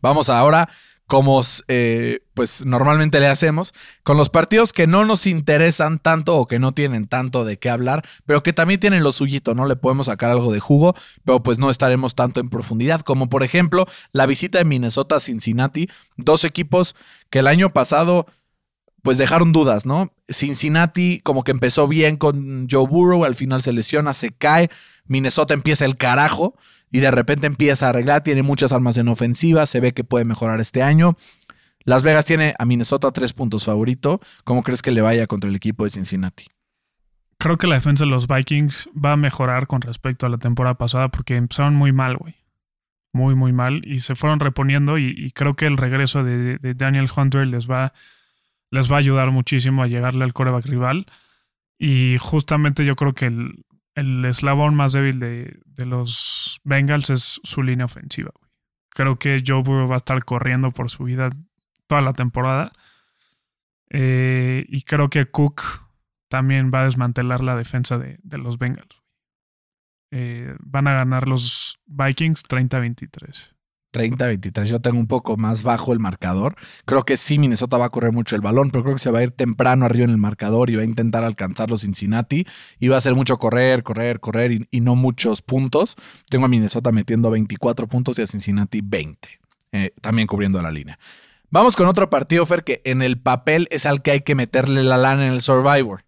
Vamos 0.00 0.30
ahora 0.30 0.68
como 1.10 1.42
eh, 1.66 2.20
pues 2.34 2.64
normalmente 2.64 3.18
le 3.18 3.26
hacemos, 3.26 3.74
con 4.04 4.16
los 4.16 4.30
partidos 4.30 4.72
que 4.72 4.86
no 4.86 5.04
nos 5.04 5.26
interesan 5.26 5.98
tanto 5.98 6.36
o 6.36 6.46
que 6.46 6.60
no 6.60 6.70
tienen 6.70 7.08
tanto 7.08 7.44
de 7.44 7.58
qué 7.58 7.68
hablar, 7.68 8.06
pero 8.26 8.44
que 8.44 8.52
también 8.52 8.78
tienen 8.78 9.02
lo 9.02 9.10
suyito, 9.10 9.56
¿no? 9.56 9.66
Le 9.66 9.74
podemos 9.74 10.06
sacar 10.06 10.30
algo 10.30 10.52
de 10.52 10.60
jugo, 10.60 10.94
pero 11.24 11.42
pues 11.42 11.58
no 11.58 11.68
estaremos 11.68 12.14
tanto 12.14 12.38
en 12.38 12.48
profundidad, 12.48 13.00
como 13.00 13.28
por 13.28 13.42
ejemplo 13.42 13.86
la 14.12 14.24
visita 14.26 14.58
de 14.58 14.64
Minnesota 14.64 15.16
a 15.16 15.20
Cincinnati, 15.20 15.90
dos 16.16 16.44
equipos 16.44 16.94
que 17.28 17.40
el 17.40 17.48
año 17.48 17.70
pasado 17.70 18.26
pues 19.02 19.18
dejaron 19.18 19.50
dudas, 19.50 19.86
¿no? 19.86 20.12
Cincinnati 20.28 21.18
como 21.24 21.42
que 21.42 21.50
empezó 21.50 21.88
bien 21.88 22.18
con 22.18 22.68
Joe 22.70 22.86
Burrow, 22.86 23.24
al 23.24 23.34
final 23.34 23.62
se 23.62 23.72
lesiona, 23.72 24.14
se 24.14 24.30
cae, 24.30 24.70
Minnesota 25.06 25.54
empieza 25.54 25.86
el 25.86 25.96
carajo 25.96 26.54
y 26.90 27.00
de 27.00 27.10
repente 27.10 27.46
empieza 27.46 27.86
a 27.86 27.88
arreglar, 27.90 28.22
tiene 28.22 28.42
muchas 28.42 28.72
armas 28.72 28.96
en 28.98 29.08
ofensiva, 29.08 29.66
se 29.66 29.80
ve 29.80 29.92
que 29.92 30.04
puede 30.04 30.24
mejorar 30.24 30.60
este 30.60 30.82
año. 30.82 31.16
Las 31.84 32.02
Vegas 32.02 32.26
tiene 32.26 32.54
a 32.58 32.64
Minnesota 32.64 33.10
tres 33.10 33.32
puntos 33.32 33.64
favorito. 33.64 34.20
¿Cómo 34.44 34.62
crees 34.62 34.82
que 34.82 34.90
le 34.90 35.00
vaya 35.00 35.26
contra 35.26 35.48
el 35.48 35.56
equipo 35.56 35.84
de 35.84 35.90
Cincinnati? 35.90 36.46
Creo 37.38 37.56
que 37.56 37.66
la 37.66 37.76
defensa 37.76 38.04
de 38.04 38.10
los 38.10 38.26
Vikings 38.26 38.90
va 38.92 39.12
a 39.12 39.16
mejorar 39.16 39.66
con 39.66 39.80
respecto 39.80 40.26
a 40.26 40.28
la 40.28 40.36
temporada 40.36 40.74
pasada 40.74 41.08
porque 41.08 41.36
empezaron 41.36 41.74
muy 41.74 41.92
mal, 41.92 42.16
güey. 42.16 42.34
Muy, 43.12 43.34
muy 43.34 43.52
mal. 43.52 43.80
Y 43.86 44.00
se 44.00 44.14
fueron 44.14 44.40
reponiendo 44.40 44.98
y, 44.98 45.32
creo 45.32 45.54
que 45.54 45.66
el 45.66 45.78
regreso 45.78 46.22
de, 46.22 46.58
Daniel 46.76 47.08
Hunter 47.14 47.46
les 47.46 47.68
va, 47.68 47.94
les 48.70 48.92
va 48.92 48.96
a 48.96 48.98
ayudar 48.98 49.30
muchísimo 49.30 49.82
a 49.82 49.86
llegarle 49.86 50.24
al 50.24 50.34
coreback 50.34 50.66
rival. 50.66 51.06
Y 51.78 52.18
justamente 52.20 52.84
yo 52.84 52.94
creo 52.94 53.14
que 53.14 53.26
el, 53.26 53.64
el 53.94 54.24
eslabón 54.24 54.74
más 54.74 54.92
débil 54.92 55.18
de, 55.20 55.60
los 55.86 56.60
Bengals 56.64 57.10
es 57.10 57.40
su 57.42 57.62
línea 57.62 57.86
ofensiva. 57.86 58.32
Creo 58.90 59.18
que 59.18 59.42
Joe 59.46 59.62
Burrow 59.62 59.88
va 59.88 59.94
a 59.94 59.98
estar 59.98 60.24
corriendo 60.24 60.72
por 60.72 60.90
su 60.90 61.04
vida 61.04 61.30
toda 61.86 62.00
la 62.00 62.12
temporada. 62.12 62.72
Eh, 63.90 64.64
y 64.68 64.82
creo 64.82 65.10
que 65.10 65.26
Cook 65.26 65.62
también 66.28 66.70
va 66.72 66.82
a 66.82 66.84
desmantelar 66.84 67.40
la 67.40 67.56
defensa 67.56 67.98
de, 67.98 68.18
los 68.38 68.58
Bengals. 68.58 69.02
Eh, 70.12 70.56
van 70.60 70.86
a 70.86 70.92
ganar 70.92 71.28
los 71.28 71.78
Vikings 71.86 72.44
30-23. 72.44 73.54
30-23. 73.92 74.64
Yo 74.64 74.80
tengo 74.80 74.98
un 74.98 75.06
poco 75.06 75.36
más 75.36 75.62
bajo 75.62 75.92
el 75.92 75.98
marcador. 75.98 76.56
Creo 76.84 77.04
que 77.04 77.16
sí, 77.16 77.38
Minnesota 77.38 77.76
va 77.76 77.86
a 77.86 77.90
correr 77.90 78.12
mucho 78.12 78.36
el 78.36 78.42
balón, 78.42 78.70
pero 78.70 78.84
creo 78.84 78.94
que 78.94 79.00
se 79.00 79.10
va 79.10 79.20
a 79.20 79.22
ir 79.22 79.30
temprano 79.30 79.86
arriba 79.86 80.04
en 80.04 80.10
el 80.10 80.18
marcador 80.18 80.70
y 80.70 80.76
va 80.76 80.82
a 80.82 80.84
intentar 80.84 81.24
alcanzar 81.24 81.70
los 81.70 81.82
Cincinnati. 81.82 82.46
Y 82.78 82.88
va 82.88 82.96
a 82.96 83.00
ser 83.00 83.14
mucho 83.14 83.38
correr, 83.38 83.82
correr, 83.82 84.20
correr 84.20 84.66
y, 84.70 84.80
no 84.80 84.94
muchos 84.94 85.42
puntos. 85.42 85.96
Tengo 86.28 86.46
a 86.46 86.48
Minnesota 86.48 86.92
metiendo 86.92 87.30
24 87.30 87.88
puntos 87.88 88.18
y 88.18 88.22
a 88.22 88.26
Cincinnati 88.26 88.80
20. 88.82 89.28
Eh, 89.72 89.92
también 90.00 90.26
cubriendo 90.26 90.60
la 90.62 90.70
línea. 90.70 90.98
Vamos 91.50 91.74
con 91.74 91.88
otro 91.88 92.10
partido, 92.10 92.46
Fer, 92.46 92.62
que 92.62 92.80
en 92.84 93.02
el 93.02 93.18
papel 93.18 93.66
es 93.70 93.84
al 93.84 94.02
que 94.02 94.12
hay 94.12 94.20
que 94.20 94.36
meterle 94.36 94.84
la 94.84 94.96
lana 94.96 95.26
en 95.26 95.32
el 95.32 95.40
Survivor. 95.40 96.04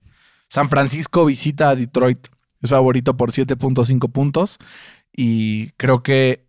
San 0.49 0.69
Francisco 0.69 1.25
visita 1.25 1.71
a 1.71 1.75
Detroit. 1.75 2.29
Es 2.61 2.71
favorito 2.71 3.17
por 3.17 3.33
7.5 3.33 4.13
puntos. 4.13 4.59
Y 5.13 5.71
creo 5.73 6.03
que 6.03 6.45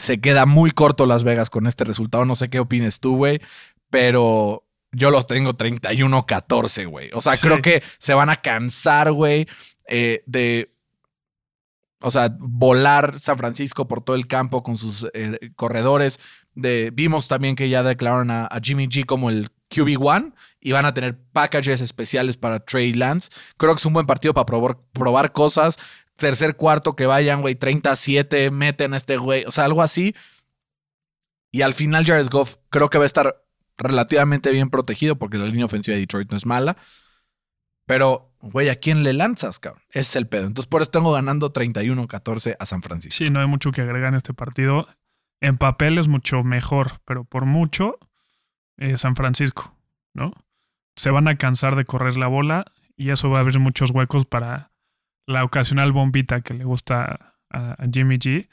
se 0.00 0.20
queda 0.20 0.46
muy 0.46 0.70
corto 0.70 1.06
Las 1.06 1.24
Vegas 1.24 1.50
con 1.50 1.66
este 1.66 1.84
resultado. 1.84 2.24
No 2.24 2.34
sé 2.34 2.48
qué 2.50 2.60
opines 2.60 3.00
tú, 3.00 3.16
güey, 3.16 3.40
pero 3.90 4.64
yo 4.92 5.10
los 5.10 5.26
tengo 5.26 5.54
31-14, 5.54 6.88
güey. 6.88 7.10
O 7.12 7.20
sea, 7.20 7.36
creo 7.36 7.62
que 7.62 7.82
se 7.98 8.14
van 8.14 8.30
a 8.30 8.36
cansar, 8.36 9.12
güey, 9.12 9.46
eh, 9.88 10.22
de. 10.26 10.74
O 12.02 12.10
sea, 12.10 12.34
volar 12.38 13.18
San 13.18 13.36
Francisco 13.36 13.86
por 13.86 14.02
todo 14.02 14.16
el 14.16 14.26
campo 14.26 14.62
con 14.62 14.78
sus 14.78 15.06
eh, 15.12 15.38
corredores. 15.54 16.18
De, 16.54 16.90
vimos 16.94 17.28
también 17.28 17.56
que 17.56 17.68
ya 17.68 17.82
declararon 17.82 18.30
a, 18.30 18.48
Jimmy 18.62 18.88
G 18.88 19.04
como 19.04 19.28
el 19.28 19.50
QB1 19.70 20.32
y 20.60 20.72
van 20.72 20.86
a 20.86 20.94
tener 20.94 21.20
packages 21.32 21.82
especiales 21.82 22.38
para 22.38 22.60
Trey 22.60 22.94
Lance. 22.94 23.28
Creo 23.58 23.74
que 23.74 23.80
es 23.80 23.86
un 23.86 23.92
buen 23.92 24.06
partido 24.06 24.32
para 24.32 24.46
probar, 24.46 24.78
probar 24.92 25.32
cosas 25.32 25.76
tercer 26.20 26.56
cuarto 26.56 26.94
que 26.94 27.06
vayan, 27.06 27.40
güey, 27.40 27.56
37, 27.56 28.50
meten 28.52 28.94
a 28.94 28.96
este 28.96 29.16
güey, 29.16 29.44
o 29.46 29.50
sea, 29.50 29.64
algo 29.64 29.82
así. 29.82 30.14
Y 31.50 31.62
al 31.62 31.74
final 31.74 32.06
Jared 32.06 32.28
Goff 32.30 32.56
creo 32.68 32.90
que 32.90 32.98
va 32.98 33.04
a 33.04 33.06
estar 33.06 33.42
relativamente 33.76 34.52
bien 34.52 34.70
protegido 34.70 35.16
porque 35.16 35.38
la 35.38 35.46
línea 35.46 35.64
ofensiva 35.64 35.94
de 35.94 36.00
Detroit 36.00 36.30
no 36.30 36.36
es 36.36 36.46
mala. 36.46 36.76
Pero, 37.86 38.32
güey, 38.40 38.68
¿a 38.68 38.76
quién 38.76 39.02
le 39.02 39.12
lanzas, 39.12 39.58
cabrón? 39.58 39.82
Ese 39.88 40.00
es 40.00 40.16
el 40.16 40.28
pedo. 40.28 40.46
Entonces, 40.46 40.68
por 40.68 40.82
eso 40.82 40.92
tengo 40.92 41.10
ganando 41.10 41.52
31-14 41.52 42.54
a 42.60 42.66
San 42.66 42.82
Francisco. 42.82 43.16
Sí, 43.16 43.30
no 43.30 43.40
hay 43.40 43.48
mucho 43.48 43.72
que 43.72 43.80
agregar 43.80 44.10
en 44.10 44.14
este 44.14 44.32
partido. 44.32 44.86
En 45.40 45.56
papel 45.56 45.98
es 45.98 46.06
mucho 46.06 46.44
mejor, 46.44 46.92
pero 47.04 47.24
por 47.24 47.46
mucho 47.46 47.98
eh, 48.76 48.96
San 48.96 49.16
Francisco, 49.16 49.76
¿no? 50.14 50.32
Se 50.94 51.10
van 51.10 51.26
a 51.26 51.36
cansar 51.36 51.74
de 51.74 51.84
correr 51.84 52.16
la 52.16 52.28
bola 52.28 52.66
y 52.96 53.10
eso 53.10 53.30
va 53.30 53.38
a 53.38 53.40
abrir 53.40 53.58
muchos 53.58 53.90
huecos 53.90 54.26
para 54.26 54.69
la 55.30 55.44
ocasional 55.44 55.92
bombita 55.92 56.40
que 56.42 56.54
le 56.54 56.64
gusta 56.64 57.36
a, 57.50 57.76
Jimmy 57.92 58.18
G. 58.18 58.48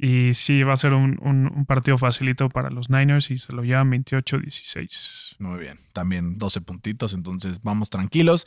Y 0.00 0.34
sí, 0.34 0.62
va 0.62 0.74
a 0.74 0.76
ser 0.76 0.94
un, 0.94 1.64
partido 1.66 1.98
facilito 1.98 2.48
para 2.48 2.70
los 2.70 2.88
Niners 2.88 3.30
y 3.30 3.38
se 3.38 3.52
lo 3.52 3.64
llevan 3.64 3.90
28-16. 3.90 5.36
Muy 5.38 5.58
bien, 5.58 5.78
también 5.92 6.38
12 6.38 6.60
puntitos, 6.60 7.14
entonces 7.14 7.60
vamos 7.62 7.90
tranquilos. 7.90 8.46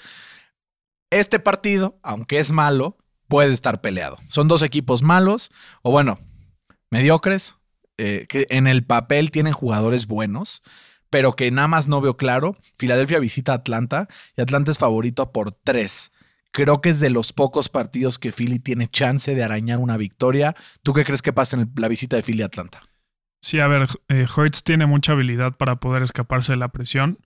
Este 1.09 1.39
partido, 1.39 1.99
aunque 2.03 2.39
es 2.39 2.51
malo, 2.53 2.97
puede 3.27 3.51
estar 3.51 3.81
peleado. 3.81 4.17
Son 4.29 4.47
dos 4.47 4.61
equipos 4.61 5.03
malos, 5.03 5.51
o 5.81 5.91
bueno, 5.91 6.19
mediocres, 6.89 7.57
eh, 7.97 8.25
que 8.29 8.47
en 8.49 8.67
el 8.67 8.85
papel 8.85 9.29
tienen 9.29 9.51
jugadores 9.51 10.07
buenos, 10.07 10.63
pero 11.09 11.33
que 11.33 11.51
nada 11.51 11.67
más 11.67 11.89
no 11.89 11.99
veo 11.99 12.15
claro. 12.15 12.55
Filadelfia 12.75 13.19
visita 13.19 13.51
a 13.51 13.55
Atlanta 13.55 14.07
y 14.37 14.41
Atlanta 14.41 14.71
es 14.71 14.77
favorito 14.77 15.33
por 15.33 15.51
3. 15.51 16.11
Creo 16.51 16.81
que 16.81 16.89
es 16.89 16.99
de 16.99 17.09
los 17.09 17.31
pocos 17.33 17.69
partidos 17.69 18.19
que 18.19 18.31
Philly 18.31 18.59
tiene 18.59 18.87
chance 18.87 19.33
de 19.33 19.43
arañar 19.43 19.79
una 19.79 19.97
victoria. 19.97 20.55
¿Tú 20.83 20.93
qué 20.93 21.05
crees 21.05 21.21
que 21.21 21.33
pasa 21.33 21.57
en 21.57 21.71
la 21.75 21.87
visita 21.87 22.17
de 22.17 22.23
Philly 22.23 22.41
a 22.41 22.47
Atlanta? 22.47 22.81
Sí, 23.41 23.59
a 23.59 23.67
ver, 23.67 23.87
eh, 24.09 24.27
Hertz 24.35 24.63
tiene 24.63 24.85
mucha 24.85 25.13
habilidad 25.13 25.55
para 25.55 25.77
poder 25.77 26.03
escaparse 26.03 26.51
de 26.51 26.57
la 26.57 26.67
presión. 26.67 27.17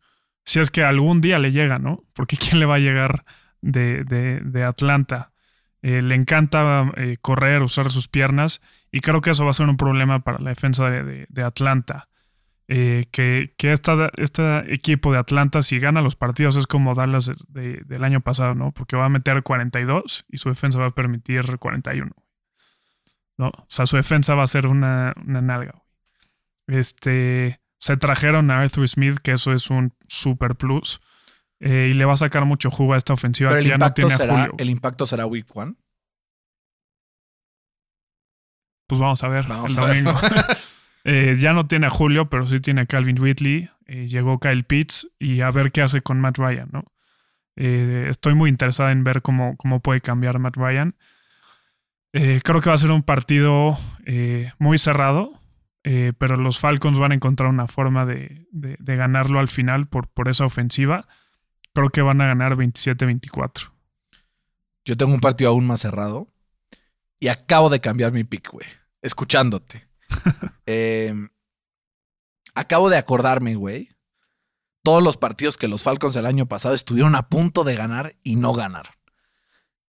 Si 0.46 0.60
es 0.60 0.70
que 0.70 0.84
algún 0.84 1.22
día 1.22 1.40
le 1.40 1.52
llega, 1.52 1.80
¿no? 1.80 2.04
Porque 2.14 2.38
¿quién 2.42 2.60
le 2.60 2.66
va 2.66 2.76
a 2.76 2.80
llegar 2.80 3.26
de, 3.62 4.04
de, 4.04 4.64
Atlanta? 4.64 5.32
Eh, 5.82 6.02
le 6.02 6.16
encanta 6.16 6.92
eh, 6.96 7.18
correr, 7.20 7.64
usar 7.64 7.92
sus 7.92 8.08
piernas 8.08 8.62
y 8.92 9.02
creo 9.02 9.22
que 9.22 9.32
eso 9.32 9.44
va 9.44 9.52
a 9.52 9.54
ser 9.54 9.68
un 9.68 9.78
problema 9.78 10.24
para 10.24 10.40
la 10.40 10.52
defensa 10.52 10.90
de, 10.90 11.26
de 11.28 11.44
Atlanta. 11.44 12.08
Eh, 12.68 13.06
que, 13.12 13.54
que 13.58 13.74
este 13.74 14.74
equipo 14.74 15.12
de 15.12 15.20
Atlanta, 15.20 15.62
si 15.62 15.78
gana 15.78 16.02
los 16.02 16.16
partidos, 16.16 16.56
es 16.58 16.66
como 16.66 16.96
Dallas 16.96 17.32
del 17.48 18.04
año 18.04 18.22
pasado, 18.22 18.56
¿no? 18.56 18.72
Porque 18.72 18.96
va 18.96 19.06
a 19.06 19.10
meter 19.10 19.44
42 19.44 20.26
y 20.30 20.38
su 20.38 20.50
defensa 20.50 20.80
va 20.80 20.88
a 20.88 20.96
permitir 20.96 21.60
41. 21.60 22.12
¿No? 23.38 23.48
O 23.50 23.66
sea, 23.68 23.86
su 23.86 23.98
defensa 23.98 24.34
va 24.34 24.44
a 24.44 24.48
ser 24.48 24.66
una, 24.66 25.14
una 25.26 25.42
nalga. 25.42 25.84
Este, 26.68 27.60
se 27.78 27.98
trajeron 27.98 28.50
a 28.50 28.62
Arthur 28.62 28.88
Smith, 28.88 29.18
que 29.22 29.34
eso 29.34 29.54
es 29.54 29.70
un 29.70 29.94
super 30.08 30.56
plus. 30.56 31.02
Eh, 31.60 31.90
y 31.92 31.94
le 31.94 32.06
va 32.06 32.14
a 32.14 32.18
sacar 32.18 32.46
mucho 32.46 32.70
jugo 32.70 32.94
a 32.94 32.98
esta 32.98 33.14
ofensiva 33.14 33.50
Pero 33.50 33.62
el 33.62 33.68
impacto 33.68 34.10
será, 34.10 34.50
¿El 34.58 34.70
impacto 34.70 35.06
será 35.06 35.26
Week 35.26 35.48
One? 35.56 35.76
Pues 38.88 39.00
vamos 39.00 39.24
a 39.24 39.28
ver 39.30 39.46
el 39.46 39.76
domingo. 39.76 40.14
Eh, 41.06 41.38
ya 41.40 41.54
no 41.54 41.68
tiene 41.68 41.86
a 41.86 41.92
Julio, 41.92 42.30
pero 42.30 42.48
sí 42.48 42.60
tiene 42.60 42.82
a 42.82 42.86
Calvin 42.88 43.20
Whitley. 43.22 43.70
eh, 43.86 44.08
llegó 44.08 44.40
Kyle 44.40 44.64
Pitts 44.64 45.08
y 45.20 45.42
a 45.42 45.52
ver 45.52 45.72
qué 45.72 45.84
hace 45.84 46.02
con 46.02 46.20
Matt 46.20 46.40
Ryan, 46.40 46.70
¿no? 46.72 46.84
Eh, 47.56 48.08
estoy 48.10 48.34
muy 48.34 48.50
interesada 48.50 48.92
en 48.92 49.04
ver 49.04 49.22
cómo, 49.22 49.56
cómo 49.56 49.80
puede 49.82 50.02
cambiar 50.02 50.40
Matt 50.40 50.58
Ryan. 50.58 50.96
Creo 52.12 52.62
que 52.62 52.70
va 52.70 52.76
a 52.76 52.78
ser 52.78 52.92
un 52.92 53.04
partido 53.04 53.78
muy 54.58 54.78
cerrado, 54.78 55.38
pero 55.84 56.38
los 56.38 56.60
Falcons 56.60 56.98
van 56.98 57.12
a 57.12 57.16
encontrar 57.16 57.50
una 57.50 57.68
forma 57.68 58.06
de, 58.06 58.48
de 58.52 58.96
ganarlo 58.96 59.40
al 59.40 59.50
final 59.50 59.88
por, 59.90 60.08
por 60.08 60.30
esa 60.30 60.46
ofensiva. 60.46 61.10
Creo 61.74 61.90
que 61.90 62.02
van 62.02 62.22
a 62.22 62.28
ganar 62.28 62.56
27-24. 62.56 63.70
Yo 64.86 64.96
tengo 64.96 65.14
un 65.14 65.20
partido 65.20 65.50
aún 65.50 65.68
más 65.68 65.82
cerrado 65.82 66.30
y 67.20 67.28
acabo 67.28 67.70
de 67.70 67.82
cambiar 67.82 68.14
mi 68.14 68.24
pick, 68.24 68.50
güey. 68.50 68.68
Escuchándote. 69.02 69.86
Em, 70.68 71.30
acabo 72.56 72.90
de 72.90 72.98
acordarme, 72.98 73.56
güey. 73.56 73.90
Todos 74.84 75.04
los 75.04 75.18
partidos 75.18 75.58
que 75.58 75.68
los 75.68 75.84
Falcons 75.84 76.16
el 76.16 76.26
año 76.26 76.48
pasado 76.48 76.76
estuvieron 76.76 77.16
a 77.16 77.30
punto 77.30 77.64
de 77.64 77.76
ganar 77.76 78.16
y 78.24 78.36
no 78.36 78.54
ganar. 78.54 78.98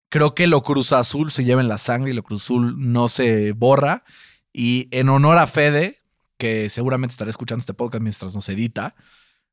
Creo 0.09 0.35
que 0.35 0.47
lo 0.47 0.63
Cruz 0.63 0.93
Azul 0.93 1.31
se 1.31 1.45
lleva 1.45 1.61
en 1.61 1.69
la 1.69 1.79
sangre 1.79 2.11
y 2.11 2.15
lo 2.15 2.23
Cruz 2.23 2.45
Azul 2.45 2.75
no 2.79 3.09
se 3.09 3.53
borra. 3.53 4.05
Y 4.53 4.89
en 4.93 5.09
honor 5.09 5.39
a 5.39 5.47
Fede, 5.47 6.01
que 6.39 6.71
seguramente 6.71 7.13
estará 7.13 7.31
escuchando 7.31 7.61
este 7.61 7.75
podcast 7.75 8.03
mientras 8.03 8.35
nos 8.35 8.49
edita, 8.49 8.95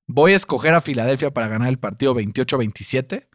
voy 0.06 0.34
a 0.34 0.36
escoger 0.36 0.74
a 0.74 0.82
Filadelfia 0.82 1.34
para 1.34 1.48
ganar 1.48 1.70
el 1.70 1.80
partido 1.80 2.14
28-27. 2.14 3.28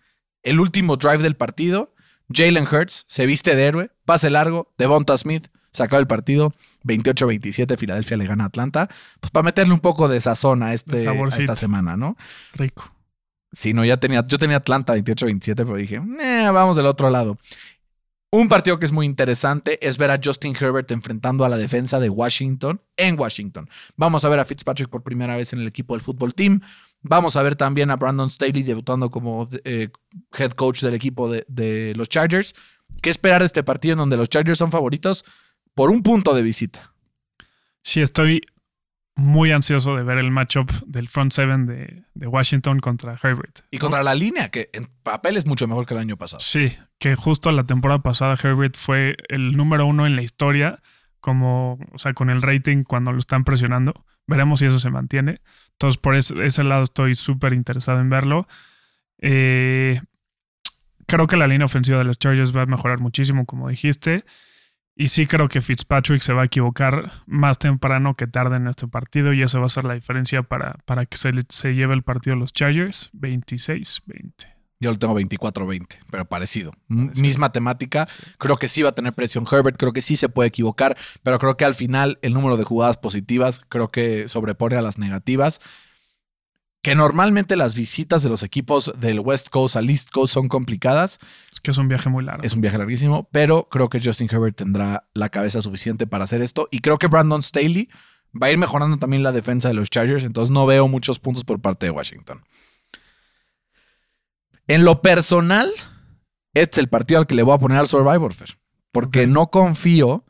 El 0.42 0.60
último 0.60 0.96
drive 0.96 1.22
del 1.22 1.36
partido, 1.36 1.94
Jalen 2.32 2.68
Hurts 2.70 3.04
se 3.08 3.26
viste 3.26 3.56
de 3.56 3.64
héroe, 3.64 3.90
pase 4.04 4.30
largo, 4.30 4.72
Devonta 4.78 5.18
Smith 5.18 5.48
se 5.76 5.82
acaba 5.82 6.00
el 6.00 6.06
partido 6.06 6.54
28-27, 6.84 7.76
Filadelfia 7.76 8.16
le 8.16 8.26
gana 8.26 8.44
a 8.44 8.46
Atlanta. 8.48 8.88
Pues 9.20 9.30
para 9.30 9.44
meterle 9.44 9.74
un 9.74 9.80
poco 9.80 10.08
de 10.08 10.20
sazón 10.20 10.62
a, 10.62 10.72
este, 10.72 11.06
a 11.06 11.28
esta 11.36 11.54
semana, 11.54 11.96
¿no? 11.96 12.16
Rico. 12.54 12.92
Sí, 13.52 13.72
no, 13.72 13.84
ya 13.84 13.98
tenía, 13.98 14.24
yo 14.26 14.38
tenía 14.38 14.56
Atlanta 14.56 14.96
28-27, 14.96 15.54
pero 15.54 15.76
dije, 15.76 15.96
eh, 15.96 16.50
vamos 16.52 16.76
del 16.76 16.86
otro 16.86 17.10
lado. 17.10 17.38
Un 18.30 18.48
partido 18.48 18.78
que 18.78 18.84
es 18.86 18.92
muy 18.92 19.06
interesante 19.06 19.78
es 19.86 19.98
ver 19.98 20.10
a 20.10 20.20
Justin 20.22 20.54
Herbert 20.58 20.90
enfrentando 20.90 21.44
a 21.44 21.48
la 21.48 21.56
defensa 21.56 22.00
de 22.00 22.10
Washington 22.10 22.80
en 22.96 23.18
Washington. 23.18 23.68
Vamos 23.96 24.24
a 24.24 24.28
ver 24.28 24.40
a 24.40 24.44
Fitzpatrick 24.44 24.88
por 24.88 25.02
primera 25.02 25.36
vez 25.36 25.52
en 25.52 25.60
el 25.60 25.68
equipo 25.68 25.94
del 25.94 26.02
fútbol 26.02 26.34
team. 26.34 26.60
Vamos 27.02 27.36
a 27.36 27.42
ver 27.42 27.54
también 27.54 27.90
a 27.90 27.96
Brandon 27.96 28.28
Staley 28.28 28.62
debutando 28.62 29.10
como 29.10 29.48
eh, 29.64 29.90
head 30.36 30.50
coach 30.52 30.82
del 30.82 30.94
equipo 30.94 31.30
de, 31.30 31.44
de 31.48 31.94
los 31.96 32.08
Chargers. 32.08 32.54
¿Qué 33.00 33.10
esperar 33.10 33.40
de 33.40 33.46
este 33.46 33.62
partido 33.62 33.92
en 33.92 33.98
donde 33.98 34.16
los 34.16 34.28
Chargers 34.28 34.58
son 34.58 34.72
favoritos? 34.72 35.24
Por 35.76 35.90
un 35.90 36.02
punto 36.02 36.34
de 36.34 36.42
visita. 36.42 36.94
Sí, 37.82 38.00
estoy 38.00 38.40
muy 39.14 39.52
ansioso 39.52 39.94
de 39.94 40.02
ver 40.02 40.16
el 40.18 40.30
matchup 40.30 40.70
del 40.86 41.06
front 41.06 41.32
seven 41.32 41.66
de, 41.66 42.02
Washington 42.26 42.80
contra 42.80 43.18
Herbert. 43.22 43.60
Y 43.70 43.78
contra 43.78 44.02
la 44.02 44.14
línea, 44.14 44.50
que 44.50 44.70
en 44.72 44.88
papel 45.02 45.36
es 45.36 45.46
mucho 45.46 45.68
mejor 45.68 45.86
que 45.86 45.92
el 45.92 46.00
año 46.00 46.16
pasado. 46.16 46.40
Sí, 46.40 46.72
que 46.98 47.14
justo 47.14 47.52
la 47.52 47.64
temporada 47.64 48.00
pasada 48.00 48.38
Herbert 48.42 48.76
fue 48.76 49.16
el 49.28 49.52
número 49.52 49.86
uno 49.86 50.06
en 50.06 50.16
la 50.16 50.22
historia, 50.22 50.80
como, 51.20 51.78
o 51.92 51.98
sea, 51.98 52.14
con 52.14 52.30
el 52.30 52.40
rating 52.40 52.82
cuando 52.82 53.12
lo 53.12 53.18
están 53.18 53.44
presionando. 53.44 54.04
Veremos 54.26 54.60
si 54.60 54.66
eso 54.66 54.80
se 54.80 54.90
mantiene. 54.90 55.42
Entonces, 55.72 55.98
por 55.98 56.16
ese, 56.16 56.64
lado 56.64 56.84
estoy 56.84 57.14
súper 57.14 57.52
interesado 57.52 58.00
en 58.00 58.08
verlo. 58.08 58.48
Eh, 59.18 60.00
creo 61.06 61.26
que 61.26 61.36
la 61.36 61.46
línea 61.46 61.66
ofensiva 61.66 61.98
de 61.98 62.04
los 62.04 62.18
Chargers 62.18 62.56
va 62.56 62.62
a 62.62 62.66
mejorar 62.66 62.98
muchísimo, 62.98 63.44
como 63.44 63.68
dijiste. 63.68 64.24
Y 64.98 65.08
sí 65.08 65.26
creo 65.26 65.48
que 65.48 65.60
Fitzpatrick 65.60 66.22
se 66.22 66.32
va 66.32 66.42
a 66.42 66.46
equivocar 66.46 67.12
más 67.26 67.58
temprano 67.58 68.14
que 68.14 68.26
tarde 68.26 68.56
en 68.56 68.66
este 68.66 68.88
partido 68.88 69.34
y 69.34 69.42
eso 69.42 69.60
va 69.60 69.66
a 69.66 69.68
ser 69.68 69.84
la 69.84 69.92
diferencia 69.92 70.42
para, 70.42 70.78
para 70.86 71.04
que 71.04 71.18
se, 71.18 71.32
se 71.50 71.74
lleve 71.74 71.92
el 71.92 72.02
partido 72.02 72.34
los 72.34 72.54
Chargers 72.54 73.10
26-20. 73.12 74.56
Yo 74.80 74.90
lo 74.90 74.98
tengo 74.98 75.18
24-20, 75.18 75.86
pero 76.10 76.26
parecido. 76.26 76.72
Misma 76.88 77.52
temática. 77.52 78.08
Creo 78.38 78.56
que 78.56 78.68
sí 78.68 78.82
va 78.82 78.90
a 78.90 78.94
tener 78.94 79.12
presión 79.12 79.46
Herbert, 79.50 79.76
creo 79.78 79.92
que 79.92 80.02
sí 80.02 80.16
se 80.16 80.28
puede 80.28 80.48
equivocar, 80.48 80.96
pero 81.22 81.38
creo 81.38 81.56
que 81.56 81.64
al 81.64 81.74
final 81.74 82.18
el 82.22 82.34
número 82.34 82.56
de 82.56 82.64
jugadas 82.64 82.96
positivas 82.96 83.60
creo 83.68 83.90
que 83.90 84.28
sobrepone 84.28 84.76
a 84.76 84.82
las 84.82 84.98
negativas 84.98 85.60
que 86.86 86.94
normalmente 86.94 87.56
las 87.56 87.74
visitas 87.74 88.22
de 88.22 88.28
los 88.28 88.44
equipos 88.44 88.92
del 89.00 89.18
West 89.18 89.48
Coast 89.48 89.74
al 89.74 89.90
East 89.90 90.12
Coast 90.12 90.32
son 90.32 90.46
complicadas. 90.46 91.18
Es 91.52 91.58
que 91.58 91.72
es 91.72 91.78
un 91.78 91.88
viaje 91.88 92.08
muy 92.08 92.22
largo. 92.22 92.44
Es 92.44 92.52
un 92.52 92.60
viaje 92.60 92.78
larguísimo, 92.78 93.28
pero 93.32 93.68
creo 93.68 93.88
que 93.88 94.00
Justin 94.00 94.28
Herbert 94.30 94.54
tendrá 94.54 95.08
la 95.12 95.28
cabeza 95.28 95.60
suficiente 95.60 96.06
para 96.06 96.22
hacer 96.22 96.42
esto. 96.42 96.68
Y 96.70 96.78
creo 96.78 96.96
que 96.96 97.08
Brandon 97.08 97.42
Staley 97.42 97.88
va 98.40 98.46
a 98.46 98.50
ir 98.52 98.58
mejorando 98.58 98.98
también 98.98 99.24
la 99.24 99.32
defensa 99.32 99.66
de 99.66 99.74
los 99.74 99.90
Chargers, 99.90 100.22
entonces 100.22 100.52
no 100.52 100.64
veo 100.64 100.86
muchos 100.86 101.18
puntos 101.18 101.42
por 101.42 101.60
parte 101.60 101.86
de 101.86 101.90
Washington. 101.90 102.44
En 104.68 104.84
lo 104.84 105.02
personal, 105.02 105.72
este 106.54 106.74
es 106.74 106.78
el 106.78 106.88
partido 106.88 107.18
al 107.18 107.26
que 107.26 107.34
le 107.34 107.42
voy 107.42 107.56
a 107.56 107.58
poner 107.58 107.78
al 107.78 107.88
Survivor 107.88 108.32
Fair, 108.32 108.60
porque 108.92 109.26
no 109.26 109.50
confío 109.50 110.24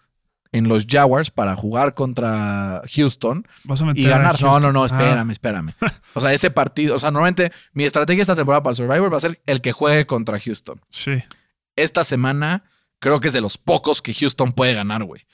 en 0.59 0.69
los 0.69 0.87
Jaguars 0.89 1.31
para 1.31 1.55
jugar 1.55 1.95
contra 1.95 2.83
Houston 2.95 3.47
y 3.95 4.05
ganar. 4.05 4.41
No, 4.41 4.59
no, 4.59 4.73
no, 4.73 4.83
ah. 4.83 4.87
espérame, 4.87 5.31
espérame. 5.31 5.75
O 6.15 6.21
sea, 6.21 6.33
ese 6.33 6.51
partido, 6.51 6.97
o 6.97 6.99
sea, 6.99 7.11
normalmente 7.11 7.53
mi 7.75 7.85
estrategia 7.85 8.23
esta 8.23 8.35
temporada 8.35 8.63
para 8.63 8.75
Survivor 8.75 9.13
va 9.13 9.19
a 9.19 9.21
ser 9.21 9.39
el 9.45 9.61
que 9.61 9.73
juegue 9.73 10.07
contra 10.07 10.41
Houston. 10.41 10.81
Sí. 10.89 11.23
Esta 11.77 12.05
semana 12.05 12.65
creo 13.01 13.21
que 13.21 13.29
es 13.29 13.35
de 13.35 13.43
los 13.43 13.59
pocos 13.59 14.01
que 14.01 14.15
Houston 14.15 14.53
puede 14.53 14.73
ganar, 14.73 15.05
güey. 15.05 15.27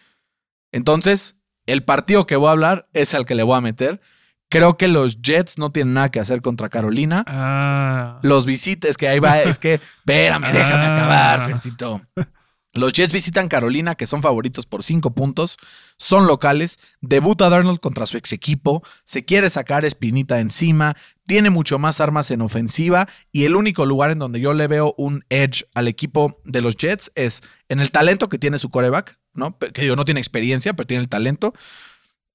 Entonces, 0.72 1.36
el 1.66 1.84
partido 1.84 2.26
que 2.26 2.36
voy 2.36 2.48
a 2.48 2.52
hablar 2.52 2.88
es 2.92 3.14
el 3.14 3.24
que 3.24 3.36
le 3.36 3.44
voy 3.44 3.56
a 3.56 3.60
meter. 3.60 4.00
Creo 4.48 4.76
que 4.76 4.88
los 4.88 5.22
Jets 5.22 5.56
no 5.58 5.70
tienen 5.70 5.94
nada 5.94 6.10
que 6.10 6.20
hacer 6.20 6.42
contra 6.42 6.68
Carolina. 6.68 7.24
Ah. 7.26 8.18
Los 8.22 8.44
visites 8.44 8.96
que 8.96 9.08
ahí 9.08 9.18
va, 9.18 9.40
es 9.40 9.58
que, 9.58 9.74
espérame, 9.74 10.42
déjame 10.52 10.84
ah. 10.84 10.96
acabar, 10.96 11.46
Fercito. 11.46 12.02
Los 12.74 12.94
Jets 12.94 13.12
visitan 13.12 13.48
Carolina, 13.48 13.96
que 13.96 14.06
son 14.06 14.22
favoritos 14.22 14.64
por 14.64 14.82
cinco 14.82 15.14
puntos, 15.14 15.58
son 15.98 16.26
locales, 16.26 16.78
debuta 17.02 17.50
Darnold 17.50 17.80
contra 17.80 18.06
su 18.06 18.16
ex 18.16 18.32
equipo, 18.32 18.82
se 19.04 19.26
quiere 19.26 19.50
sacar 19.50 19.84
espinita 19.84 20.40
encima, 20.40 20.96
tiene 21.26 21.50
mucho 21.50 21.78
más 21.78 22.00
armas 22.00 22.30
en 22.30 22.40
ofensiva 22.40 23.08
y 23.30 23.44
el 23.44 23.56
único 23.56 23.84
lugar 23.84 24.10
en 24.10 24.18
donde 24.18 24.40
yo 24.40 24.54
le 24.54 24.68
veo 24.68 24.94
un 24.96 25.22
edge 25.28 25.64
al 25.74 25.86
equipo 25.86 26.40
de 26.44 26.62
los 26.62 26.76
Jets 26.76 27.12
es 27.14 27.42
en 27.68 27.80
el 27.80 27.90
talento 27.90 28.30
que 28.30 28.38
tiene 28.38 28.58
su 28.58 28.70
coreback, 28.70 29.18
¿no? 29.34 29.58
Que 29.58 29.82
digo, 29.82 29.96
no 29.96 30.06
tiene 30.06 30.20
experiencia, 30.20 30.72
pero 30.72 30.86
tiene 30.86 31.02
el 31.02 31.10
talento, 31.10 31.52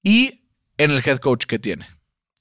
y 0.04 0.44
en 0.78 0.92
el 0.92 1.02
head 1.04 1.18
coach 1.18 1.46
que 1.46 1.58
tiene. 1.58 1.86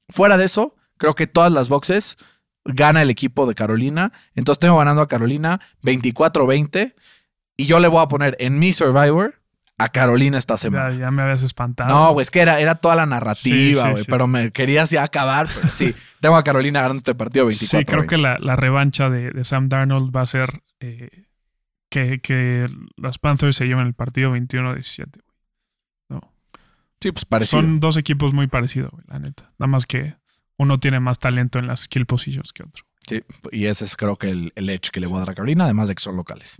Fuera 0.07 0.37
de 0.37 0.45
eso, 0.45 0.75
creo 0.97 1.15
que 1.15 1.25
todas 1.25 1.51
las 1.51 1.67
boxes 1.67 2.17
gana 2.63 3.01
el 3.01 3.09
equipo 3.09 3.47
de 3.47 3.55
Carolina, 3.55 4.13
entonces 4.35 4.59
tengo 4.59 4.77
ganando 4.77 5.01
a 5.01 5.07
Carolina 5.07 5.59
24-20 5.83 6.95
y 7.57 7.65
yo 7.65 7.79
le 7.79 7.87
voy 7.87 8.03
a 8.03 8.07
poner 8.07 8.37
en 8.39 8.59
mi 8.59 8.71
Survivor 8.71 9.35
a 9.79 9.89
Carolina 9.89 10.37
esta 10.37 10.57
semana. 10.57 10.95
Ya, 10.95 11.11
me 11.11 11.21
habías 11.21 11.43
espantado. 11.43 11.89
No, 11.89 12.13
güey, 12.13 12.23
es 12.23 12.31
que 12.31 12.39
era, 12.39 12.59
era 12.59 12.75
toda 12.75 12.95
la 12.95 13.05
narrativa, 13.05 13.91
güey. 13.91 14.03
Pero 14.05 14.27
me 14.27 14.51
querías 14.51 14.89
ya 14.89 15.03
acabar. 15.03 15.47
Pero 15.53 15.71
sí, 15.71 15.93
tengo 16.19 16.35
a 16.35 16.43
Carolina 16.43 16.81
ganando 16.81 16.97
este 16.99 17.15
partido 17.15 17.45
24. 17.45 17.79
Sí, 17.79 17.85
creo 17.85 18.07
que 18.07 18.17
la, 18.17 18.55
revancha 18.55 19.09
de, 19.09 19.43
Sam 19.43 19.69
Darnold 19.69 20.15
va 20.15 20.21
a 20.21 20.25
ser 20.25 20.61
eh, 20.79 21.25
que, 21.89 22.19
que 22.21 22.67
los 22.95 23.19
Panthers 23.19 23.55
se 23.55 23.65
lleven 23.65 23.87
el 23.87 23.93
partido 23.93 24.35
21-17. 24.35 25.21
No. 26.09 26.21
Sí, 26.99 27.11
pues 27.11 27.25
parecido. 27.25 27.61
Son 27.61 27.79
dos 27.79 27.97
equipos 27.97 28.33
muy 28.33 28.47
parecidos, 28.47 28.91
güey, 28.91 29.03
la 29.07 29.19
neta. 29.19 29.51
Nada 29.59 29.67
más 29.67 29.85
que 29.85 30.15
uno 30.57 30.79
tiene 30.79 30.99
más 30.99 31.19
talento 31.19 31.59
en 31.59 31.67
las 31.67 31.81
skill 31.81 32.07
positions 32.07 32.51
que 32.51 32.63
otro. 32.63 32.83
Sí, 33.07 33.23
y 33.51 33.65
ese 33.67 33.85
es 33.85 33.95
creo 33.95 34.17
que 34.17 34.29
el, 34.29 34.51
el 34.55 34.69
edge 34.69 34.89
que 34.91 34.99
le 34.99 35.07
voy 35.07 35.17
a 35.17 35.19
dar 35.19 35.29
a 35.29 35.35
Carolina, 35.35 35.65
además 35.65 35.87
de 35.87 35.95
que 35.95 36.01
son 36.01 36.17
locales. 36.17 36.57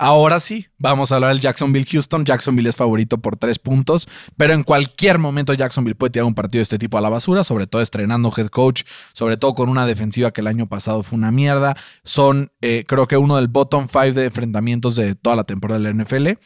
Ahora 0.00 0.38
sí, 0.38 0.68
vamos 0.78 1.10
a 1.10 1.16
hablar 1.16 1.32
del 1.32 1.40
Jacksonville-Houston. 1.40 2.24
Jacksonville 2.24 2.68
es 2.68 2.76
favorito 2.76 3.18
por 3.18 3.36
tres 3.36 3.58
puntos, 3.58 4.08
pero 4.36 4.54
en 4.54 4.62
cualquier 4.62 5.18
momento 5.18 5.54
Jacksonville 5.54 5.96
puede 5.96 6.12
tirar 6.12 6.26
un 6.26 6.36
partido 6.36 6.60
de 6.60 6.62
este 6.62 6.78
tipo 6.78 6.98
a 6.98 7.00
la 7.00 7.08
basura, 7.08 7.42
sobre 7.42 7.66
todo 7.66 7.82
estrenando 7.82 8.32
head 8.36 8.46
coach, 8.46 8.84
sobre 9.12 9.36
todo 9.36 9.54
con 9.54 9.68
una 9.68 9.86
defensiva 9.86 10.30
que 10.30 10.40
el 10.40 10.46
año 10.46 10.68
pasado 10.68 11.02
fue 11.02 11.18
una 11.18 11.32
mierda. 11.32 11.76
Son, 12.04 12.52
eh, 12.60 12.84
creo 12.86 13.08
que 13.08 13.16
uno 13.16 13.34
del 13.36 13.48
bottom 13.48 13.88
five 13.88 14.12
de 14.12 14.26
enfrentamientos 14.26 14.94
de 14.94 15.16
toda 15.16 15.34
la 15.34 15.42
temporada 15.42 15.80
de 15.80 15.92
la 15.92 16.04
NFL. 16.04 16.38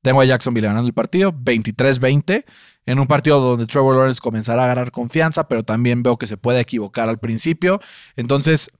Tengo 0.00 0.22
a 0.22 0.24
Jacksonville 0.24 0.68
ganando 0.68 0.86
el 0.86 0.94
partido, 0.94 1.32
23-20, 1.32 2.46
en 2.86 2.98
un 2.98 3.06
partido 3.06 3.38
donde 3.38 3.66
Trevor 3.66 3.96
Lawrence 3.96 4.20
comenzará 4.22 4.62
a 4.62 4.64
agarrar 4.64 4.92
confianza, 4.92 5.46
pero 5.46 5.62
también 5.62 6.02
veo 6.02 6.16
que 6.16 6.26
se 6.26 6.38
puede 6.38 6.60
equivocar 6.60 7.10
al 7.10 7.18
principio. 7.18 7.80
Entonces, 8.16 8.70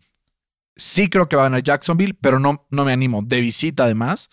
Sí 0.78 1.08
creo 1.08 1.28
que 1.28 1.36
van 1.36 1.54
a 1.54 1.58
Jacksonville, 1.58 2.16
pero 2.18 2.38
no, 2.38 2.66
no 2.70 2.84
me 2.84 2.92
animo. 2.92 3.22
De 3.22 3.40
visita, 3.40 3.84
además, 3.84 4.30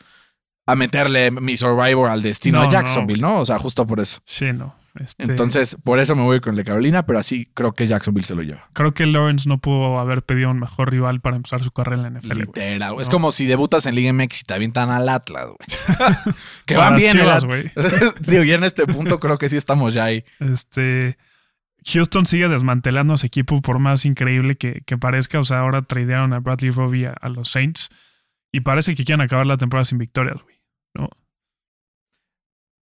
a 0.65 0.75
meterle 0.75 1.31
mi 1.31 1.57
Survivor 1.57 2.09
al 2.09 2.21
destino 2.21 2.61
a 2.61 2.69
Jacksonville, 2.69 3.21
no. 3.21 3.39
O 3.39 3.45
sea, 3.45 3.59
justo 3.59 3.85
por 3.85 3.99
eso. 3.99 4.19
Sí, 4.25 4.53
no. 4.53 4.75
Este 4.95 5.23
Entonces, 5.23 5.75
por 5.83 5.99
eso 5.99 6.15
me 6.15 6.21
voy 6.23 6.39
con 6.39 6.51
el 6.51 6.57
de 6.57 6.63
Carolina, 6.63 7.05
pero 7.05 7.19
así 7.19 7.49
creo 7.53 7.73
que 7.73 7.85
Jacksonville 7.85 8.25
se 8.25 8.33
lo 8.33 8.43
lleva. 8.43 8.69
Creo 8.71 8.93
que 8.93 9.05
Lawrence 9.05 9.49
no 9.49 9.57
pudo 9.57 9.99
haber 9.99 10.23
pedido 10.23 10.49
un 10.49 10.59
mejor 10.59 10.89
rival 10.89 11.19
para 11.19 11.35
empezar 11.35 11.61
su 11.63 11.71
carrera 11.71 12.07
en 12.07 12.13
la 12.13 12.19
NFL. 12.19 12.39
Literal. 12.39 12.95
Es 13.01 13.09
como 13.09 13.31
si 13.31 13.45
debutas 13.45 13.85
en 13.87 13.95
Liga 13.95 14.13
MX 14.13 14.41
y 14.41 14.43
te 14.45 14.53
avientan 14.53 14.91
al 14.91 15.09
Atlas, 15.09 15.47
güey. 15.47 15.57
que 16.65 16.77
van 16.77 16.95
bien, 16.95 17.17
güey. 17.45 17.71
Digo, 18.21 18.43
y 18.43 18.51
en 18.51 18.63
este 18.63 18.87
punto 18.87 19.19
creo 19.19 19.37
que 19.37 19.49
sí 19.49 19.57
estamos 19.57 19.93
ya 19.93 20.05
ahí. 20.05 20.23
Este. 20.39 21.17
Houston 21.87 22.25
sigue 22.25 22.47
desmantelando 22.47 23.13
a 23.13 23.15
ese 23.15 23.27
equipo 23.27 23.61
por 23.61 23.79
más 23.79 24.05
increíble 24.05 24.55
que, 24.55 24.81
que 24.85 24.97
parezca. 24.97 25.39
O 25.39 25.43
sea, 25.43 25.59
ahora 25.59 25.83
tradearon 25.83 26.33
a 26.33 26.39
Bradley 26.39 26.71
Robbie 26.71 27.07
a, 27.07 27.13
a, 27.13 27.29
los 27.29 27.49
Saints 27.49 27.89
y 28.51 28.61
parece 28.61 28.95
que 28.95 29.05
quieren 29.05 29.21
acabar 29.21 29.45
la 29.45 29.57
temporada 29.57 29.85
sin 29.85 29.97
victorias, 29.97 30.41
güey. 30.41 30.55
¿no? 30.95 31.09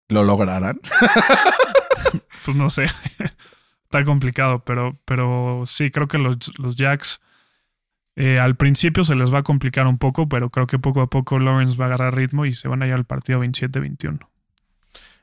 ¿Lo 0.10 0.24
lograrán? 0.24 0.80
pues 2.46 2.58
no 2.58 2.70
sé. 2.70 2.86
Está 3.84 4.04
complicado, 4.04 4.64
pero, 4.66 5.00
pero 5.06 5.64
sí, 5.66 5.92
creo 5.92 6.08
que 6.08 6.18
los, 6.18 6.38
los 6.60 6.76
Jacks 6.76 7.22
eh, 8.16 8.38
al 8.38 8.56
principio 8.56 9.04
se 9.04 9.16
les 9.16 9.34
va 9.34 9.40
a 9.40 9.44
complicar 9.44 9.88
un 9.88 9.98
poco, 9.98 10.28
pero 10.28 10.50
creo 10.50 10.68
que 10.68 10.78
poco 10.78 11.02
a 11.02 11.10
poco 11.10 11.40
Lawrence 11.40 11.78
va 11.78 11.86
a 11.86 11.88
agarrar 11.88 12.16
ritmo 12.16 12.46
y 12.46 12.54
se 12.54 12.68
van 12.68 12.84
a 12.84 12.88
ir 12.88 12.94
al 12.94 13.06
partido 13.06 13.42
27-21. 13.44 14.28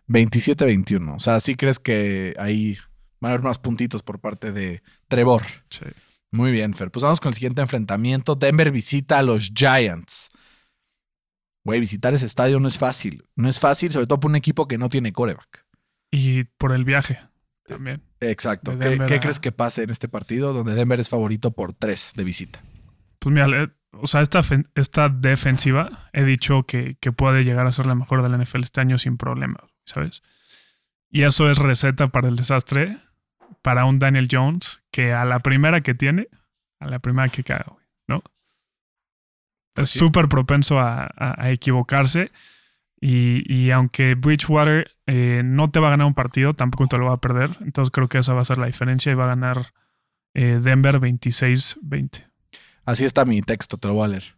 27-21. 0.09 1.15
O 1.15 1.19
sea, 1.19 1.39
¿sí 1.41 1.57
crees 1.57 1.79
que 1.79 2.35
ahí 2.39 2.79
van 3.27 3.33
a 3.33 3.35
haber 3.35 3.45
más 3.45 3.59
puntitos 3.59 4.03
por 4.03 4.21
parte 4.21 4.53
de 4.53 4.83
Trevor? 5.09 5.43
Sí. 5.71 5.85
Muy 6.31 6.53
bien, 6.53 6.75
Fer. 6.75 6.91
Pues 6.91 7.03
vamos 7.03 7.21
con 7.21 7.31
el 7.31 7.35
siguiente 7.35 7.61
enfrentamiento. 7.61 8.35
Denver 8.35 8.71
visita 8.71 9.19
a 9.19 9.23
los 9.23 9.51
Giants. 9.55 10.31
Güey, 11.65 11.81
visitar 11.81 12.15
ese 12.15 12.27
estadio 12.27 12.61
no 12.61 12.69
es 12.69 12.79
fácil. 12.79 13.25
No 13.35 13.49
es 13.49 13.59
fácil, 13.59 13.91
sobre 13.91 14.07
todo 14.07 14.21
por 14.21 14.31
un 14.31 14.37
equipo 14.37 14.69
que 14.69 14.79
no 14.79 14.89
tiene 14.89 15.13
coreback. 15.13 15.67
Y 16.11 16.45
por 16.45 16.73
el 16.73 16.85
viaje 16.85 17.19
también. 17.67 18.03
Exacto. 18.21 18.79
¿Qué, 18.79 18.99
¿Qué, 19.09 19.19
crees 19.19 19.41
que 19.41 19.51
pase 19.51 19.83
en 19.83 19.91
este 19.91 20.09
partido 20.09 20.53
donde 20.53 20.75
Denver 20.75 21.01
es 21.01 21.09
favorito 21.09 21.51
por 21.51 21.73
tres 21.73 22.13
de 22.15 22.23
visita? 22.23 22.63
Pues 23.19 23.33
mira, 23.35 23.75
o 23.93 24.07
sea, 24.07 24.21
esta, 24.21 24.41
esta 24.75 25.09
defensiva 25.09 26.09
he 26.13 26.23
dicho 26.23 26.63
que, 26.63 26.97
que, 27.01 27.11
puede 27.11 27.43
llegar 27.43 27.67
a 27.67 27.73
ser 27.73 27.87
la 27.87 27.97
mejor 27.97 28.23
del 28.23 28.41
NFL 28.41 28.63
este 28.63 28.81
año 28.81 28.99
sin 28.99 29.17
problema, 29.17 29.59
¿sabes? 29.85 30.23
Y 31.11 31.23
eso 31.23 31.51
es 31.51 31.59
receta 31.59 32.09
para 32.09 32.29
el 32.29 32.37
desastre 32.37 32.99
para 33.67 33.85
un 33.85 33.99
Daniel 33.99 34.29
Jones 34.31 34.81
que 34.93 35.13
a 35.13 35.25
la 35.25 35.41
primera 35.41 35.81
que 35.81 35.93
tiene, 35.93 36.29
a 36.79 36.87
la 36.87 37.01
primera 37.01 37.29
que 37.31 37.43
cae, 37.43 37.65
¿no? 38.07 38.23
Es 39.75 39.89
súper 39.91 40.27
sí. 40.27 40.29
propenso 40.29 40.79
a, 40.79 41.03
a, 41.17 41.35
a, 41.43 41.51
equivocarse. 41.51 42.31
Y, 43.01 43.43
y 43.53 43.73
aunque 43.73 44.15
Bridgewater 44.15 44.93
eh, 45.07 45.43
no 45.45 45.69
te 45.73 45.81
va 45.81 45.89
a 45.89 45.91
ganar 45.91 46.07
un 46.07 46.15
partido, 46.15 46.55
tampoco 46.55 46.87
te 46.87 46.97
lo 46.97 47.07
va 47.07 47.15
a 47.15 47.21
perder. 47.21 47.57
Entonces 47.61 47.91
creo 47.91 48.07
que 48.07 48.19
esa 48.19 48.35
va 48.35 48.43
a 48.43 48.45
ser 48.45 48.59
la 48.59 48.67
diferencia 48.69 49.11
y 49.11 49.17
va 49.17 49.25
a 49.25 49.35
ganar 49.35 49.73
eh, 50.35 50.61
Denver 50.63 51.01
26-20. 51.01 52.25
Así 52.85 53.05
está 53.05 53.25
mi 53.25 53.43
texto, 53.43 53.79
te 53.79 53.89
lo 53.89 53.95
voy 53.95 54.05
a 54.05 54.09
leer. 54.11 54.37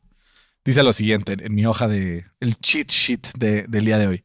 Dice 0.64 0.82
lo 0.82 0.94
siguiente 0.94 1.36
en 1.38 1.54
mi 1.54 1.66
hoja 1.66 1.86
de 1.86 2.24
el 2.40 2.56
cheat 2.56 2.88
sheet 2.88 3.28
de, 3.36 3.64
del 3.64 3.84
día 3.84 3.98
de 3.98 4.06
hoy. 4.06 4.24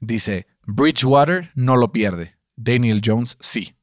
Dice, 0.00 0.46
Bridgewater 0.62 1.50
no 1.54 1.76
lo 1.76 1.92
pierde. 1.92 2.38
Daniel 2.56 3.02
Jones 3.04 3.36
sí. 3.38 3.74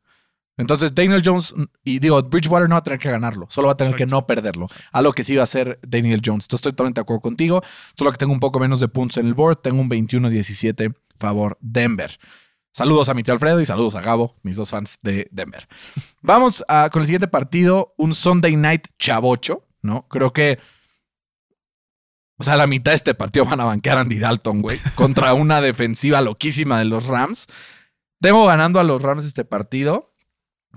Entonces, 0.61 0.93
Daniel 0.93 1.21
Jones, 1.23 1.53
y 1.83 1.99
digo, 1.99 2.21
Bridgewater 2.21 2.69
no 2.69 2.75
va 2.75 2.79
a 2.79 2.83
tener 2.83 2.99
que 2.99 3.09
ganarlo, 3.09 3.47
solo 3.49 3.67
va 3.67 3.73
a 3.73 3.77
tener 3.77 3.93
Exacto. 3.93 4.05
que 4.05 4.11
no 4.11 4.27
perderlo. 4.27 4.67
A 4.91 5.01
lo 5.01 5.11
que 5.11 5.23
sí 5.23 5.35
va 5.35 5.41
a 5.41 5.43
hacer 5.43 5.79
Daniel 5.85 6.21
Jones. 6.23 6.45
Entonces, 6.45 6.59
estoy 6.59 6.71
totalmente 6.73 6.99
de 6.99 7.03
acuerdo 7.03 7.21
contigo. 7.21 7.61
Solo 7.97 8.11
que 8.11 8.17
tengo 8.17 8.31
un 8.31 8.39
poco 8.39 8.59
menos 8.59 8.79
de 8.79 8.87
puntos 8.87 9.17
en 9.17 9.27
el 9.27 9.33
board. 9.33 9.57
Tengo 9.57 9.81
un 9.81 9.89
21-17 9.89 10.95
favor 11.15 11.57
Denver. 11.61 12.17
Saludos 12.73 13.09
a 13.09 13.13
mi 13.13 13.23
tío 13.23 13.33
Alfredo 13.33 13.59
y 13.59 13.65
saludos 13.65 13.95
a 13.95 14.01
Gabo, 14.01 14.37
mis 14.43 14.55
dos 14.55 14.69
fans 14.69 14.97
de 15.01 15.27
Denver. 15.31 15.67
Vamos 16.21 16.63
a, 16.69 16.89
con 16.89 17.01
el 17.01 17.07
siguiente 17.07 17.27
partido, 17.27 17.93
un 17.97 18.15
Sunday 18.15 18.55
Night 18.55 18.87
chavocho, 18.97 19.67
¿no? 19.81 20.07
Creo 20.07 20.31
que. 20.31 20.59
O 22.37 22.43
sea, 22.43 22.55
la 22.55 22.67
mitad 22.67 22.91
de 22.91 22.95
este 22.95 23.13
partido 23.13 23.45
van 23.45 23.59
a 23.59 23.65
banquear 23.65 23.97
a 23.97 24.01
Andy 24.01 24.19
Dalton, 24.19 24.61
güey, 24.61 24.79
contra 24.95 25.33
una 25.33 25.59
defensiva 25.59 26.21
loquísima 26.21 26.79
de 26.79 26.85
los 26.85 27.07
Rams. 27.07 27.47
Tengo 28.21 28.45
ganando 28.45 28.79
a 28.79 28.83
los 28.83 29.01
Rams 29.01 29.25
este 29.25 29.43
partido 29.43 30.10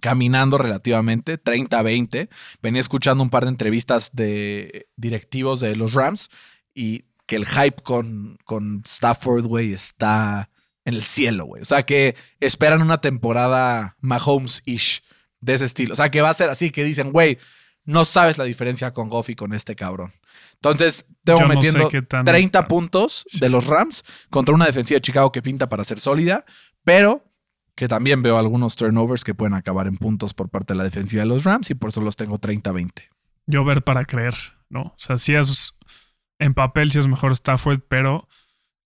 caminando 0.01 0.59
relativamente, 0.59 1.43
30-20. 1.43 2.29
Venía 2.63 2.81
escuchando 2.81 3.23
un 3.23 3.31
par 3.31 3.45
de 3.45 3.51
entrevistas 3.51 4.15
de 4.15 4.89
directivos 4.97 5.61
de 5.61 5.77
los 5.77 5.95
Rams 5.95 6.29
y 6.75 7.05
que 7.27 7.37
el 7.37 7.47
hype 7.47 7.83
con, 7.83 8.39
con 8.45 8.83
Stafford, 8.85 9.47
güey, 9.47 9.73
está 9.73 10.51
en 10.85 10.95
el 10.95 11.03
cielo, 11.03 11.47
güey. 11.47 11.63
O 11.63 11.65
sea, 11.65 11.85
que 11.85 12.17
esperan 12.41 12.83
una 12.83 13.01
temporada 13.01 13.97
Mahomes-ish 14.01 15.03
de 15.41 15.55
ese 15.55 15.65
estilo. 15.65 15.95
O 15.95 15.97
sea, 15.97 16.11
que 16.11 16.21
va 16.21 16.31
a 16.31 16.35
ser 16.35 16.51
así, 16.51 16.71
que 16.71 16.85
dicen, 16.85 17.13
güey, 17.13 17.39
no 17.85 18.05
sabes 18.05 18.39
la 18.39 18.45
diferencia 18.45 18.93
con 18.93 19.09
Goff 19.09 19.31
y 19.31 19.35
con 19.35 19.53
este 19.53 19.77
cabrón. 19.77 20.13
Entonces, 20.55 21.07
tengo 21.25 21.41
no 21.41 21.49
metiendo 21.49 21.91
tan... 22.09 22.25
30 22.25 22.67
puntos 22.69 23.25
sí. 23.29 23.41
de 23.41 23.49
los 23.49 23.67
Rams 23.67 24.03
contra 24.31 24.55
una 24.55 24.67
defensiva 24.67 24.97
de 24.97 25.03
Chicago 25.03 25.33
que 25.33 25.43
pinta 25.43 25.69
para 25.69 25.85
ser 25.85 26.01
sólida, 26.01 26.45
pero 26.83 27.25
que 27.75 27.89
también 27.89 28.23
veo 28.23 28.39
algunos 28.39 28.77
turnovers 28.77 29.25
que 29.25 29.35
pueden 29.35 29.55
acabar 29.55 29.87
en 29.87 29.97
puntos 29.97 30.35
por 30.35 30.49
parte 30.49 30.75
de 30.75 30.79
la 30.79 30.85
defensiva 30.85 31.23
de 31.23 31.29
los 31.29 31.45
Rams 31.45 31.71
y 31.71 31.75
por 31.75 31.89
eso 31.89 32.01
los 32.01 32.17
tengo 32.17 32.39
30-20. 32.39 33.09
Yo 33.47 33.65
ver 33.65 33.83
para 33.83 34.05
creer, 34.05 34.35
¿no? 34.69 34.83
O 34.83 34.95
sea, 34.97 35.19
si 35.19 35.35
es 35.35 35.77
en 36.39 36.55
papel, 36.55 36.91
si 36.91 36.99
es 36.99 37.07
mejor 37.07 37.33
Stafford, 37.33 37.81
pero 37.89 38.29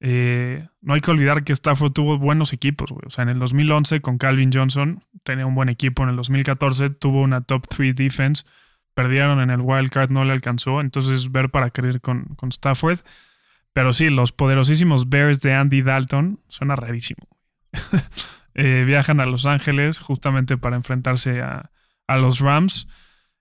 eh, 0.00 0.66
no 0.80 0.94
hay 0.94 1.00
que 1.00 1.10
olvidar 1.10 1.44
que 1.44 1.52
Stafford 1.52 1.92
tuvo 1.92 2.18
buenos 2.18 2.52
equipos, 2.52 2.90
güey. 2.90 3.04
O 3.06 3.10
sea, 3.10 3.22
en 3.22 3.30
el 3.30 3.38
2011 3.38 4.00
con 4.00 4.18
Calvin 4.18 4.50
Johnson 4.52 5.04
tenía 5.22 5.46
un 5.46 5.54
buen 5.54 5.68
equipo, 5.68 6.02
en 6.02 6.10
el 6.10 6.16
2014 6.16 6.90
tuvo 6.90 7.22
una 7.22 7.42
top 7.42 7.66
3 7.68 7.94
defense, 7.94 8.44
perdieron 8.94 9.40
en 9.40 9.50
el 9.50 9.60
wild 9.60 9.90
card, 9.90 10.10
no 10.10 10.24
le 10.24 10.32
alcanzó, 10.32 10.80
entonces 10.80 11.30
ver 11.30 11.50
para 11.50 11.70
creer 11.70 12.00
con, 12.00 12.24
con 12.36 12.50
Stafford. 12.50 13.00
Pero 13.72 13.92
sí, 13.92 14.08
los 14.08 14.32
poderosísimos 14.32 15.08
Bears 15.08 15.40
de 15.40 15.54
Andy 15.54 15.82
Dalton 15.82 16.40
suena 16.48 16.74
rarísimo. 16.74 17.28
eh, 18.60 18.82
viajan 18.84 19.20
a 19.20 19.26
Los 19.26 19.46
Ángeles 19.46 20.00
justamente 20.00 20.58
para 20.58 20.74
enfrentarse 20.74 21.40
a, 21.42 21.70
a 22.08 22.16
los 22.16 22.40
Rams. 22.40 22.88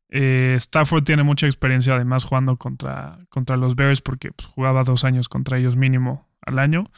Eh, 0.09 0.53
Stafford 0.57 1.03
tiene 1.03 1.23
mucha 1.23 1.47
experiencia 1.47 1.95
además 1.95 2.23
jugando 2.23 2.57
contra, 2.57 3.25
contra 3.29 3.57
los 3.57 3.75
Bears 3.75 4.01
porque 4.01 4.31
pues, 4.31 4.47
jugaba 4.47 4.83
dos 4.83 5.03
años 5.03 5.27
contra 5.27 5.57
ellos 5.57 5.75
mínimo 5.75 6.29
al 6.41 6.59
año. 6.59 6.91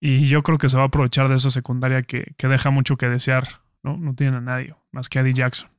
Y 0.00 0.26
yo 0.26 0.42
creo 0.42 0.58
que 0.58 0.68
se 0.68 0.76
va 0.76 0.82
a 0.82 0.86
aprovechar 0.86 1.28
de 1.28 1.36
esa 1.36 1.50
secundaria 1.50 2.02
que, 2.02 2.34
que 2.36 2.48
deja 2.48 2.70
mucho 2.70 2.96
que 2.96 3.08
desear. 3.08 3.62
¿no? 3.84 3.96
no 3.96 4.16
tienen 4.16 4.34
a 4.34 4.40
nadie 4.40 4.74
más 4.90 5.08
que 5.08 5.20
a 5.20 5.22
Eddie 5.22 5.34
Jackson. 5.34 5.70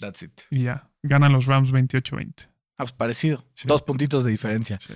That's 0.00 0.22
it. 0.22 0.40
Y 0.50 0.64
ya, 0.64 0.90
ganan 1.04 1.32
los 1.32 1.46
Rams 1.46 1.72
28-20. 1.72 2.34
Ah, 2.38 2.48
pues 2.78 2.92
parecido. 2.94 3.46
Sí. 3.54 3.68
Dos 3.68 3.82
puntitos 3.82 4.24
de 4.24 4.32
diferencia. 4.32 4.80
Sí. 4.80 4.94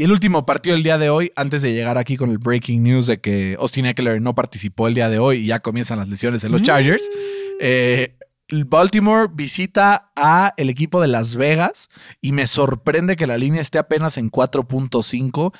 Y 0.00 0.04
el 0.04 0.12
último 0.12 0.46
partido 0.46 0.76
del 0.76 0.82
día 0.82 0.96
de 0.96 1.10
hoy, 1.10 1.30
antes 1.36 1.60
de 1.60 1.74
llegar 1.74 1.98
aquí 1.98 2.16
con 2.16 2.30
el 2.30 2.38
breaking 2.38 2.82
news 2.82 3.06
de 3.06 3.20
que 3.20 3.58
Austin 3.60 3.84
Eckler 3.84 4.22
no 4.22 4.34
participó 4.34 4.88
el 4.88 4.94
día 4.94 5.10
de 5.10 5.18
hoy 5.18 5.40
y 5.40 5.46
ya 5.48 5.58
comienzan 5.60 5.98
las 5.98 6.08
lesiones 6.08 6.42
en 6.42 6.52
los 6.52 6.62
Chargers, 6.62 7.02
mm. 7.02 7.56
eh, 7.60 8.16
Baltimore 8.64 9.28
visita 9.30 10.10
a 10.16 10.54
el 10.56 10.70
equipo 10.70 11.02
de 11.02 11.08
Las 11.08 11.36
Vegas 11.36 11.90
y 12.22 12.32
me 12.32 12.46
sorprende 12.46 13.14
que 13.14 13.26
la 13.26 13.36
línea 13.36 13.60
esté 13.60 13.76
apenas 13.76 14.16
en 14.16 14.30
4.5 14.30 15.52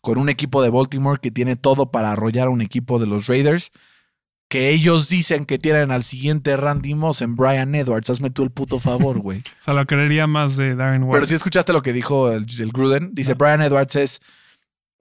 con 0.00 0.18
un 0.18 0.28
equipo 0.28 0.60
de 0.60 0.70
Baltimore 0.70 1.20
que 1.22 1.30
tiene 1.30 1.54
todo 1.54 1.92
para 1.92 2.10
arrollar 2.10 2.48
a 2.48 2.50
un 2.50 2.62
equipo 2.62 2.98
de 2.98 3.06
los 3.06 3.28
Raiders 3.28 3.70
que 4.48 4.70
ellos 4.70 5.08
dicen 5.08 5.44
que 5.44 5.58
tienen 5.58 5.90
al 5.90 6.02
siguiente 6.02 6.56
Randy 6.56 6.94
Moss 6.94 7.20
en 7.22 7.36
Brian 7.36 7.74
Edwards. 7.74 8.08
Hazme 8.10 8.30
tú 8.30 8.42
el 8.42 8.50
puto 8.50 8.78
favor, 8.78 9.18
güey. 9.22 9.40
o 9.40 9.62
sea, 9.62 9.74
lo 9.74 9.86
creería 9.86 10.26
más 10.26 10.56
de 10.56 10.74
Darren 10.74 11.02
Ward. 11.04 11.12
Pero 11.12 11.26
si 11.26 11.34
escuchaste 11.34 11.72
lo 11.72 11.82
que 11.82 11.92
dijo 11.92 12.32
el, 12.32 12.46
el 12.58 12.72
Gruden, 12.72 13.14
dice 13.14 13.32
no. 13.32 13.38
Brian 13.38 13.62
Edwards 13.62 13.96
es 13.96 14.20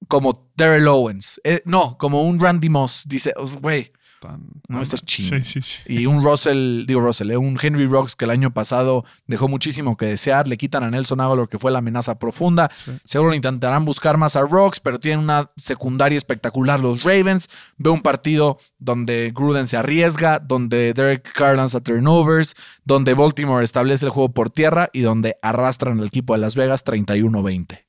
como 0.07 0.49
Terrell 0.55 0.87
Owens. 0.87 1.41
Eh, 1.43 1.61
no, 1.65 1.97
como 1.97 2.23
un 2.23 2.39
Randy 2.39 2.69
Moss. 2.69 3.05
Dice, 3.07 3.33
güey, 3.61 3.91
Tan, 4.27 4.41
no 4.67 4.81
estás 4.81 5.05
chido. 5.05 5.37
Sí, 5.37 5.43
sí, 5.43 5.61
sí. 5.61 5.83
Y 5.87 6.05
un 6.05 6.21
Russell, 6.21 6.85
digo 6.85 6.99
Russell, 6.99 7.31
eh, 7.31 7.37
un 7.37 7.57
Henry 7.61 7.85
Rocks 7.85 8.17
que 8.17 8.25
el 8.25 8.31
año 8.31 8.51
pasado 8.51 9.05
dejó 9.25 9.47
muchísimo 9.47 9.95
que 9.95 10.05
desear. 10.07 10.49
Le 10.49 10.57
quitan 10.57 10.83
a 10.83 10.91
Nelson 10.91 11.21
Aguilar, 11.21 11.47
que 11.47 11.57
fue 11.57 11.71
la 11.71 11.79
amenaza 11.79 12.19
profunda. 12.19 12.69
Seguro 13.05 13.33
intentarán 13.33 13.85
buscar 13.85 14.17
más 14.17 14.35
a 14.35 14.41
Rocks, 14.41 14.81
pero 14.81 14.99
tienen 14.99 15.23
una 15.23 15.49
secundaria 15.55 16.17
espectacular 16.17 16.77
los 16.79 17.03
Ravens. 17.03 17.47
Veo 17.77 17.93
un 17.93 18.01
partido 18.01 18.57
donde 18.79 19.31
Gruden 19.33 19.65
se 19.65 19.77
arriesga, 19.77 20.39
donde 20.39 20.93
Derek 20.93 21.31
Carr 21.31 21.55
lanza 21.55 21.79
turnovers, 21.79 22.55
donde 22.83 23.13
Baltimore 23.13 23.63
establece 23.63 24.05
el 24.05 24.11
juego 24.11 24.33
por 24.33 24.49
tierra 24.49 24.89
y 24.91 25.01
donde 25.01 25.37
arrastran 25.41 25.99
al 25.99 26.07
equipo 26.07 26.33
de 26.33 26.39
Las 26.39 26.55
Vegas 26.55 26.85
31-20. 26.85 27.85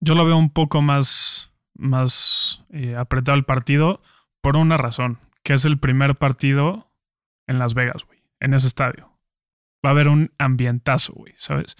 Yo 0.00 0.14
lo 0.14 0.24
veo 0.24 0.38
un 0.38 0.50
poco 0.50 0.80
más, 0.80 1.50
más 1.74 2.64
eh, 2.70 2.96
apretado 2.96 3.36
el 3.36 3.44
partido 3.44 4.00
por 4.40 4.56
una 4.56 4.76
razón, 4.76 5.18
que 5.46 5.54
es 5.54 5.64
el 5.64 5.78
primer 5.78 6.16
partido 6.16 6.90
en 7.46 7.60
Las 7.60 7.74
Vegas, 7.74 8.02
güey, 8.04 8.18
en 8.40 8.52
ese 8.52 8.66
estadio. 8.66 9.16
Va 9.84 9.90
a 9.90 9.92
haber 9.92 10.08
un 10.08 10.32
ambientazo, 10.38 11.12
güey, 11.12 11.34
¿sabes? 11.36 11.76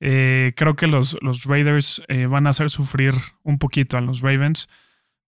Eh, 0.00 0.52
creo 0.54 0.76
que 0.76 0.86
los, 0.86 1.16
los 1.22 1.44
Raiders 1.46 2.02
eh, 2.08 2.26
van 2.26 2.46
a 2.46 2.50
hacer 2.50 2.68
sufrir 2.68 3.14
un 3.42 3.58
poquito 3.58 3.96
a 3.96 4.02
los 4.02 4.20
Ravens, 4.20 4.68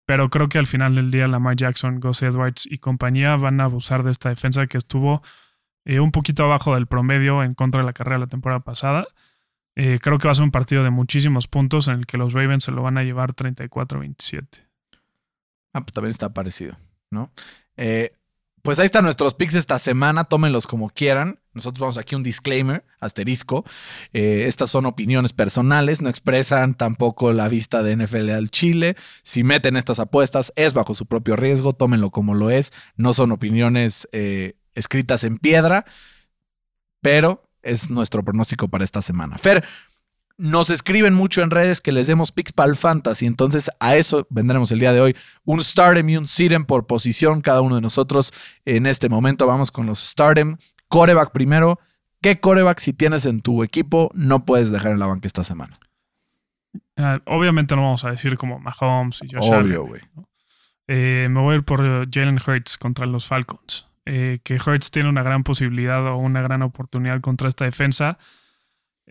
pero 0.05 0.29
creo 0.29 0.51
que 0.51 0.59
al 0.59 0.67
final 0.67 0.97
del 0.97 1.11
día 1.11 1.27
Lamar 1.29 1.57
Jackson, 1.57 1.99
Gus 1.99 2.21
Edwards 2.21 2.67
y 2.71 2.77
compañía 2.77 3.37
van 3.37 3.59
a 3.59 3.65
abusar 3.65 4.03
de 4.03 4.11
esta 4.11 4.29
defensa 4.29 4.67
que 4.67 4.77
estuvo 4.77 5.23
eh, 5.87 5.99
un 5.99 6.13
poquito 6.13 6.45
abajo 6.45 6.75
del 6.75 6.87
promedio 6.87 7.43
en 7.43 7.55
contra 7.55 7.81
de 7.81 7.87
la 7.87 7.95
carrera 7.95 8.19
la 8.19 8.27
temporada 8.27 8.61
pasada. 8.61 9.07
Creo 9.75 10.19
que 10.19 10.29
va 10.29 10.33
a 10.33 10.35
ser 10.35 10.45
un 10.45 10.51
partido 10.51 10.85
de 10.85 10.91
muchísimos 10.91 11.49
puntos 11.49 11.89
en 11.89 11.95
el 11.95 12.07
que 12.07 12.19
los 12.19 12.35
Ravens 12.35 12.65
se 12.65 12.73
lo 12.73 12.83
van 12.83 12.99
a 12.99 13.03
llevar 13.03 13.35
34-27. 13.35 14.47
Ah, 15.73 15.81
pues 15.81 15.95
también 15.95 16.11
está 16.11 16.35
parecido, 16.35 16.77
¿no? 17.11 17.33
Eh, 17.77 18.13
pues 18.63 18.79
ahí 18.79 18.87
están 18.87 19.03
nuestros 19.03 19.35
picks 19.35 19.57
esta 19.57 19.81
semana, 19.81 20.23
tómenlos 20.23 20.69
como 20.69 20.89
quieran. 20.89 21.41
Nosotros 21.53 21.81
vamos 21.81 21.99
aquí 21.99 22.15
un 22.15 22.23
disclaimer, 22.23 22.85
asterisco. 23.01 23.65
Eh, 24.13 24.45
estas 24.47 24.71
son 24.71 24.87
opiniones 24.87 25.33
personales, 25.33 26.01
no 26.01 26.09
expresan 26.09 26.75
tampoco 26.77 27.33
la 27.33 27.49
vista 27.49 27.83
de 27.83 27.97
NFL 27.97 28.31
al 28.31 28.51
Chile. 28.51 28.97
Si 29.25 29.43
meten 29.43 29.77
estas 29.77 29.99
apuestas, 29.99 30.53
es 30.55 30.75
bajo 30.75 30.95
su 30.95 31.07
propio 31.07 31.35
riesgo, 31.35 31.73
tómenlo 31.73 32.11
como 32.11 32.35
lo 32.35 32.51
es. 32.51 32.73
No 32.95 33.13
son 33.13 33.33
opiniones 33.33 34.09
eh, 34.13 34.55
escritas 34.75 35.25
en 35.25 35.39
piedra, 35.39 35.85
pero 37.01 37.43
es 37.63 37.91
nuestro 37.91 38.25
pronóstico 38.25 38.69
para 38.69 38.85
esta 38.85 39.03
semana. 39.03 39.39
Fer, 39.39 39.65
nos 40.39 40.71
escriben 40.71 41.15
mucho 41.15 41.43
en 41.43 41.51
redes 41.51 41.81
que 41.81 41.93
les 41.93 42.07
demos 42.07 42.33
picks 42.33 42.53
para 42.53 42.71
el 42.71 42.77
fantasy. 42.77 43.27
Entonces, 43.27 43.71
a 43.81 43.97
eso 43.97 44.27
vendremos 44.31 44.73
el 44.73 44.79
día 44.79 44.93
de 44.93 45.01
hoy. 45.01 45.17
Un 45.45 45.63
stardom 45.63 46.09
y 46.09 46.17
un 46.17 46.27
sitem 46.27 46.65
por 46.65 46.87
posición, 46.87 47.41
cada 47.41 47.61
uno 47.61 47.77
de 47.77 47.81
nosotros. 47.81 48.33
En 48.65 48.87
este 48.87 49.09
momento 49.09 49.47
vamos 49.47 49.71
con 49.71 49.87
los 49.87 49.99
stardom. 49.99 50.57
Coreback 50.89 51.33
primero. 51.33 51.79
¿Qué 52.21 52.39
coreback, 52.39 52.79
si 52.79 52.93
tienes 52.93 53.27
en 53.27 53.41
tu 53.41 53.65
equipo, 53.65 54.11
no 54.15 54.45
puedes 54.45 54.71
dejar 54.71 54.93
en 54.93 55.01
la 55.01 55.07
banca 55.07 55.27
esta 55.27 55.43
semana? 55.43 55.79
Ah, 56.97 57.21
obviamente 57.27 57.75
no 57.75 57.83
vamos 57.83 58.05
a 58.05 58.11
decir 58.11 58.37
como 58.37 58.61
Mahomes 58.61 59.23
y 59.23 59.35
Josh 59.35 59.53
Obvio, 59.53 59.85
güey. 59.87 60.01
Eh, 60.87 61.29
me 61.31 61.41
voy 61.41 61.55
a 61.55 61.57
ir 61.57 61.65
por 61.65 61.81
Jalen 62.11 62.39
Hurts 62.47 62.79
contra 62.79 63.07
los 63.07 63.27
Falcons. 63.27 63.87
Eh, 64.05 64.41
que 64.43 64.55
Hurts 64.55 64.91
tiene 64.91 65.09
una 65.09 65.23
gran 65.23 65.45
posibilidad 65.45 66.07
o 66.07 66.17
una 66.17 66.43
gran 66.43 66.63
oportunidad 66.63 67.21
contra 67.21 67.49
esta 67.49 67.65
defensa. 67.65 68.19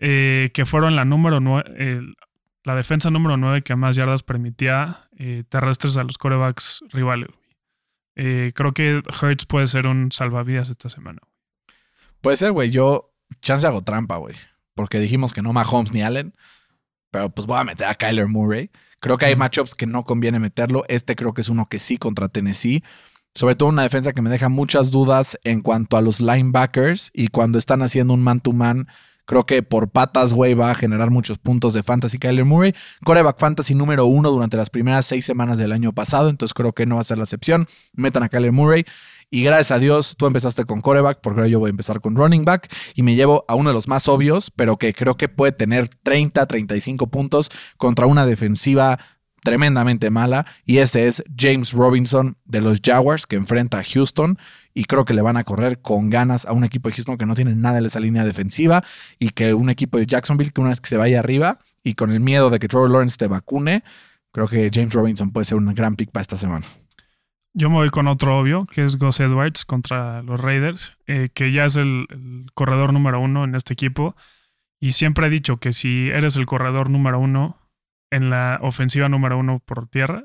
Eh, 0.04 0.50
que 0.52 0.66
fueron 0.66 0.96
la 0.96 1.04
número 1.04 1.38
9, 1.38 2.16
la 2.64 2.74
defensa 2.74 3.08
número 3.08 3.36
9 3.36 3.62
que 3.62 3.76
más 3.76 3.94
yardas 3.94 4.24
permitía 4.24 5.08
eh, 5.16 5.44
terrestres 5.48 5.96
a 5.96 6.02
los 6.02 6.18
corebacks 6.18 6.82
rivales. 6.90 7.28
Eh, 8.16 8.50
creo 8.52 8.72
que 8.72 9.00
Hertz 9.20 9.46
puede 9.46 9.68
ser 9.68 9.86
un 9.86 10.10
salvavidas 10.10 10.70
esta 10.70 10.88
semana. 10.88 11.20
Puede 12.20 12.36
ser, 12.36 12.50
güey. 12.50 12.72
Yo, 12.72 13.14
chance 13.40 13.64
hago 13.64 13.82
trampa, 13.82 14.16
güey. 14.16 14.34
Porque 14.74 14.98
dijimos 14.98 15.32
que 15.32 15.40
no 15.40 15.52
Mahomes 15.52 15.92
ni 15.92 16.02
Allen. 16.02 16.34
Pero 17.12 17.30
pues 17.30 17.46
voy 17.46 17.60
a 17.60 17.64
meter 17.64 17.86
a 17.86 17.94
Kyler 17.94 18.26
Murray. 18.26 18.72
Creo 18.98 19.18
que 19.18 19.26
hay 19.26 19.36
matchups 19.36 19.76
que 19.76 19.86
no 19.86 20.04
conviene 20.04 20.40
meterlo. 20.40 20.84
Este 20.88 21.14
creo 21.14 21.32
que 21.32 21.42
es 21.42 21.48
uno 21.48 21.68
que 21.68 21.78
sí 21.78 21.96
contra 21.96 22.28
Tennessee. 22.28 22.82
Sobre 23.36 23.54
todo 23.54 23.68
una 23.68 23.82
defensa 23.82 24.12
que 24.12 24.20
me 24.20 24.30
deja 24.30 24.48
muchas 24.48 24.90
dudas 24.90 25.38
en 25.44 25.60
cuanto 25.60 25.96
a 25.96 26.00
los 26.00 26.20
linebackers 26.20 27.12
y 27.14 27.28
cuando 27.28 27.60
están 27.60 27.82
haciendo 27.82 28.14
un 28.14 28.22
man-to-man. 28.22 28.78
man 28.78 28.86
to 28.86 28.90
man 28.90 29.11
Creo 29.24 29.46
que 29.46 29.62
por 29.62 29.90
patas, 29.90 30.32
güey, 30.32 30.54
va 30.54 30.70
a 30.70 30.74
generar 30.74 31.10
muchos 31.10 31.38
puntos 31.38 31.74
de 31.74 31.82
fantasy 31.82 32.18
Kyler 32.18 32.44
Murray. 32.44 32.74
Coreback 33.04 33.38
fantasy 33.38 33.74
número 33.74 34.06
uno 34.06 34.30
durante 34.30 34.56
las 34.56 34.70
primeras 34.70 35.06
seis 35.06 35.24
semanas 35.24 35.58
del 35.58 35.72
año 35.72 35.92
pasado, 35.92 36.28
entonces 36.28 36.54
creo 36.54 36.72
que 36.72 36.86
no 36.86 36.96
va 36.96 37.02
a 37.02 37.04
ser 37.04 37.18
la 37.18 37.24
excepción. 37.24 37.68
Metan 37.92 38.22
a 38.22 38.28
Kyler 38.28 38.52
Murray. 38.52 38.84
Y 39.30 39.42
gracias 39.42 39.70
a 39.70 39.78
Dios, 39.78 40.16
tú 40.18 40.26
empezaste 40.26 40.66
con 40.66 40.82
coreback, 40.82 41.20
porque 41.22 41.40
ahora 41.40 41.48
yo 41.48 41.58
voy 41.58 41.68
a 41.68 41.70
empezar 41.70 42.00
con 42.02 42.16
running 42.16 42.44
back. 42.44 42.68
Y 42.94 43.02
me 43.02 43.14
llevo 43.14 43.46
a 43.48 43.54
uno 43.54 43.70
de 43.70 43.74
los 43.74 43.88
más 43.88 44.06
obvios, 44.08 44.50
pero 44.50 44.76
que 44.76 44.92
creo 44.92 45.16
que 45.16 45.30
puede 45.30 45.52
tener 45.52 45.88
30, 45.88 46.44
35 46.44 47.06
puntos 47.06 47.50
contra 47.78 48.04
una 48.04 48.26
defensiva 48.26 48.98
tremendamente 49.42 50.10
mala. 50.10 50.46
Y 50.66 50.78
ese 50.78 51.06
es 51.06 51.24
James 51.34 51.72
Robinson 51.72 52.36
de 52.44 52.60
los 52.60 52.80
Jaguars, 52.84 53.26
que 53.26 53.36
enfrenta 53.36 53.78
a 53.78 53.84
Houston 53.84 54.38
y 54.74 54.84
creo 54.84 55.04
que 55.04 55.14
le 55.14 55.22
van 55.22 55.36
a 55.36 55.44
correr 55.44 55.80
con 55.80 56.10
ganas 56.10 56.46
a 56.46 56.52
un 56.52 56.64
equipo 56.64 56.88
de 56.88 56.94
Houston 56.96 57.18
que 57.18 57.26
no 57.26 57.34
tiene 57.34 57.54
nada 57.54 57.78
en 57.78 57.86
esa 57.86 58.00
línea 58.00 58.24
defensiva 58.24 58.82
y 59.18 59.30
que 59.30 59.54
un 59.54 59.70
equipo 59.70 59.98
de 59.98 60.06
Jacksonville 60.06 60.52
que 60.52 60.60
una 60.60 60.70
vez 60.70 60.80
que 60.80 60.88
se 60.88 60.96
vaya 60.96 61.18
arriba 61.18 61.58
y 61.82 61.94
con 61.94 62.10
el 62.10 62.20
miedo 62.20 62.50
de 62.50 62.58
que 62.58 62.68
Trevor 62.68 62.90
Lawrence 62.90 63.16
te 63.18 63.26
vacune, 63.26 63.82
creo 64.32 64.48
que 64.48 64.70
James 64.72 64.92
Robinson 64.94 65.30
puede 65.30 65.44
ser 65.44 65.58
un 65.58 65.72
gran 65.74 65.96
pick 65.96 66.10
para 66.10 66.22
esta 66.22 66.36
semana. 66.36 66.66
Yo 67.54 67.68
me 67.68 67.76
voy 67.76 67.90
con 67.90 68.08
otro 68.08 68.38
obvio, 68.38 68.64
que 68.64 68.82
es 68.82 68.96
Gus 68.96 69.20
Edwards 69.20 69.66
contra 69.66 70.22
los 70.22 70.40
Raiders, 70.40 70.96
eh, 71.06 71.28
que 71.34 71.52
ya 71.52 71.66
es 71.66 71.76
el, 71.76 72.06
corredor 72.54 72.94
número 72.94 73.20
uno 73.20 73.44
en 73.44 73.54
este 73.54 73.74
equipo. 73.74 74.16
Y 74.80 74.92
siempre 74.92 75.26
he 75.26 75.30
dicho 75.30 75.58
que 75.58 75.74
si 75.74 76.08
eres 76.08 76.36
el 76.36 76.46
corredor 76.46 76.88
número 76.88 77.18
uno 77.18 77.58
en 78.10 78.30
la 78.30 78.58
ofensiva 78.62 79.10
número 79.10 79.38
uno 79.38 79.60
por 79.64 79.86
tierra, 79.86 80.22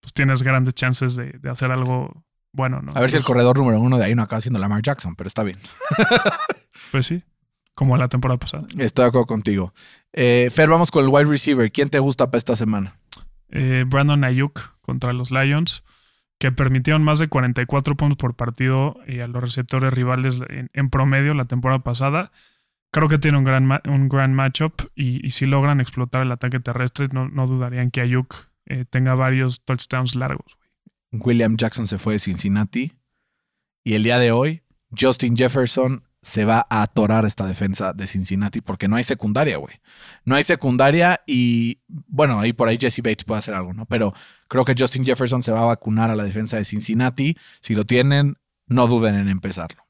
pues 0.00 0.14
tienes 0.14 0.42
grandes 0.42 0.74
chances 0.74 1.16
de 1.16 1.50
hacer 1.50 1.70
algo 1.70 2.24
bueno, 2.54 2.80
no. 2.80 2.92
A 2.94 3.00
ver 3.00 3.10
si 3.10 3.16
el 3.16 3.24
corredor 3.24 3.58
número 3.58 3.80
uno 3.80 3.98
de 3.98 4.04
ahí 4.04 4.14
no 4.14 4.22
acaba 4.22 4.40
siendo 4.40 4.60
Lamar 4.60 4.80
Jackson, 4.80 5.16
pero 5.16 5.26
está 5.26 5.42
bien. 5.42 5.58
pues 6.92 7.06
sí, 7.06 7.24
como 7.74 7.96
la 7.96 8.08
temporada 8.08 8.38
pasada. 8.38 8.66
Estoy 8.78 9.02
de 9.02 9.08
acuerdo 9.08 9.26
contigo. 9.26 9.74
Eh, 10.12 10.48
Fer, 10.52 10.68
vamos 10.68 10.92
con 10.92 11.04
el 11.04 11.10
wide 11.10 11.24
receiver. 11.24 11.70
¿Quién 11.72 11.90
te 11.90 11.98
gusta 11.98 12.30
para 12.30 12.38
esta 12.38 12.54
semana? 12.54 12.96
Eh, 13.48 13.84
Brandon 13.88 14.22
Ayuk 14.22 14.78
contra 14.82 15.12
los 15.12 15.32
Lions, 15.32 15.82
que 16.38 16.52
permitieron 16.52 17.02
más 17.02 17.18
de 17.18 17.26
44 17.26 17.96
puntos 17.96 18.18
por 18.18 18.34
partido 18.34 18.98
eh, 19.08 19.22
a 19.22 19.26
los 19.26 19.42
receptores 19.42 19.92
rivales 19.92 20.40
en, 20.48 20.90
promedio 20.90 21.34
la 21.34 21.46
temporada 21.46 21.80
pasada. 21.80 22.30
Creo 22.92 23.08
que 23.08 23.18
tiene 23.18 23.38
un 23.38 23.44
gran, 23.44 23.68
un 23.86 24.08
gran 24.08 24.32
matchup 24.32 24.74
y, 24.94 25.28
si 25.32 25.46
logran 25.46 25.80
explotar 25.80 26.22
el 26.22 26.30
ataque 26.30 26.60
terrestre, 26.60 27.08
no, 27.12 27.28
no 27.28 27.48
dudarían 27.48 27.90
que 27.90 28.00
Ayuk 28.00 28.32
tenga 28.90 29.16
varios 29.16 29.64
touchdowns 29.64 30.14
largos. 30.14 30.56
William 31.20 31.56
Jackson 31.56 31.86
se 31.86 31.98
fue 31.98 32.14
de 32.14 32.18
Cincinnati. 32.18 32.92
Y 33.84 33.94
el 33.94 34.02
día 34.02 34.18
de 34.18 34.32
hoy, 34.32 34.62
Justin 34.98 35.36
Jefferson 35.36 36.04
se 36.22 36.46
va 36.46 36.66
a 36.70 36.82
atorar 36.82 37.26
esta 37.26 37.46
defensa 37.46 37.92
de 37.92 38.06
Cincinnati 38.06 38.62
porque 38.62 38.88
no 38.88 38.96
hay 38.96 39.04
secundaria, 39.04 39.58
güey. 39.58 39.74
No 40.24 40.34
hay 40.34 40.42
secundaria 40.42 41.20
y, 41.26 41.80
bueno, 41.86 42.40
ahí 42.40 42.54
por 42.54 42.66
ahí 42.68 42.78
Jesse 42.80 43.02
Bates 43.02 43.24
puede 43.24 43.40
hacer 43.40 43.52
algo, 43.52 43.74
¿no? 43.74 43.84
Pero 43.84 44.14
creo 44.48 44.64
que 44.64 44.74
Justin 44.76 45.04
Jefferson 45.04 45.42
se 45.42 45.52
va 45.52 45.60
a 45.60 45.66
vacunar 45.66 46.10
a 46.10 46.16
la 46.16 46.24
defensa 46.24 46.56
de 46.56 46.64
Cincinnati. 46.64 47.36
Si 47.60 47.74
lo 47.74 47.84
tienen, 47.84 48.38
no 48.66 48.86
duden 48.86 49.16
en 49.16 49.28
empezarlo. 49.28 49.84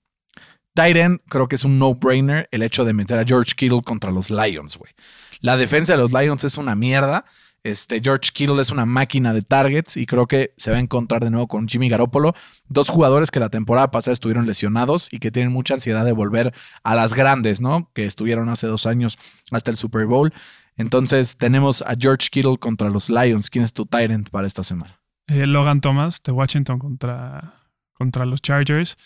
Tyren, 0.74 1.22
creo 1.28 1.46
que 1.46 1.54
es 1.54 1.64
un 1.64 1.78
no-brainer 1.78 2.48
el 2.50 2.62
hecho 2.64 2.84
de 2.84 2.94
meter 2.94 3.16
a 3.16 3.24
George 3.24 3.52
Kittle 3.54 3.82
contra 3.82 4.10
los 4.10 4.28
Lions, 4.28 4.76
güey. 4.76 4.92
La 5.40 5.56
defensa 5.56 5.92
de 5.92 5.98
los 5.98 6.12
Lions 6.12 6.42
es 6.42 6.58
una 6.58 6.74
mierda. 6.74 7.24
Este, 7.64 8.02
George 8.04 8.30
Kittle 8.34 8.60
es 8.60 8.70
una 8.70 8.84
máquina 8.84 9.32
de 9.32 9.40
targets 9.40 9.96
y 9.96 10.04
creo 10.04 10.26
que 10.26 10.52
se 10.58 10.70
va 10.70 10.76
a 10.76 10.80
encontrar 10.80 11.24
de 11.24 11.30
nuevo 11.30 11.48
con 11.48 11.66
Jimmy 11.66 11.88
Garoppolo, 11.88 12.34
dos 12.68 12.90
jugadores 12.90 13.30
que 13.30 13.40
la 13.40 13.48
temporada 13.48 13.90
pasada 13.90 14.12
estuvieron 14.12 14.46
lesionados 14.46 15.10
y 15.10 15.18
que 15.18 15.30
tienen 15.30 15.50
mucha 15.50 15.72
ansiedad 15.72 16.04
de 16.04 16.12
volver 16.12 16.52
a 16.82 16.94
las 16.94 17.14
grandes, 17.14 17.62
¿no? 17.62 17.90
Que 17.94 18.04
estuvieron 18.04 18.50
hace 18.50 18.66
dos 18.66 18.84
años 18.86 19.18
hasta 19.50 19.70
el 19.70 19.78
Super 19.78 20.04
Bowl. 20.04 20.30
Entonces 20.76 21.38
tenemos 21.38 21.80
a 21.80 21.94
George 21.98 22.28
Kittle 22.30 22.58
contra 22.58 22.90
los 22.90 23.08
Lions. 23.08 23.48
¿Quién 23.48 23.64
es 23.64 23.72
tu 23.72 23.86
Tyrant 23.86 24.28
para 24.28 24.46
esta 24.46 24.62
semana? 24.62 25.00
Eh, 25.26 25.46
Logan 25.46 25.80
Thomas 25.80 26.22
de 26.22 26.32
Washington 26.32 26.78
contra, 26.78 27.62
contra 27.94 28.26
los 28.26 28.42
Chargers. 28.42 28.98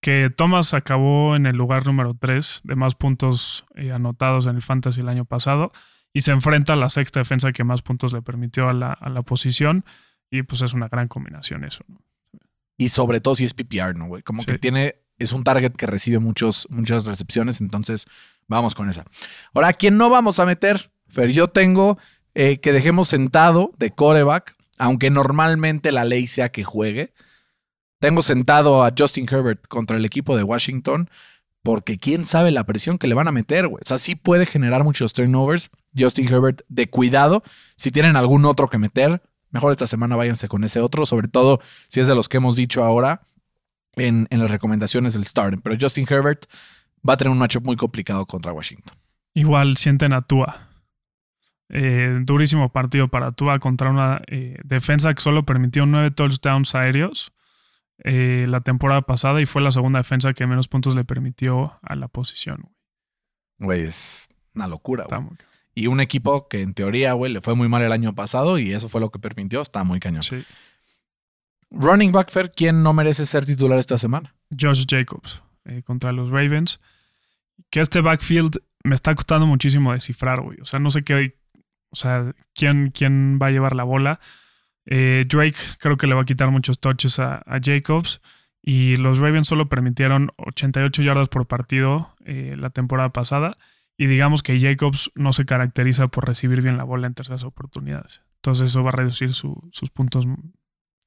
Que 0.00 0.30
Thomas 0.30 0.72
acabó 0.72 1.34
en 1.34 1.46
el 1.46 1.56
lugar 1.56 1.84
número 1.84 2.14
3 2.14 2.60
de 2.62 2.76
más 2.76 2.94
puntos 2.94 3.64
eh, 3.74 3.90
anotados 3.90 4.46
en 4.46 4.54
el 4.54 4.62
Fantasy 4.62 5.00
el 5.00 5.08
año 5.08 5.24
pasado 5.24 5.72
y 6.14 6.22
se 6.22 6.30
enfrenta 6.30 6.72
a 6.72 6.76
la 6.76 6.88
sexta 6.88 7.20
defensa 7.20 7.52
que 7.52 7.64
más 7.64 7.82
puntos 7.82 8.14
le 8.14 8.22
permitió 8.22 8.70
a 8.70 8.72
la, 8.72 8.92
a 8.92 9.10
la 9.10 9.22
posición. 9.22 9.84
Y 10.30 10.42
pues 10.44 10.62
es 10.62 10.72
una 10.72 10.88
gran 10.88 11.08
combinación 11.08 11.64
eso. 11.64 11.84
¿no? 11.88 11.98
Y 12.76 12.88
sobre 12.88 13.20
todo 13.20 13.34
si 13.34 13.44
es 13.44 13.54
PPR, 13.54 13.96
¿no, 13.96 14.06
güey? 14.06 14.22
Como 14.22 14.42
sí. 14.42 14.46
que 14.46 14.58
tiene, 14.58 14.96
es 15.18 15.32
un 15.32 15.44
target 15.44 15.72
que 15.72 15.86
recibe 15.86 16.18
muchos, 16.18 16.66
muchas 16.70 17.04
recepciones, 17.04 17.60
entonces 17.60 18.06
vamos 18.46 18.74
con 18.74 18.88
esa. 18.88 19.04
Ahora, 19.52 19.68
¿a 19.68 19.72
quién 19.72 19.96
no 19.96 20.10
vamos 20.10 20.38
a 20.38 20.46
meter? 20.46 20.90
Fer, 21.08 21.30
yo 21.30 21.48
tengo 21.48 21.98
eh, 22.34 22.58
que 22.58 22.72
dejemos 22.72 23.08
sentado 23.08 23.70
de 23.78 23.90
coreback, 23.90 24.56
aunque 24.78 25.10
normalmente 25.10 25.92
la 25.92 26.04
ley 26.04 26.26
sea 26.26 26.50
que 26.50 26.64
juegue. 26.64 27.12
Tengo 28.00 28.22
sentado 28.22 28.84
a 28.84 28.92
Justin 28.96 29.26
Herbert 29.30 29.66
contra 29.68 29.96
el 29.96 30.04
equipo 30.04 30.36
de 30.36 30.42
Washington, 30.42 31.08
porque 31.64 31.98
quién 31.98 32.26
sabe 32.26 32.50
la 32.50 32.64
presión 32.64 32.98
que 32.98 33.06
le 33.06 33.14
van 33.14 33.26
a 33.26 33.32
meter, 33.32 33.68
güey. 33.68 33.80
O 33.82 33.88
sea, 33.88 33.96
sí 33.96 34.14
puede 34.14 34.44
generar 34.44 34.84
muchos 34.84 35.14
turnovers. 35.14 35.70
Justin 35.98 36.28
Herbert, 36.28 36.60
de 36.68 36.90
cuidado. 36.90 37.42
Si 37.74 37.90
tienen 37.90 38.16
algún 38.16 38.44
otro 38.44 38.68
que 38.68 38.76
meter, 38.76 39.22
mejor 39.50 39.72
esta 39.72 39.86
semana 39.86 40.14
váyanse 40.14 40.46
con 40.46 40.62
ese 40.62 40.80
otro, 40.80 41.06
sobre 41.06 41.26
todo 41.26 41.60
si 41.88 42.00
es 42.00 42.06
de 42.06 42.14
los 42.14 42.28
que 42.28 42.36
hemos 42.36 42.54
dicho 42.54 42.84
ahora 42.84 43.22
en, 43.96 44.28
las 44.30 44.50
recomendaciones 44.50 45.14
del 45.14 45.24
starting. 45.24 45.62
Pero 45.62 45.76
Justin 45.80 46.06
Herbert 46.08 46.44
va 47.08 47.14
a 47.14 47.16
tener 47.16 47.32
un 47.32 47.38
matchup 47.38 47.64
muy 47.64 47.76
complicado 47.76 48.26
contra 48.26 48.52
Washington. 48.52 48.98
Igual 49.32 49.78
sienten 49.78 50.12
a 50.12 50.20
Tua. 50.20 50.68
Eh, 51.70 52.18
durísimo 52.24 52.70
partido 52.72 53.08
para 53.08 53.32
Tua 53.32 53.58
contra 53.58 53.88
una 53.88 54.20
eh, 54.26 54.58
defensa 54.64 55.14
que 55.14 55.22
solo 55.22 55.46
permitió 55.46 55.86
nueve 55.86 56.10
touchdowns 56.10 56.74
aéreos 56.74 57.32
eh, 57.98 58.46
la 58.48 58.60
temporada 58.60 59.02
pasada 59.02 59.40
y 59.40 59.46
fue 59.46 59.62
la 59.62 59.72
segunda 59.72 60.00
defensa 60.00 60.32
que 60.32 60.46
menos 60.46 60.68
puntos 60.68 60.96
le 60.96 61.04
permitió 61.04 61.78
a 61.82 61.94
la 61.94 62.08
posición. 62.08 62.70
Güey, 63.58 63.82
es 63.82 64.28
una 64.54 64.66
locura. 64.66 65.06
Güey. 65.08 65.38
Y 65.74 65.86
un 65.88 66.00
equipo 66.00 66.48
que 66.48 66.62
en 66.62 66.74
teoría, 66.74 67.12
güey, 67.14 67.32
le 67.32 67.40
fue 67.40 67.54
muy 67.54 67.68
mal 67.68 67.82
el 67.82 67.92
año 67.92 68.14
pasado 68.14 68.58
y 68.58 68.72
eso 68.72 68.88
fue 68.88 69.00
lo 69.00 69.10
que 69.10 69.18
permitió. 69.18 69.60
Está 69.60 69.84
muy 69.84 70.00
cañón. 70.00 70.22
Sí. 70.22 70.44
Running 71.70 72.12
back, 72.12 72.30
Fer, 72.30 72.52
¿quién 72.52 72.82
no 72.82 72.92
merece 72.92 73.26
ser 73.26 73.44
titular 73.44 73.78
esta 73.78 73.98
semana? 73.98 74.34
Josh 74.58 74.84
Jacobs 74.88 75.42
eh, 75.64 75.82
contra 75.82 76.12
los 76.12 76.30
Ravens. 76.30 76.80
Que 77.70 77.80
este 77.80 78.00
backfield 78.00 78.58
me 78.84 78.94
está 78.94 79.14
costando 79.14 79.46
muchísimo 79.46 79.92
descifrar, 79.92 80.40
güey. 80.40 80.60
O 80.60 80.64
sea, 80.64 80.78
no 80.78 80.90
sé 80.90 81.02
qué. 81.02 81.36
O 81.90 81.96
sea, 81.96 82.32
quién, 82.54 82.90
quién 82.90 83.38
va 83.42 83.48
a 83.48 83.50
llevar 83.50 83.74
la 83.74 83.84
bola. 83.84 84.20
Eh, 84.86 85.24
Drake 85.28 85.56
creo 85.78 85.96
que 85.96 86.06
le 86.06 86.14
va 86.14 86.22
a 86.22 86.26
quitar 86.26 86.50
muchos 86.50 86.78
touches 86.78 87.18
a, 87.18 87.36
a, 87.46 87.60
Jacobs. 87.62 88.20
Y 88.62 88.96
los 88.96 89.18
Ravens 89.18 89.48
solo 89.48 89.68
permitieron 89.68 90.30
88 90.38 91.02
yardas 91.02 91.28
por 91.28 91.46
partido 91.46 92.14
eh, 92.24 92.56
la 92.58 92.70
temporada 92.70 93.10
pasada. 93.10 93.56
Y 93.96 94.06
digamos 94.06 94.42
que 94.42 94.58
Jacobs 94.58 95.10
no 95.14 95.32
se 95.32 95.44
caracteriza 95.44 96.08
por 96.08 96.26
recibir 96.26 96.62
bien 96.62 96.76
la 96.76 96.84
bola 96.84 97.06
en 97.06 97.14
terceras 97.14 97.44
oportunidades. 97.44 98.22
Entonces 98.36 98.70
eso 98.70 98.82
va 98.82 98.90
a 98.90 98.96
reducir 98.96 99.32
su- 99.32 99.68
sus 99.70 99.90
puntos. 99.90 100.26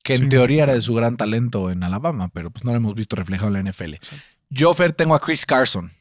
Que 0.04 0.16
en 0.16 0.30
teoría 0.30 0.64
era 0.64 0.74
de 0.74 0.82
su 0.82 0.94
gran 0.94 1.18
talento 1.18 1.70
en 1.70 1.84
Alabama, 1.84 2.30
pero 2.30 2.50
pues 2.52 2.64
no 2.64 2.72
lo 2.72 2.78
hemos 2.78 2.96
visto 2.96 3.16
reflejado 3.16 3.48
en 3.48 3.54
la 3.66 3.72
NFL. 3.72 3.96
Exacto. 3.96 4.38
Yo, 4.50 4.74
Fer, 4.74 4.94
tengo 4.94 5.16
a 5.16 5.20
Chris 5.20 5.46
Carson. 5.46 5.92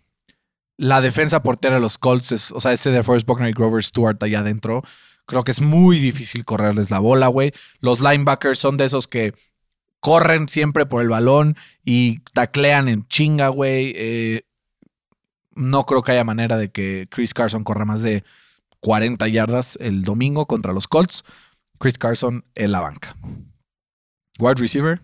La 0.78 1.00
defensa 1.00 1.42
portera 1.42 1.76
de 1.76 1.80
los 1.80 1.98
Colts, 1.98 2.32
es, 2.32 2.52
o 2.52 2.60
sea, 2.60 2.72
ese 2.72 2.90
de 2.90 3.02
Forrest 3.02 3.26
Buckner 3.26 3.48
y 3.48 3.52
Grover 3.52 3.82
Stewart 3.82 4.22
allá 4.22 4.40
adentro, 4.40 4.82
creo 5.26 5.44
que 5.44 5.50
es 5.50 5.60
muy 5.60 5.98
difícil 5.98 6.44
correrles 6.44 6.90
la 6.90 6.98
bola, 6.98 7.28
güey. 7.28 7.52
Los 7.80 8.00
linebackers 8.00 8.58
son 8.58 8.76
de 8.76 8.86
esos 8.86 9.06
que 9.08 9.34
corren 10.00 10.48
siempre 10.48 10.86
por 10.86 11.02
el 11.02 11.08
balón 11.08 11.56
y 11.84 12.20
taclean 12.32 12.88
en 12.88 13.06
chinga, 13.08 13.48
güey. 13.48 13.92
Eh, 13.96 14.42
no 15.54 15.84
creo 15.86 16.02
que 16.02 16.12
haya 16.12 16.24
manera 16.24 16.56
de 16.56 16.70
que 16.70 17.08
Chris 17.10 17.34
Carson 17.34 17.64
corra 17.64 17.84
más 17.84 18.02
de 18.02 18.24
40 18.80 19.26
yardas 19.28 19.76
el 19.80 20.02
domingo 20.02 20.46
contra 20.46 20.72
los 20.72 20.86
Colts. 20.86 21.24
Chris 21.78 21.98
Carson 21.98 22.44
en 22.54 22.72
la 22.72 22.80
banca. 22.80 23.16
Wide 24.38 24.54
receiver. 24.60 25.00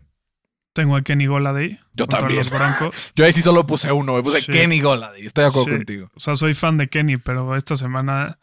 Tengo 0.74 0.96
a 0.96 1.02
Kenny 1.02 1.26
Goladay. 1.26 1.78
Yo 1.94 2.06
también. 2.06 2.46
Los. 2.80 3.12
Yo 3.16 3.24
ahí 3.24 3.32
sí 3.32 3.42
solo 3.42 3.66
puse 3.66 3.92
uno, 3.92 4.14
me 4.14 4.22
puse 4.22 4.40
Sí. 4.40 4.52
Kenny 4.52 4.80
Golladay. 4.80 5.26
Estoy 5.26 5.42
de 5.44 5.48
acuerdo 5.48 5.64
Sí. 5.66 5.76
contigo. 5.76 6.10
O 6.14 6.20
sea, 6.20 6.36
soy 6.36 6.54
fan 6.54 6.78
de 6.78 6.88
Kenny, 6.88 7.18
pero 7.18 7.56
esta 7.56 7.76
semana 7.76 8.38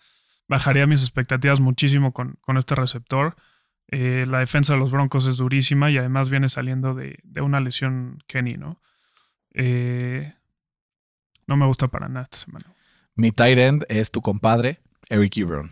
bajaría 0.50 0.86
mis 0.88 1.02
expectativas 1.02 1.62
muchísimo 1.62 2.12
con, 2.12 2.38
con 2.41 2.58
este 2.58 2.76
receptor. 2.76 3.38
Eh, 3.88 4.26
la 4.28 4.39
defensa 4.39 4.74
de 4.74 4.80
los 4.80 4.91
Broncos 4.91 5.26
es 5.26 5.38
durísima 5.38 5.89
y 5.89 5.97
además 5.97 6.30
viene 6.30 6.50
saliendo 6.50 6.93
de, 6.93 7.18
de 7.24 7.41
una 7.41 7.60
lesión 7.62 8.22
Kenny, 8.28 8.58
¿no? 8.58 8.82
Eh, 9.54 10.34
no 11.47 11.56
me 11.56 11.66
gusta 11.66 11.88
para 11.88 12.10
nada 12.10 12.24
esta 12.24 12.38
semana. 12.38 12.66
Mi 13.16 13.32
tight 13.32 13.58
end 13.58 13.86
es 13.89 14.12
tu 14.12 14.22
compadre, 14.22 14.80
Eric 15.10 15.38
Ebron. 15.38 15.72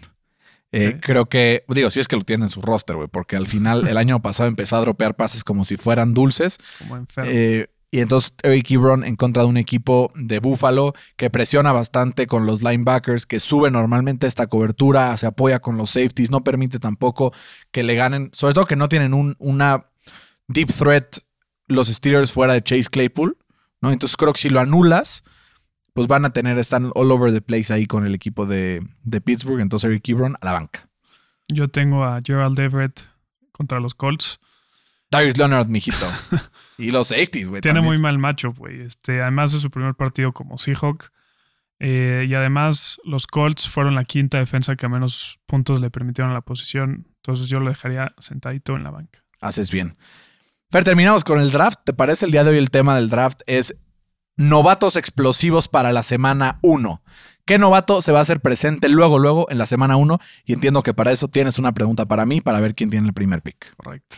Eh. 0.72 1.00
Creo 1.02 1.28
que, 1.28 1.64
digo, 1.70 1.90
si 1.90 2.00
es 2.00 2.08
que 2.08 2.16
lo 2.16 2.24
tiene 2.24 2.46
en 2.46 2.50
su 2.50 2.62
roster, 2.62 2.96
güey, 2.96 3.08
porque 3.08 3.36
al 3.36 3.48
final 3.48 3.88
el 3.88 3.98
año 3.98 4.22
pasado 4.22 4.50
empezó 4.50 4.76
a 4.76 4.82
dropear 4.82 5.16
pases 5.16 5.44
como 5.44 5.64
si 5.64 5.78
fueran 5.78 6.14
dulces. 6.14 6.58
Como 6.80 6.98
enfermo. 6.98 7.30
Eh, 7.32 7.70
y 7.90 8.02
entonces 8.02 8.34
Eric 8.44 8.70
Ebron 8.72 9.06
en 9.06 9.16
contra 9.16 9.44
de 9.44 9.50
un 9.50 9.58
equipo 9.58 10.12
de 10.16 10.40
Buffalo 10.40 10.94
que 11.16 11.30
presiona 11.30 11.72
bastante 11.72 12.28
con 12.28 12.46
los 12.46 12.62
linebackers, 12.62 13.26
que 13.26 13.40
sube 13.40 13.72
normalmente 13.72 14.28
esta 14.28 14.48
cobertura, 14.48 15.16
se 15.18 15.26
apoya 15.26 15.60
con 15.60 15.78
los 15.78 15.92
safeties, 15.92 16.30
no 16.30 16.44
permite 16.44 16.80
tampoco 16.80 17.34
que 17.72 17.84
le 17.84 17.96
ganen, 17.96 18.30
sobre 18.34 18.54
todo 18.54 18.66
que 18.66 18.76
no 18.76 18.90
tienen 18.90 19.14
un, 19.14 19.36
una 19.40 19.86
deep 20.48 20.72
threat 20.74 21.18
los 21.68 21.88
Steelers 21.88 22.32
fuera 22.32 22.54
de 22.54 22.64
Chase 22.64 22.90
Claypool, 22.90 23.38
¿no? 23.82 23.92
Entonces 23.92 24.18
creo 24.18 24.34
que 24.34 24.40
si 24.40 24.50
lo 24.50 24.60
anulas, 24.60 25.24
pues 25.94 26.08
van 26.08 26.26
a 26.26 26.32
tener, 26.32 26.58
están 26.58 26.92
all 26.94 27.12
over 27.12 27.32
the 27.32 27.42
place 27.42 27.74
ahí 27.74 27.88
con 27.88 28.06
el 28.06 28.14
equipo 28.14 28.46
de, 28.46 28.86
de 29.04 29.22
Pittsburgh, 29.22 29.62
entonces 29.62 29.90
Eric 29.90 30.10
Ebron 30.10 30.36
a 30.42 30.46
la 30.46 30.54
banca. 30.54 30.90
Yo 31.48 31.70
tengo 31.70 32.04
a 32.04 32.22
Gerald 32.24 32.60
Everett 32.60 33.00
contra 33.54 33.80
los 33.80 33.96
Colts. 33.96 34.40
Darius 35.10 35.38
Leonard, 35.38 35.68
mijito. 35.68 36.06
y 36.78 36.92
los 36.92 37.08
safeties, 37.08 37.50
güey. 37.50 37.62
Tiene 37.62 37.80
también. 37.80 37.96
muy 37.96 38.02
mal 38.02 38.20
macho, 38.20 38.54
güey. 38.54 38.82
Este, 38.82 39.22
además 39.22 39.52
de 39.52 39.60
su 39.60 39.72
primer 39.72 39.96
partido 39.96 40.34
como 40.34 40.58
Seahawk. 40.58 41.12
Eh, 41.80 42.26
y 42.28 42.34
además, 42.34 43.00
los 43.04 43.28
Colts 43.28 43.70
fueron 43.70 43.96
la 43.96 44.06
quinta 44.06 44.40
defensa 44.40 44.76
que 44.76 44.86
a 44.86 44.90
menos 44.90 45.40
puntos 45.46 45.82
le 45.82 45.90
permitieron 45.90 46.32
a 46.32 46.34
la 46.34 46.42
posición. 46.42 47.08
Entonces 47.18 47.50
yo 47.50 47.60
lo 47.60 47.70
dejaría 47.70 48.14
sentadito 48.20 48.76
en 48.76 48.84
la 48.84 48.92
banca. 48.92 49.24
Haces 49.42 49.72
bien. 49.72 49.98
Fer, 50.70 50.84
terminamos 50.84 51.24
con 51.24 51.40
el 51.40 51.52
draft. 51.52 51.80
¿Te 51.84 51.94
parece 51.94 52.26
el 52.26 52.32
día 52.32 52.44
de 52.44 52.52
hoy 52.52 52.58
el 52.58 52.72
tema 52.72 52.96
del 52.96 53.10
draft 53.10 53.42
es 53.48 53.76
novatos 54.36 54.96
explosivos 54.96 55.68
para 55.68 55.92
la 55.92 56.04
semana 56.04 56.60
1? 56.62 57.02
¿Qué 57.46 57.58
novato 57.58 58.02
se 58.02 58.12
va 58.12 58.20
a 58.20 58.24
hacer 58.24 58.42
presente 58.42 58.90
luego, 58.90 59.20
luego 59.20 59.48
en 59.50 59.58
la 59.58 59.66
semana 59.66 59.96
1? 59.96 60.20
Y 60.46 60.54
entiendo 60.54 60.84
que 60.84 60.94
para 60.94 61.12
eso 61.12 61.28
tienes 61.28 61.60
una 61.60 61.72
pregunta 61.72 62.06
para 62.06 62.26
mí, 62.26 62.42
para 62.42 62.60
ver 62.60 62.76
quién 62.76 62.90
tiene 62.90 63.08
el 63.08 63.14
primer 63.14 63.42
pick. 63.42 63.74
Correcto. 63.78 64.18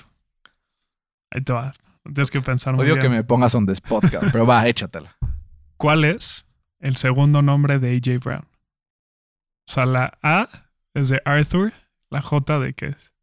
Ahí 1.29 1.41
te 1.41 1.53
va. 1.53 1.71
Tienes 2.03 2.31
que 2.31 2.41
pensar 2.41 2.73
muy 2.73 2.85
Odio 2.85 2.95
bien. 2.95 3.03
que 3.03 3.09
me 3.09 3.23
pongas 3.23 3.53
on 3.55 3.65
the 3.65 3.73
spot, 3.73 4.05
pero 4.31 4.45
va, 4.45 4.67
échatela. 4.67 5.15
¿Cuál 5.77 6.05
es 6.05 6.45
el 6.79 6.97
segundo 6.97 7.41
nombre 7.41 7.79
de 7.79 7.95
AJ 7.95 8.19
Brown? 8.23 8.47
O 9.67 9.71
sea, 9.71 9.85
la 9.85 10.17
A 10.23 10.49
es 10.93 11.09
de 11.09 11.21
Arthur, 11.25 11.73
la 12.09 12.21
J 12.21 12.59
de 12.59 12.73
qué 12.73 12.87
es. 12.87 13.13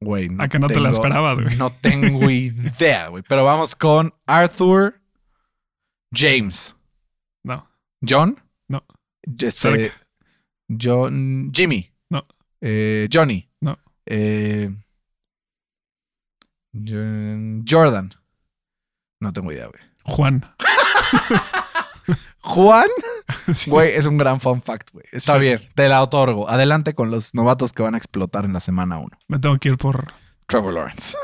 Güey, 0.00 0.28
no 0.28 0.42
¿A 0.42 0.48
que 0.48 0.58
no 0.58 0.66
te 0.66 0.80
la 0.80 0.90
esperabas, 0.90 1.38
güey? 1.38 1.56
No 1.56 1.70
tengo 1.70 2.28
idea, 2.30 3.08
güey. 3.08 3.22
Pero 3.28 3.44
vamos 3.44 3.76
con 3.76 4.12
Arthur 4.26 5.00
James. 6.12 6.76
No. 7.44 7.68
¿John? 8.06 8.36
No. 8.68 8.84
Este. 9.22 9.92
John. 10.68 11.52
Jimmy. 11.54 11.92
No. 12.10 12.26
Eh, 12.60 13.08
Johnny. 13.12 13.48
Eh, 14.06 14.70
Jo- 16.72 17.62
Jordan. 17.68 18.10
No 19.20 19.32
tengo 19.32 19.52
idea, 19.52 19.66
güey. 19.66 19.80
Juan. 20.04 20.44
Juan, 22.40 22.88
Sí. 23.54 23.70
güey, 23.70 23.92
es 23.94 24.06
un 24.06 24.18
gran 24.18 24.40
fun 24.40 24.60
fact, 24.60 24.90
güey. 24.92 25.04
Está 25.12 25.34
Sí. 25.34 25.40
bien, 25.40 25.60
te 25.74 25.88
la 25.88 26.02
otorgo. 26.02 26.48
Adelante 26.50 26.94
con 26.94 27.10
los 27.10 27.34
novatos 27.34 27.72
que 27.72 27.82
van 27.82 27.94
a 27.94 27.98
explotar 27.98 28.44
en 28.44 28.52
la 28.52 28.60
semana 28.60 28.98
1. 28.98 29.08
Me 29.28 29.38
tengo 29.38 29.56
que 29.58 29.68
ir 29.70 29.76
por 29.76 30.12
Trevor 30.48 30.74
Lawrence. 30.74 31.16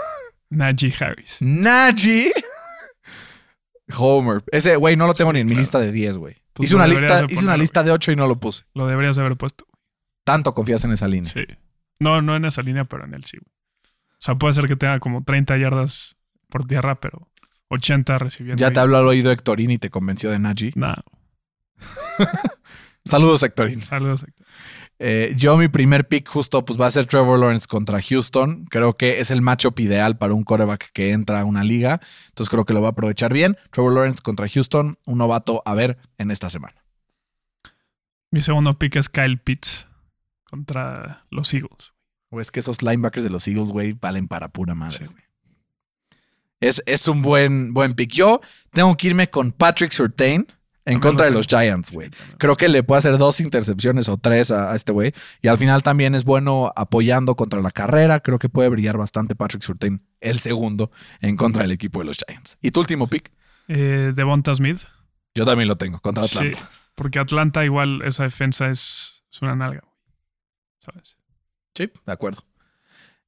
Najee 0.51 0.95
Harris. 1.01 1.39
Najee. 1.41 2.33
Homer. 3.97 4.43
Ese, 4.53 4.76
güey, 4.76 4.97
no 4.97 5.07
lo 5.07 5.14
tengo 5.14 5.33
ni 5.33 5.41
en 5.41 5.47
mi 5.47 5.55
lista 5.55 5.79
de 5.81 5.91
10, 5.93 6.16
güey. 6.18 6.37
Pues 6.53 6.68
hice 6.68 6.76
una 6.76 6.87
lista, 6.87 7.22
de 7.22 7.33
hice 7.35 7.45
una 7.45 7.57
lista 7.57 7.83
de 7.83 7.91
8 7.91 8.12
y 8.12 8.16
no 8.16 8.26
lo 8.26 8.39
puse. 8.39 8.64
Lo 8.74 8.87
deberías 8.87 9.18
haber 9.18 9.37
puesto. 9.37 9.66
Tanto 10.24 10.55
confías 10.55 10.85
en 10.85 10.93
esa 10.93 11.09
línea. 11.09 11.33
Sí. 11.33 11.45
No, 11.99 12.22
no 12.22 12.36
en 12.36 12.44
esa 12.44 12.62
línea, 12.62 12.84
pero 12.84 13.05
en 13.05 13.14
el 13.14 13.24
sí. 13.24 13.38
güey. 13.38 13.53
O 14.12 14.20
sea, 14.20 14.34
puede 14.34 14.55
ser 14.55 14.66
que 14.66 14.76
tenga 14.76 14.99
como 14.99 15.22
30 15.22 15.57
yardas 15.59 16.16
por 16.49 16.64
tierra, 16.64 17.01
pero 17.01 17.28
80 17.68 18.18
recibiendo. 18.18 18.61
Ya 18.61 18.72
te 18.72 18.80
habló 18.80 18.99
al 18.99 19.07
oído 19.07 19.30
Hectorín 19.30 19.70
y 19.70 19.78
te 19.78 19.90
convenció 19.90 20.30
de 20.30 20.38
Najee. 20.38 20.72
Nada. 20.74 21.05
Saludos, 23.05 23.42
Hectorín. 23.42 23.80
Saludos. 23.80 24.24
Héctor. 24.24 24.46
Eh, 25.01 25.34
yo 25.36 25.57
mi 25.57 25.68
primer 25.68 26.09
pick 26.09 26.28
justo 26.28 26.64
pues 26.64 26.80
va 26.80 26.86
a 26.86 26.90
ser 26.90 27.07
Trevor 27.07 27.38
Lawrence 27.38 27.66
contra 27.68 28.03
Houston. 28.03 28.64
Creo 28.66 28.96
que 28.96 29.20
es 29.20 29.30
el 29.30 29.40
matchup 29.40 29.78
ideal 29.78 30.18
para 30.18 30.34
un 30.34 30.42
quarterback 30.42 30.90
que 30.92 31.12
entra 31.12 31.40
a 31.40 31.44
una 31.44 31.62
liga. 31.62 32.01
Entonces 32.28 32.51
creo 32.51 32.64
que 32.64 32.72
lo 32.72 32.80
va 32.80 32.88
a 32.88 32.90
aprovechar 32.90 33.32
bien. 33.32 33.57
Trevor 33.70 33.92
Lawrence 33.92 34.22
contra 34.22 34.49
Houston, 34.49 34.99
un 35.07 35.18
novato 35.18 35.62
a 35.64 35.74
ver 35.74 35.99
en 36.18 36.30
esta 36.30 36.51
semana. 36.51 36.84
Mi 38.30 38.42
segundo 38.42 38.78
pick 38.78 38.96
es 38.96 39.09
Kyle 39.09 39.38
Pitts 39.38 39.88
contra 40.49 41.24
los 41.30 41.53
Eagles. 41.55 41.92
O 42.30 42.40
es 42.40 42.51
que 42.51 42.61
esos 42.61 42.82
linebackers 42.82 43.24
de 43.24 43.30
los 43.30 43.46
Eagles, 43.49 43.68
güey, 43.70 43.92
valen 43.94 44.28
para 44.28 44.49
pura 44.49 44.74
madre, 44.74 44.99
Sí. 44.99 45.05
güey. 45.05 45.22
Es, 46.61 46.82
es 46.86 47.07
un 47.07 47.22
buen, 47.22 47.72
buen 47.72 47.94
pick. 47.94 48.11
Yo 48.12 48.40
tengo 48.72 48.96
que 48.96 49.07
irme 49.09 49.30
con 49.30 49.53
Patrick 49.53 49.92
Surtain 49.92 50.40
en 50.40 50.46
También 50.84 51.01
contra 51.01 51.26
de 51.26 51.32
los. 51.32 51.46
Giants, 51.46 51.92
güey. 51.92 52.09
Sí. 52.12 52.32
Creo 52.38 52.57
que 52.57 52.68
le 52.68 52.82
puede 52.82 52.99
hacer 52.99 53.16
dos 53.16 53.38
intercepciones 53.40 54.09
o 54.09 54.16
tres 54.16 54.51
a, 54.51 54.72
a 54.72 54.74
este 54.74 54.90
güey. 54.90 55.12
Y 55.40 55.46
al 55.49 55.57
final 55.57 55.82
también 55.84 56.16
es 56.16 56.24
bueno 56.24 56.72
apoyando 56.74 57.36
contra 57.36 57.61
la 57.61 57.70
carrera. 57.70 58.18
Creo 58.20 58.40
que 58.40 58.49
puede 58.49 58.68
brillar 58.70 58.96
bastante 58.99 59.36
Patrick 59.36 59.62
Surtain, 59.62 60.03
el 60.20 60.40
segundo, 60.40 60.90
en 61.20 61.36
contra 61.36 61.62
del 61.62 61.70
equipo 61.70 62.01
de 62.01 62.07
los 62.07 62.16
Giants. 62.26 62.59
¿Y 62.61 62.72
tu 62.72 62.80
último 62.80 63.07
pick? 63.07 63.30
Eh, 63.68 64.12
Devonta 64.14 64.53
Smith. 64.55 64.80
Yo 65.36 65.44
también 65.44 65.68
lo 65.68 65.76
tengo, 65.76 66.01
contra 66.01 66.24
Atlanta. 66.24 66.59
Sí, 66.59 66.64
porque 66.96 67.20
Atlanta 67.20 67.64
igual 67.64 68.03
esa 68.03 68.24
defensa 68.24 68.68
es, 68.70 69.22
es 69.30 69.42
una 69.42 69.55
nalga. 69.55 69.84
Sí, 71.74 71.91
de 72.07 72.12
acuerdo. 72.12 72.45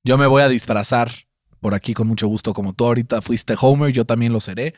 Yo 0.02 0.18
me 0.18 0.26
voy 0.26 0.42
a 0.42 0.48
disfrazar 0.48 1.10
por 1.60 1.74
aquí 1.74 1.94
con 1.94 2.06
mucho 2.06 2.26
gusto, 2.26 2.54
como 2.54 2.72
tú 2.72 2.86
ahorita 2.86 3.20
fuiste 3.20 3.54
Homer, 3.60 3.92
yo 3.92 4.04
también 4.04 4.32
lo 4.32 4.40
seré. 4.40 4.74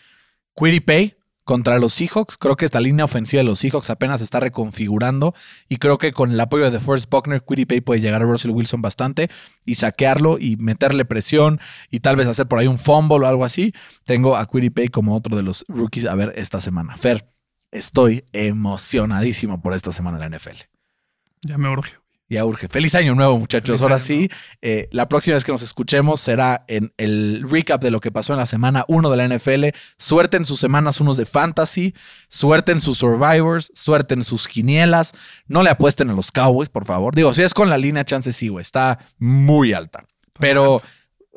Pay 0.54 1.16
contra 1.44 1.78
los 1.78 1.92
Seahawks. 1.94 2.36
Creo 2.36 2.56
que 2.56 2.64
esta 2.64 2.80
línea 2.80 3.04
ofensiva 3.04 3.40
de 3.40 3.44
los 3.44 3.60
Seahawks 3.60 3.90
apenas 3.90 4.20
se 4.20 4.24
está 4.24 4.40
reconfigurando 4.40 5.34
y 5.68 5.76
creo 5.76 5.98
que 5.98 6.12
con 6.12 6.30
el 6.30 6.40
apoyo 6.40 6.70
de 6.70 6.80
Forrest 6.80 7.10
Buckner, 7.10 7.42
Pay 7.42 7.80
puede 7.80 8.00
llegar 8.00 8.22
a 8.22 8.24
Russell 8.24 8.50
Wilson 8.50 8.82
bastante 8.82 9.30
y 9.64 9.76
saquearlo 9.76 10.38
y 10.38 10.56
meterle 10.56 11.04
presión 11.04 11.60
y 11.90 12.00
tal 12.00 12.16
vez 12.16 12.26
hacer 12.26 12.46
por 12.46 12.58
ahí 12.58 12.66
un 12.66 12.78
fumble 12.78 13.18
o 13.18 13.26
algo 13.26 13.44
así. 13.44 13.72
Tengo 14.04 14.36
a 14.36 14.46
Pay 14.46 14.88
como 14.88 15.14
otro 15.14 15.36
de 15.36 15.42
los 15.42 15.64
rookies 15.68 16.06
a 16.06 16.14
ver 16.14 16.32
esta 16.36 16.60
semana. 16.60 16.96
Fer, 16.96 17.32
estoy 17.70 18.24
emocionadísimo 18.32 19.62
por 19.62 19.72
esta 19.72 19.92
semana 19.92 20.22
en 20.22 20.30
la 20.30 20.38
NFL. 20.38 20.58
Ya 21.42 21.58
me 21.58 21.68
urge. 21.68 22.01
Ya 22.32 22.46
urge. 22.46 22.66
Feliz 22.66 22.94
año 22.94 23.14
nuevo, 23.14 23.38
muchachos. 23.38 23.66
Feliz 23.66 23.82
Ahora 23.82 23.96
año 23.96 24.04
sí, 24.04 24.30
eh, 24.62 24.88
la 24.90 25.06
próxima 25.06 25.34
vez 25.34 25.44
que 25.44 25.52
nos 25.52 25.60
escuchemos 25.60 26.18
será 26.18 26.64
en 26.66 26.94
el 26.96 27.44
recap 27.46 27.82
de 27.82 27.90
lo 27.90 28.00
que 28.00 28.10
pasó 28.10 28.32
en 28.32 28.38
la 28.38 28.46
semana 28.46 28.86
1 28.88 29.10
de 29.10 29.16
la 29.18 29.28
NFL. 29.28 29.66
Suerte 29.98 30.38
en 30.38 30.46
sus 30.46 30.58
semanas 30.58 30.98
unos 31.02 31.18
de 31.18 31.26
fantasy, 31.26 31.94
suerte 32.30 32.72
en 32.72 32.80
sus 32.80 32.96
survivors, 32.96 33.70
suerte 33.74 34.14
en 34.14 34.24
sus 34.24 34.48
quinielas. 34.48 35.12
No 35.46 35.62
le 35.62 35.68
apuesten 35.68 36.08
a 36.08 36.14
los 36.14 36.32
Cowboys, 36.32 36.70
por 36.70 36.86
favor. 36.86 37.14
Digo, 37.14 37.34
si 37.34 37.42
es 37.42 37.52
con 37.52 37.68
la 37.68 37.76
línea, 37.76 38.02
chance 38.06 38.32
sí, 38.32 38.48
güey. 38.48 38.62
Está 38.62 38.98
muy 39.18 39.74
alta. 39.74 40.06
Pero 40.40 40.78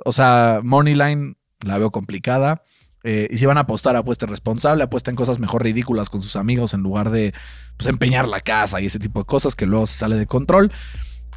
O 0.05 0.13
sea, 0.13 0.61
Moneyline 0.63 1.35
la 1.59 1.77
veo 1.77 1.91
complicada. 1.91 2.63
Eh, 3.07 3.27
y 3.29 3.37
si 3.37 3.45
van 3.45 3.57
a 3.59 3.61
apostar, 3.61 3.95
apuesten 3.95 4.29
responsable, 4.29 4.83
apuesten 4.83 5.15
cosas 5.15 5.37
mejor 5.37 5.63
ridículas 5.63 6.09
con 6.09 6.23
sus 6.23 6.35
amigos 6.35 6.73
en 6.73 6.81
lugar 6.81 7.11
de 7.11 7.35
pues, 7.77 7.87
empeñar 7.87 8.27
la 8.27 8.41
casa 8.41 8.81
y 8.81 8.87
ese 8.87 8.97
tipo 8.97 9.19
de 9.19 9.25
cosas 9.25 9.53
que 9.53 9.67
luego 9.67 9.85
se 9.85 9.95
sale 9.95 10.15
de 10.15 10.25
control. 10.25 10.71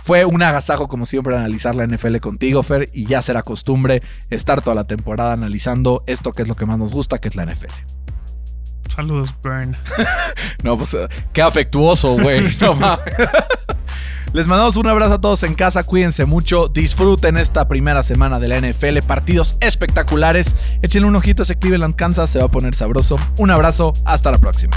Fue 0.03 0.25
un 0.25 0.43
agasajo, 0.43 0.89
como 0.89 1.05
siempre, 1.05 1.37
analizar 1.37 1.75
la 1.77 1.87
NFL 1.87 2.16
contigo, 2.21 2.62
Fer, 2.62 2.89
y 2.95 3.05
ya 3.05 3.21
será 3.21 3.43
costumbre 3.43 4.01
estar 4.31 4.62
toda 4.62 4.75
la 4.75 4.85
temporada 4.85 5.35
analizando 5.35 6.03
esto 6.07 6.33
que 6.33 6.41
es 6.41 6.49
lo 6.49 6.57
que 6.57 6.64
más 6.64 6.79
nos 6.79 6.95
gusta, 6.95 7.19
que 7.19 7.29
es 7.29 7.37
la 7.37 7.45
NFL. 7.45 7.69
Saludos, 8.89 9.35
Burn. 9.43 9.77
no, 10.62 10.79
pues 10.79 10.97
qué 11.35 11.43
afectuoso, 11.43 12.14
güey. 12.14 12.51
No 12.62 12.75
mames. 12.77 13.14
Les 14.33 14.47
mandamos 14.47 14.76
un 14.76 14.87
abrazo 14.87 15.14
a 15.14 15.20
todos 15.20 15.43
en 15.43 15.55
casa, 15.55 15.85
cuídense 15.85 16.26
mucho, 16.26 16.68
disfruten 16.68 17.39
esta 17.39 17.66
primera 17.66 18.03
semana 18.03 18.39
de 18.39 18.49
la 18.49 18.61
NFL, 18.61 18.99
partidos 19.07 19.57
espectaculares. 19.61 20.55
Échenle 20.83 21.09
un 21.09 21.16
ojito 21.16 21.43
a 21.43 21.45
ese 21.45 21.57
Cleveland, 21.57 21.97
Kansas, 21.97 22.29
se 22.29 22.39
va 22.39 22.45
a 22.45 22.51
poner 22.51 22.74
sabroso. 22.74 23.16
Un 23.39 23.51
abrazo, 23.51 23.95
hasta 24.05 24.31
la 24.31 24.39
próxima. 24.39 24.76